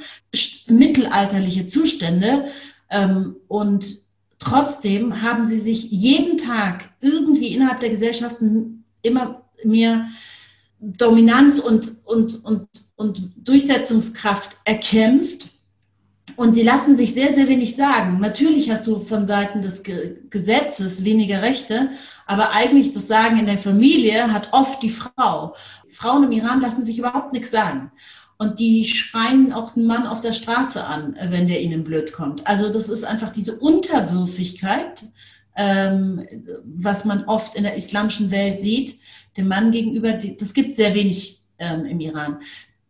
mittelalterliche 0.68 1.66
Zustände. 1.66 2.46
Ähm, 2.92 3.38
und 3.48 4.09
Trotzdem 4.40 5.22
haben 5.22 5.46
sie 5.46 5.60
sich 5.60 5.92
jeden 5.92 6.38
Tag 6.38 6.90
irgendwie 7.02 7.54
innerhalb 7.54 7.82
der 7.82 7.90
Gesellschaften 7.90 8.86
immer 9.02 9.44
mehr 9.64 10.08
Dominanz 10.80 11.60
und, 11.60 11.92
und, 12.06 12.46
und, 12.46 12.68
und 12.96 13.32
Durchsetzungskraft 13.36 14.58
erkämpft. 14.64 15.50
Und 16.38 16.54
sie 16.54 16.64
lassen 16.64 16.96
sich 16.96 17.14
sehr, 17.14 17.34
sehr 17.34 17.50
wenig 17.50 17.76
sagen. 17.76 18.22
Natürlich 18.22 18.72
hast 18.72 18.88
du 18.88 19.00
von 19.00 19.26
Seiten 19.26 19.62
des 19.62 19.84
Gesetzes 19.84 21.04
weniger 21.04 21.42
Rechte, 21.42 21.90
aber 22.26 22.52
eigentlich 22.52 22.94
das 22.94 23.10
Sagen 23.10 23.40
in 23.40 23.46
der 23.46 23.58
Familie 23.58 24.32
hat 24.32 24.54
oft 24.54 24.82
die 24.82 24.90
Frau. 24.90 25.54
Frauen 25.92 26.24
im 26.24 26.32
Iran 26.32 26.62
lassen 26.62 26.86
sich 26.86 26.98
überhaupt 26.98 27.34
nichts 27.34 27.52
sagen. 27.52 27.92
Und 28.42 28.60
die 28.60 28.86
schreien 28.86 29.52
auch 29.52 29.76
einen 29.76 29.86
Mann 29.86 30.08
auf 30.08 30.22
der 30.22 30.32
Straße 30.32 30.84
an, 30.86 31.16
äh, 31.18 31.30
wenn 31.30 31.48
der 31.48 31.62
ihnen 31.62 31.84
blöd 31.84 32.14
kommt. 32.14 32.48
Also 32.48 32.72
das 32.72 32.88
ist 32.88 33.04
einfach 33.04 33.32
diese 33.32 33.60
Unterwürfigkeit, 33.60 35.04
ähm, 35.58 36.26
was 36.64 37.04
man 37.04 37.26
oft 37.26 37.56
in 37.56 37.64
der 37.64 37.76
islamischen 37.76 38.32
Welt 38.32 38.60
sieht, 38.60 38.98
dem 39.36 39.50
Mann 39.50 39.72
gegenüber. 39.72 40.14
Das 40.14 40.54
gibt 40.54 40.74
sehr 40.74 40.96
wenig 40.96 41.42
ähm, 41.60 41.84
im 41.84 42.00
Iran. 42.00 42.38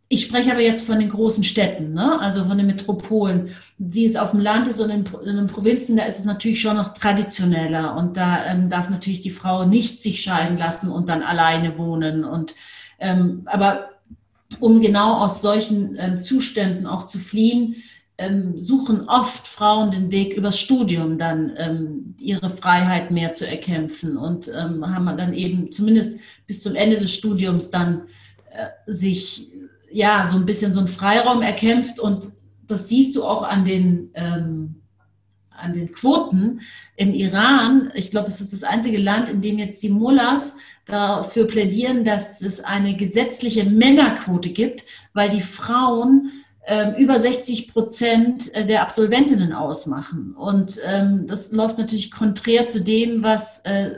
Ich 0.08 0.22
spreche 0.22 0.52
aber 0.52 0.60
jetzt 0.60 0.86
von 0.86 1.00
den 1.00 1.08
großen 1.08 1.42
Städten, 1.42 1.94
ne? 1.94 2.20
also 2.20 2.44
von 2.44 2.56
den 2.56 2.68
Metropolen. 2.68 3.50
Wie 3.76 4.06
es 4.06 4.14
auf 4.14 4.30
dem 4.30 4.40
Land 4.40 4.68
ist 4.68 4.80
und 4.80 4.90
in, 4.90 5.04
in 5.24 5.36
den 5.36 5.46
Provinzen, 5.48 5.96
da 5.96 6.04
ist 6.04 6.20
es 6.20 6.24
natürlich 6.24 6.60
schon 6.60 6.76
noch 6.76 6.94
traditioneller. 6.94 7.96
Und 7.96 8.16
da 8.16 8.46
ähm, 8.46 8.70
darf 8.70 8.88
natürlich 8.88 9.20
die 9.20 9.30
Frau 9.30 9.64
nicht 9.66 10.00
sich 10.00 10.22
scheiden 10.22 10.58
lassen 10.58 10.92
und 10.92 11.08
dann 11.08 11.22
alleine 11.22 11.76
wohnen. 11.76 12.24
Und, 12.24 12.54
ähm, 13.00 13.42
aber 13.46 13.90
um 14.58 14.80
genau 14.80 15.18
aus 15.18 15.42
solchen 15.42 15.96
ähm, 15.98 16.22
Zuständen 16.22 16.86
auch 16.86 17.06
zu 17.06 17.18
fliehen, 17.18 17.76
ähm, 18.18 18.58
suchen 18.58 19.08
oft 19.08 19.46
Frauen 19.46 19.90
den 19.90 20.10
Weg 20.10 20.34
übers 20.34 20.58
Studium 20.58 21.16
dann 21.16 21.52
ähm, 21.56 22.14
ihre 22.18 22.50
Freiheit 22.50 23.10
mehr 23.10 23.32
zu 23.32 23.46
erkämpfen 23.46 24.16
und 24.16 24.48
ähm, 24.48 24.94
haben 24.94 25.16
dann 25.16 25.32
eben 25.32 25.72
zumindest 25.72 26.18
bis 26.46 26.62
zum 26.62 26.74
Ende 26.74 26.98
des 26.98 27.14
Studiums 27.14 27.70
dann 27.70 28.02
äh, 28.50 28.66
sich 28.86 29.50
ja 29.90 30.28
so 30.30 30.36
ein 30.36 30.46
bisschen 30.46 30.72
so 30.72 30.80
einen 30.80 30.88
Freiraum 30.88 31.40
erkämpft 31.40 31.98
und 31.98 32.32
das 32.66 32.88
siehst 32.88 33.16
du 33.16 33.24
auch 33.24 33.42
an 33.42 33.64
den 33.64 34.10
ähm, 34.14 34.69
an 35.60 35.72
den 35.72 35.92
Quoten 35.92 36.60
im 36.96 37.12
Iran. 37.12 37.90
Ich 37.94 38.10
glaube, 38.10 38.28
es 38.28 38.40
ist 38.40 38.52
das 38.52 38.62
einzige 38.62 38.98
Land, 38.98 39.28
in 39.28 39.40
dem 39.40 39.58
jetzt 39.58 39.82
die 39.82 39.90
Mullahs 39.90 40.56
dafür 40.86 41.46
plädieren, 41.46 42.04
dass 42.04 42.42
es 42.42 42.62
eine 42.62 42.96
gesetzliche 42.96 43.64
Männerquote 43.64 44.50
gibt, 44.50 44.84
weil 45.12 45.30
die 45.30 45.40
Frauen 45.40 46.32
ähm, 46.66 46.94
über 46.96 47.18
60 47.18 47.72
Prozent 47.72 48.54
der 48.54 48.82
Absolventinnen 48.82 49.52
ausmachen. 49.52 50.34
Und 50.34 50.80
ähm, 50.84 51.26
das 51.26 51.52
läuft 51.52 51.78
natürlich 51.78 52.10
konträr 52.10 52.68
zu 52.68 52.82
dem, 52.82 53.22
was 53.22 53.60
äh, 53.64 53.92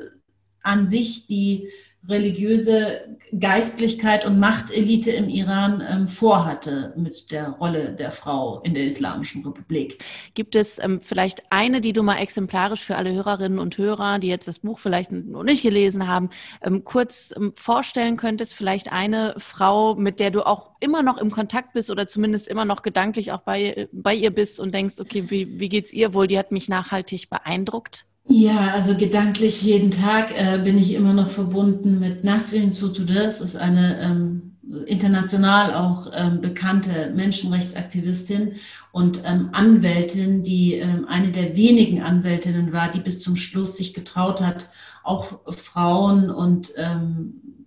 an 0.63 0.87
sich 0.87 1.27
die 1.27 1.69
religiöse 2.09 3.17
Geistlichkeit 3.39 4.27
und 4.27 4.39
Machtelite 4.41 5.13
im 5.13 5.29
Iran 5.29 5.83
ähm, 5.89 6.09
vorhatte 6.09 6.93
mit 6.97 7.31
der 7.31 7.51
Rolle 7.51 7.93
der 7.93 8.11
Frau 8.11 8.61
in 8.63 8.75
der 8.75 8.85
Islamischen 8.85 9.45
Republik. 9.47 10.03
Gibt 10.35 10.57
es 10.57 10.79
ähm, 10.81 11.01
vielleicht 11.01 11.43
eine, 11.51 11.81
die 11.81 11.93
du 11.93 12.03
mal 12.03 12.17
exemplarisch 12.17 12.81
für 12.81 12.97
alle 12.97 13.13
Hörerinnen 13.13 13.59
und 13.61 13.79
Hörer, 13.79 14.19
die 14.19 14.27
jetzt 14.27 14.49
das 14.49 14.59
Buch 14.59 14.81
vielleicht 14.81 15.13
noch 15.13 15.45
nicht 15.45 15.63
gelesen 15.63 16.09
haben, 16.09 16.31
ähm, 16.63 16.83
kurz 16.85 17.33
ähm, 17.37 17.53
vorstellen 17.57 18.17
könntest? 18.17 18.55
Vielleicht 18.55 18.93
eine 18.93 19.35
Frau, 19.39 19.95
mit 19.95 20.19
der 20.19 20.33
du 20.33 20.45
auch 20.45 20.73
immer 20.81 21.05
noch 21.05 21.19
im 21.19 21.31
Kontakt 21.31 21.73
bist 21.73 21.91
oder 21.91 22.09
zumindest 22.09 22.49
immer 22.49 22.65
noch 22.65 22.83
gedanklich 22.83 23.31
auch 23.31 23.43
bei, 23.43 23.89
bei 23.93 24.15
ihr 24.15 24.33
bist 24.33 24.59
und 24.59 24.75
denkst, 24.75 24.97
okay, 25.01 25.31
wie, 25.31 25.61
wie 25.61 25.69
geht's 25.69 25.93
ihr 25.93 26.15
wohl? 26.15 26.27
Die 26.27 26.39
hat 26.39 26.51
mich 26.51 26.69
nachhaltig 26.69 27.31
beeindruckt. 27.31 28.07
Ja, 28.29 28.73
also 28.73 28.97
gedanklich 28.97 29.63
jeden 29.63 29.91
Tag 29.91 30.33
äh, 30.37 30.61
bin 30.63 30.79
ich 30.79 30.95
immer 30.95 31.13
noch 31.13 31.29
verbunden 31.31 31.99
mit 31.99 32.25
Nasrin 32.25 32.73
Sotoudeh. 32.73 33.15
Das 33.15 33.41
ist 33.41 33.57
eine 33.57 34.01
ähm, 34.01 34.53
international 34.87 35.75
auch 35.75 36.11
ähm, 36.15 36.41
bekannte 36.41 37.13
Menschenrechtsaktivistin 37.15 38.55
und 38.93 39.21
ähm, 39.25 39.51
Anwältin, 39.53 40.45
die 40.45 40.75
ähm, 40.75 41.07
eine 41.09 41.33
der 41.33 41.57
wenigen 41.57 42.03
Anwältinnen 42.03 42.73
war, 42.73 42.91
die 42.91 43.01
bis 43.01 43.21
zum 43.21 43.37
Schluss 43.37 43.77
sich 43.77 43.93
getraut 43.93 44.41
hat, 44.41 44.69
auch 45.03 45.41
Frauen 45.53 46.31
und 46.31 46.73
ähm, 46.77 47.67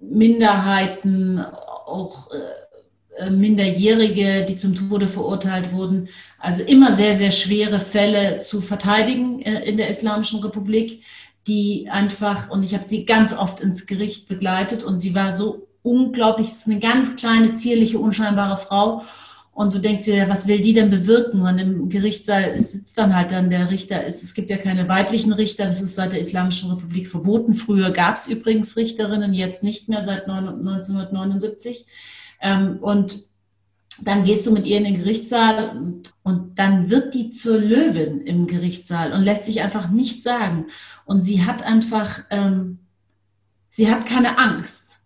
Minderheiten, 0.00 1.40
auch 1.40 2.30
äh, 2.30 2.36
Minderjährige, 3.30 4.46
die 4.48 4.56
zum 4.56 4.74
Tode 4.74 5.08
verurteilt 5.08 5.72
wurden. 5.72 6.08
Also 6.38 6.62
immer 6.62 6.92
sehr, 6.92 7.16
sehr 7.16 7.30
schwere 7.30 7.80
Fälle 7.80 8.40
zu 8.40 8.60
verteidigen 8.60 9.40
äh, 9.40 9.64
in 9.64 9.76
der 9.76 9.88
Islamischen 9.88 10.40
Republik, 10.40 11.02
die 11.46 11.88
einfach, 11.90 12.50
und 12.50 12.62
ich 12.62 12.74
habe 12.74 12.84
sie 12.84 13.04
ganz 13.04 13.32
oft 13.32 13.60
ins 13.60 13.86
Gericht 13.86 14.28
begleitet 14.28 14.82
und 14.82 15.00
sie 15.00 15.14
war 15.14 15.36
so 15.36 15.68
unglaublich, 15.82 16.48
es 16.48 16.60
ist 16.60 16.68
eine 16.68 16.80
ganz 16.80 17.16
kleine, 17.16 17.52
zierliche, 17.52 17.98
unscheinbare 17.98 18.56
Frau. 18.56 19.02
Und 19.52 19.72
du 19.72 19.78
denkst 19.78 20.06
dir, 20.06 20.28
was 20.28 20.48
will 20.48 20.60
die 20.60 20.72
denn 20.72 20.90
bewirken? 20.90 21.42
Und 21.42 21.58
im 21.58 21.88
Gerichtssaal 21.88 22.58
sitzt 22.58 22.98
dann 22.98 23.14
halt 23.14 23.30
dann 23.30 23.50
der 23.50 23.70
Richter. 23.70 24.04
Es, 24.04 24.34
gibt 24.34 24.50
ja 24.50 24.56
keine 24.56 24.88
weiblichen 24.88 25.32
Richter, 25.32 25.66
das 25.66 25.80
ist 25.80 25.94
seit 25.94 26.12
der 26.12 26.18
Islamischen 26.18 26.70
Republik 26.72 27.06
verboten. 27.06 27.54
Früher 27.54 27.92
gab 27.92 28.16
es 28.16 28.26
übrigens 28.26 28.76
Richterinnen, 28.76 29.32
jetzt 29.32 29.62
nicht 29.62 29.88
mehr 29.88 30.04
seit 30.04 30.28
1979. 30.28 31.86
Ähm, 32.44 32.76
und 32.80 33.24
dann 34.02 34.24
gehst 34.24 34.46
du 34.46 34.52
mit 34.52 34.66
ihr 34.66 34.76
in 34.76 34.84
den 34.84 34.96
Gerichtssaal 34.96 35.70
und, 36.22 36.52
dann 36.56 36.88
wird 36.88 37.14
die 37.14 37.30
zur 37.30 37.58
Löwin 37.58 38.20
im 38.20 38.46
Gerichtssaal 38.46 39.12
und 39.12 39.22
lässt 39.22 39.46
sich 39.46 39.60
einfach 39.60 39.90
nichts 39.90 40.22
sagen. 40.22 40.66
Und 41.04 41.22
sie 41.22 41.44
hat 41.44 41.64
einfach, 41.64 42.20
ähm, 42.30 42.78
sie 43.70 43.90
hat 43.90 44.06
keine 44.06 44.38
Angst. 44.38 45.00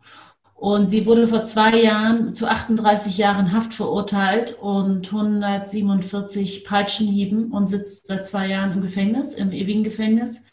Und 0.54 0.88
sie 0.88 1.06
wurde 1.06 1.26
vor 1.26 1.44
zwei 1.44 1.80
Jahren 1.82 2.34
zu 2.34 2.50
38 2.50 3.16
Jahren 3.16 3.52
Haft 3.52 3.72
verurteilt 3.72 4.56
und 4.60 5.06
147 5.06 6.64
Peitschenhieben 6.64 7.50
und 7.50 7.68
sitzt 7.68 8.08
seit 8.08 8.26
zwei 8.26 8.48
Jahren 8.48 8.72
im 8.72 8.82
Gefängnis, 8.82 9.34
im 9.34 9.52
ewigen 9.52 9.84
Gefängnis. 9.84 10.47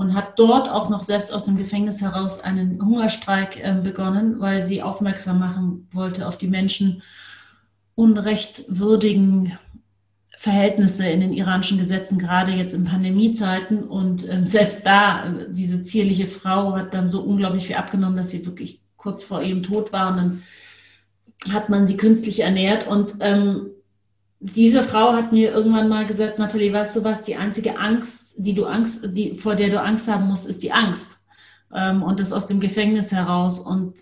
Und 0.00 0.14
hat 0.14 0.38
dort 0.38 0.66
auch 0.70 0.88
noch 0.88 1.04
selbst 1.04 1.30
aus 1.30 1.44
dem 1.44 1.58
Gefängnis 1.58 2.00
heraus 2.00 2.40
einen 2.40 2.82
Hungerstreik 2.82 3.62
äh, 3.62 3.74
begonnen, 3.84 4.40
weil 4.40 4.62
sie 4.62 4.82
aufmerksam 4.82 5.38
machen 5.38 5.88
wollte 5.92 6.26
auf 6.26 6.38
die 6.38 6.48
Menschen 6.48 7.02
unrechtwürdigen 7.96 9.58
Verhältnisse 10.38 11.06
in 11.06 11.20
den 11.20 11.34
iranischen 11.34 11.76
Gesetzen, 11.76 12.18
gerade 12.18 12.52
jetzt 12.52 12.72
in 12.72 12.86
Pandemiezeiten. 12.86 13.84
Und 13.84 14.26
ähm, 14.26 14.46
selbst 14.46 14.86
da, 14.86 15.26
äh, 15.26 15.46
diese 15.50 15.82
zierliche 15.82 16.28
Frau 16.28 16.72
hat 16.76 16.94
dann 16.94 17.10
so 17.10 17.20
unglaublich 17.20 17.66
viel 17.66 17.76
abgenommen, 17.76 18.16
dass 18.16 18.30
sie 18.30 18.46
wirklich 18.46 18.80
kurz 18.96 19.22
vor 19.22 19.42
ihrem 19.42 19.62
Tod 19.62 19.92
war. 19.92 20.12
Und 20.12 20.16
dann 20.16 20.42
hat 21.52 21.68
man 21.68 21.86
sie 21.86 21.98
künstlich 21.98 22.40
ernährt. 22.40 22.86
Und 22.86 23.16
ähm, 23.20 23.66
diese 24.40 24.82
Frau 24.82 25.12
hat 25.12 25.32
mir 25.32 25.52
irgendwann 25.52 25.88
mal 25.88 26.06
gesagt, 26.06 26.38
Nathalie, 26.38 26.72
weißt 26.72 26.96
du 26.96 27.04
was, 27.04 27.22
die 27.22 27.36
einzige 27.36 27.78
Angst, 27.78 28.34
die 28.38 28.54
du 28.54 28.64
Angst, 28.64 29.14
die, 29.14 29.34
vor 29.34 29.54
der 29.54 29.68
du 29.68 29.80
Angst 29.80 30.08
haben 30.08 30.26
musst, 30.28 30.48
ist 30.48 30.62
die 30.62 30.72
Angst. 30.72 31.18
Ähm, 31.74 32.02
und 32.02 32.18
das 32.18 32.32
aus 32.32 32.46
dem 32.46 32.58
Gefängnis 32.58 33.12
heraus. 33.12 33.60
Und 33.60 33.94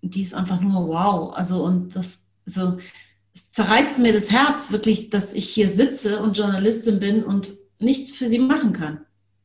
die 0.00 0.22
ist 0.22 0.34
einfach 0.34 0.60
nur 0.62 0.88
wow. 0.88 1.34
Also, 1.36 1.62
und 1.62 1.94
das, 1.94 2.26
so, 2.46 2.78
es 3.34 3.50
zerreißt 3.50 3.98
mir 3.98 4.14
das 4.14 4.30
Herz 4.30 4.72
wirklich, 4.72 5.10
dass 5.10 5.34
ich 5.34 5.50
hier 5.50 5.68
sitze 5.68 6.20
und 6.20 6.38
Journalistin 6.38 6.98
bin 6.98 7.22
und 7.22 7.50
nichts 7.78 8.12
für 8.12 8.28
sie 8.28 8.38
machen 8.38 8.72
kann. 8.72 9.00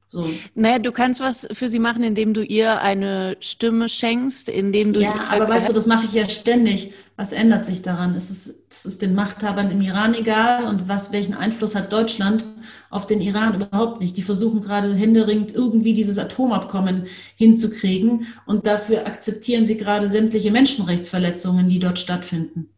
So. 0.08 0.30
Naja, 0.56 0.80
du 0.80 0.92
kannst 0.92 1.22
was 1.22 1.48
für 1.54 1.70
sie 1.70 1.80
machen, 1.80 2.04
indem 2.04 2.34
du 2.34 2.44
ihr 2.44 2.82
eine 2.82 3.38
Stimme 3.40 3.88
schenkst, 3.88 4.50
indem 4.50 4.92
du. 4.92 5.02
Ja, 5.02 5.30
aber 5.30 5.48
weißt 5.48 5.70
du, 5.70 5.74
das 5.74 5.86
mache 5.86 6.06
ich 6.06 6.14
ja 6.14 6.28
ständig. 6.28 6.94
Was 7.22 7.34
ändert 7.34 7.68
sich 7.68 7.84
daran? 7.84 8.16
Es 8.16 8.32
ist, 8.32 8.64
es 8.72 8.84
ist 8.84 9.04
den 9.04 9.14
Machthabern 9.14 9.70
im 9.70 9.80
Iran 9.80 10.16
egal 10.16 10.64
und 10.64 10.88
was, 10.88 11.12
welchen 11.12 11.36
Einfluss 11.36 11.76
hat 11.76 11.94
Deutschland 11.94 12.44
auf 12.90 13.06
den 13.06 13.22
Iran 13.22 13.54
überhaupt 13.54 14.02
nicht. 14.02 14.18
Die 14.18 14.24
versuchen 14.24 14.60
gerade 14.60 14.92
händeringend 14.96 15.54
irgendwie 15.54 15.94
dieses 15.94 16.18
Atomabkommen 16.18 17.06
hinzukriegen 17.36 18.26
und 18.48 18.66
dafür 18.66 19.06
akzeptieren 19.06 19.68
sie 19.68 19.78
gerade 19.78 20.10
sämtliche 20.10 20.50
Menschenrechtsverletzungen, 20.50 21.70
die 21.70 21.78
dort 21.78 22.00
stattfinden. 22.00 22.70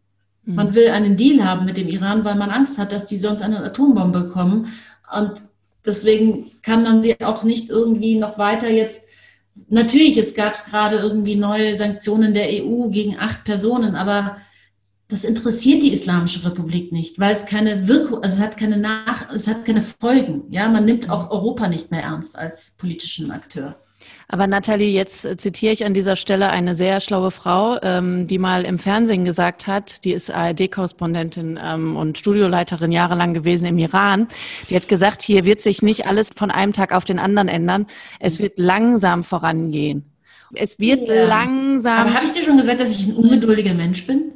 Mhm. 0.43 0.55
Man 0.55 0.73
will 0.73 0.89
einen 0.89 1.15
Deal 1.15 1.45
haben 1.45 1.63
mit 1.63 1.77
dem 1.77 1.87
Iran, 1.87 2.25
weil 2.25 2.35
man 2.35 2.49
Angst 2.49 2.77
hat, 2.77 2.91
dass 2.91 3.05
die 3.05 3.19
sonst 3.19 3.43
eine 3.43 3.63
Atombombe 3.63 4.23
bekommen. 4.23 4.67
Und 5.17 5.35
deswegen 5.85 6.51
kann 6.63 6.83
man 6.83 7.01
sie 7.01 7.15
auch 7.21 7.43
nicht 7.45 7.69
irgendwie 7.69 8.15
noch 8.15 8.37
weiter 8.37 8.69
jetzt, 8.69 9.05
natürlich, 9.69 10.15
jetzt 10.15 10.35
gab 10.35 10.53
es 10.53 10.65
gerade 10.65 10.97
irgendwie 10.97 11.35
neue 11.35 11.75
Sanktionen 11.75 12.33
der 12.33 12.47
EU 12.49 12.89
gegen 12.89 13.17
acht 13.19 13.43
Personen, 13.43 13.95
aber 13.95 14.37
das 15.07 15.23
interessiert 15.23 15.83
die 15.83 15.93
Islamische 15.93 16.45
Republik 16.45 16.91
nicht, 16.91 17.19
weil 17.19 17.35
es 17.35 17.45
keine 17.45 17.87
Wirkung, 17.87 18.23
also 18.23 18.37
es 18.37 18.41
hat 18.41 18.57
keine 18.57 18.77
Nach, 18.77 19.31
es 19.31 19.47
hat 19.47 19.65
keine 19.65 19.81
Folgen. 19.81 20.51
Ja, 20.51 20.67
man 20.69 20.85
nimmt 20.85 21.09
auch 21.09 21.29
Europa 21.29 21.67
nicht 21.67 21.91
mehr 21.91 22.01
ernst 22.01 22.37
als 22.37 22.75
politischen 22.77 23.29
Akteur. 23.31 23.75
Aber 24.27 24.47
Nathalie, 24.47 24.89
jetzt 24.89 25.25
äh, 25.25 25.37
zitiere 25.37 25.73
ich 25.73 25.85
an 25.85 25.93
dieser 25.93 26.15
Stelle 26.15 26.49
eine 26.49 26.75
sehr 26.75 26.99
schlaue 26.99 27.31
Frau, 27.31 27.77
ähm, 27.81 28.27
die 28.27 28.39
mal 28.39 28.65
im 28.65 28.79
Fernsehen 28.79 29.25
gesagt 29.25 29.67
hat, 29.67 30.03
die 30.05 30.13
ist 30.13 30.29
ARD-Korrespondentin 30.29 31.59
ähm, 31.63 31.95
und 31.95 32.17
Studioleiterin 32.17 32.91
jahrelang 32.91 33.33
gewesen 33.33 33.65
im 33.65 33.77
Iran. 33.77 34.27
Die 34.69 34.75
hat 34.75 34.87
gesagt, 34.87 35.21
hier 35.21 35.45
wird 35.45 35.61
sich 35.61 35.81
nicht 35.81 36.07
alles 36.07 36.29
von 36.35 36.51
einem 36.51 36.73
Tag 36.73 36.93
auf 36.93 37.05
den 37.05 37.19
anderen 37.19 37.47
ändern. 37.47 37.87
Es 38.19 38.39
wird 38.39 38.59
langsam 38.59 39.23
vorangehen. 39.23 40.05
Es 40.55 40.79
wird 40.79 41.07
ja. 41.07 41.25
langsam. 41.25 41.99
Aber 41.99 42.13
habe 42.13 42.25
ich 42.25 42.31
dir 42.31 42.43
schon 42.43 42.57
gesagt, 42.57 42.79
dass 42.79 42.91
ich 42.91 43.07
ein 43.07 43.15
ungeduldiger 43.15 43.73
Mensch 43.73 44.05
bin? 44.05 44.31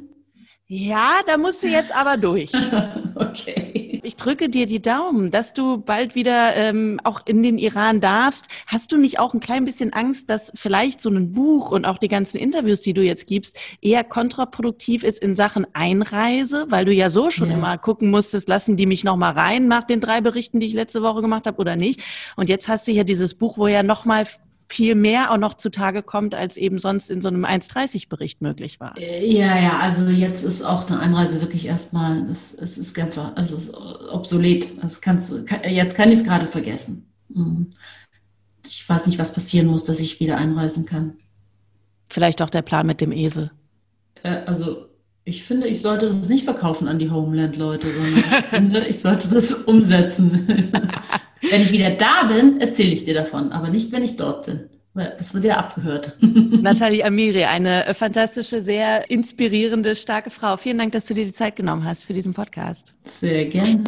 Ja, 0.66 1.20
da 1.26 1.38
musst 1.38 1.62
du 1.62 1.68
jetzt 1.68 1.94
aber 1.96 2.16
durch. 2.16 2.52
okay. 3.14 3.87
Ich 4.08 4.16
drücke 4.16 4.48
dir 4.48 4.64
die 4.64 4.80
Daumen, 4.80 5.30
dass 5.30 5.52
du 5.52 5.76
bald 5.76 6.14
wieder 6.14 6.56
ähm, 6.56 6.98
auch 7.04 7.26
in 7.26 7.42
den 7.42 7.58
Iran 7.58 8.00
darfst. 8.00 8.46
Hast 8.66 8.90
du 8.90 8.96
nicht 8.96 9.18
auch 9.18 9.34
ein 9.34 9.40
klein 9.40 9.66
bisschen 9.66 9.92
Angst, 9.92 10.30
dass 10.30 10.50
vielleicht 10.54 11.02
so 11.02 11.10
ein 11.10 11.34
Buch 11.34 11.72
und 11.72 11.84
auch 11.84 11.98
die 11.98 12.08
ganzen 12.08 12.38
Interviews, 12.38 12.80
die 12.80 12.94
du 12.94 13.02
jetzt 13.02 13.26
gibst, 13.26 13.58
eher 13.82 14.04
kontraproduktiv 14.04 15.02
ist 15.02 15.18
in 15.18 15.36
Sachen 15.36 15.66
Einreise, 15.74 16.64
weil 16.70 16.86
du 16.86 16.92
ja 16.94 17.10
so 17.10 17.30
schon 17.30 17.50
ja. 17.50 17.58
immer 17.58 17.76
gucken 17.76 18.10
musstest, 18.10 18.48
lassen 18.48 18.78
die 18.78 18.86
mich 18.86 19.04
noch 19.04 19.18
mal 19.18 19.32
rein 19.32 19.68
nach 19.68 19.84
den 19.84 20.00
drei 20.00 20.22
Berichten, 20.22 20.58
die 20.58 20.68
ich 20.68 20.72
letzte 20.72 21.02
Woche 21.02 21.20
gemacht 21.20 21.46
habe 21.46 21.58
oder 21.58 21.76
nicht? 21.76 22.00
Und 22.34 22.48
jetzt 22.48 22.66
hast 22.66 22.88
du 22.88 22.92
hier 22.92 23.04
dieses 23.04 23.34
Buch, 23.34 23.58
wo 23.58 23.68
ja 23.68 23.82
noch 23.82 24.06
mal 24.06 24.24
viel 24.68 24.94
mehr 24.94 25.32
auch 25.32 25.38
noch 25.38 25.54
zutage 25.54 26.02
kommt, 26.02 26.34
als 26.34 26.56
eben 26.56 26.78
sonst 26.78 27.10
in 27.10 27.20
so 27.20 27.28
einem 27.28 27.44
1,30-Bericht 27.44 28.42
möglich 28.42 28.80
war. 28.80 28.96
Äh, 28.98 29.26
ja, 29.26 29.58
ja, 29.58 29.78
also 29.78 30.08
jetzt 30.08 30.44
ist 30.44 30.62
auch 30.62 30.88
eine 30.88 31.00
Einreise 31.00 31.40
wirklich 31.40 31.66
erstmal, 31.66 32.30
es, 32.30 32.52
es 32.52 32.76
ist 32.76 32.98
einfach, 32.98 33.32
es 33.36 33.50
ist 33.50 33.74
obsolet. 34.10 34.82
Das 34.82 35.00
kannst, 35.00 35.46
kann, 35.46 35.60
jetzt 35.64 35.96
kann 35.96 36.10
ich 36.10 36.18
es 36.18 36.24
gerade 36.24 36.46
vergessen. 36.46 37.10
Mhm. 37.28 37.72
Ich 38.64 38.86
weiß 38.86 39.06
nicht, 39.06 39.18
was 39.18 39.32
passieren 39.32 39.68
muss, 39.68 39.84
dass 39.84 40.00
ich 40.00 40.20
wieder 40.20 40.36
einreisen 40.36 40.84
kann. 40.84 41.16
Vielleicht 42.10 42.42
auch 42.42 42.50
der 42.50 42.62
Plan 42.62 42.86
mit 42.86 43.00
dem 43.00 43.12
Esel. 43.12 43.50
Äh, 44.22 44.42
also 44.44 44.86
ich 45.24 45.44
finde, 45.44 45.66
ich 45.66 45.80
sollte 45.80 46.08
das 46.08 46.28
nicht 46.28 46.44
verkaufen 46.44 46.88
an 46.88 46.98
die 46.98 47.10
Homeland-Leute, 47.10 47.88
sondern 47.92 48.18
ich 48.18 48.24
finde, 48.50 48.80
ich 48.86 49.00
sollte 49.00 49.28
das 49.28 49.52
umsetzen. 49.52 50.72
Wenn 51.42 51.62
ich 51.62 51.72
wieder 51.72 51.90
da 51.90 52.24
bin, 52.24 52.60
erzähle 52.60 52.92
ich 52.92 53.04
dir 53.04 53.14
davon, 53.14 53.52
aber 53.52 53.68
nicht, 53.68 53.92
wenn 53.92 54.02
ich 54.02 54.16
dort 54.16 54.46
bin. 54.46 54.68
Das 54.94 55.32
wird 55.32 55.44
ja 55.44 55.58
abgehört. 55.58 56.16
Nathalie 56.20 57.04
Amiri, 57.04 57.44
eine 57.44 57.94
fantastische, 57.94 58.60
sehr 58.60 59.08
inspirierende, 59.10 59.94
starke 59.94 60.30
Frau. 60.30 60.56
Vielen 60.56 60.78
Dank, 60.78 60.92
dass 60.92 61.06
du 61.06 61.14
dir 61.14 61.24
die 61.24 61.32
Zeit 61.32 61.54
genommen 61.54 61.84
hast 61.84 62.04
für 62.04 62.14
diesen 62.14 62.34
Podcast. 62.34 62.94
Sehr 63.04 63.46
gerne. 63.46 63.84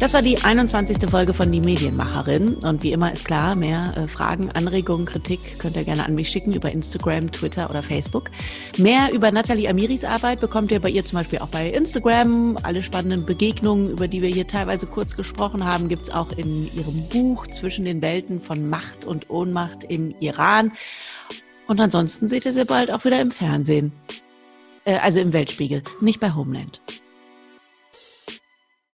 Das 0.00 0.14
war 0.14 0.22
die 0.22 0.42
21. 0.42 1.08
Folge 1.08 1.32
von 1.32 1.52
Die 1.52 1.60
Medienmacherin. 1.60 2.54
Und 2.54 2.82
wie 2.82 2.92
immer 2.92 3.12
ist 3.12 3.24
klar, 3.24 3.54
mehr 3.54 3.94
äh, 3.96 4.08
Fragen, 4.08 4.50
Anregungen, 4.50 5.06
Kritik 5.06 5.58
könnt 5.58 5.76
ihr 5.76 5.84
gerne 5.84 6.04
an 6.04 6.14
mich 6.14 6.28
schicken 6.28 6.52
über 6.52 6.72
Instagram, 6.72 7.30
Twitter 7.30 7.70
oder 7.70 7.82
Facebook. 7.82 8.30
Mehr 8.78 9.12
über 9.12 9.30
Nathalie 9.30 9.68
Amiris 9.68 10.04
Arbeit 10.04 10.40
bekommt 10.40 10.72
ihr 10.72 10.80
bei 10.80 10.90
ihr 10.90 11.04
zum 11.04 11.18
Beispiel 11.18 11.38
auch 11.38 11.48
bei 11.48 11.70
Instagram. 11.70 12.58
Alle 12.62 12.82
spannenden 12.82 13.24
Begegnungen, 13.24 13.90
über 13.90 14.08
die 14.08 14.22
wir 14.22 14.28
hier 14.28 14.46
teilweise 14.46 14.86
kurz 14.86 15.16
gesprochen 15.16 15.64
haben, 15.64 15.88
gibt's 15.88 16.10
auch 16.10 16.32
in 16.32 16.68
ihrem 16.76 17.08
Buch 17.08 17.46
Zwischen 17.46 17.84
den 17.84 18.02
Welten 18.02 18.40
von 18.40 18.68
Macht 18.68 19.04
und 19.04 19.30
Ohnmacht 19.30 19.84
im 19.84 20.14
Iran. 20.20 20.72
Und 21.68 21.80
ansonsten 21.80 22.28
seht 22.28 22.44
ihr 22.44 22.52
sie 22.52 22.64
bald 22.64 22.90
auch 22.90 23.04
wieder 23.04 23.20
im 23.20 23.30
Fernsehen. 23.30 23.92
Äh, 24.84 24.98
also 24.98 25.20
im 25.20 25.32
Weltspiegel, 25.32 25.82
nicht 26.00 26.20
bei 26.20 26.34
Homeland. 26.34 26.80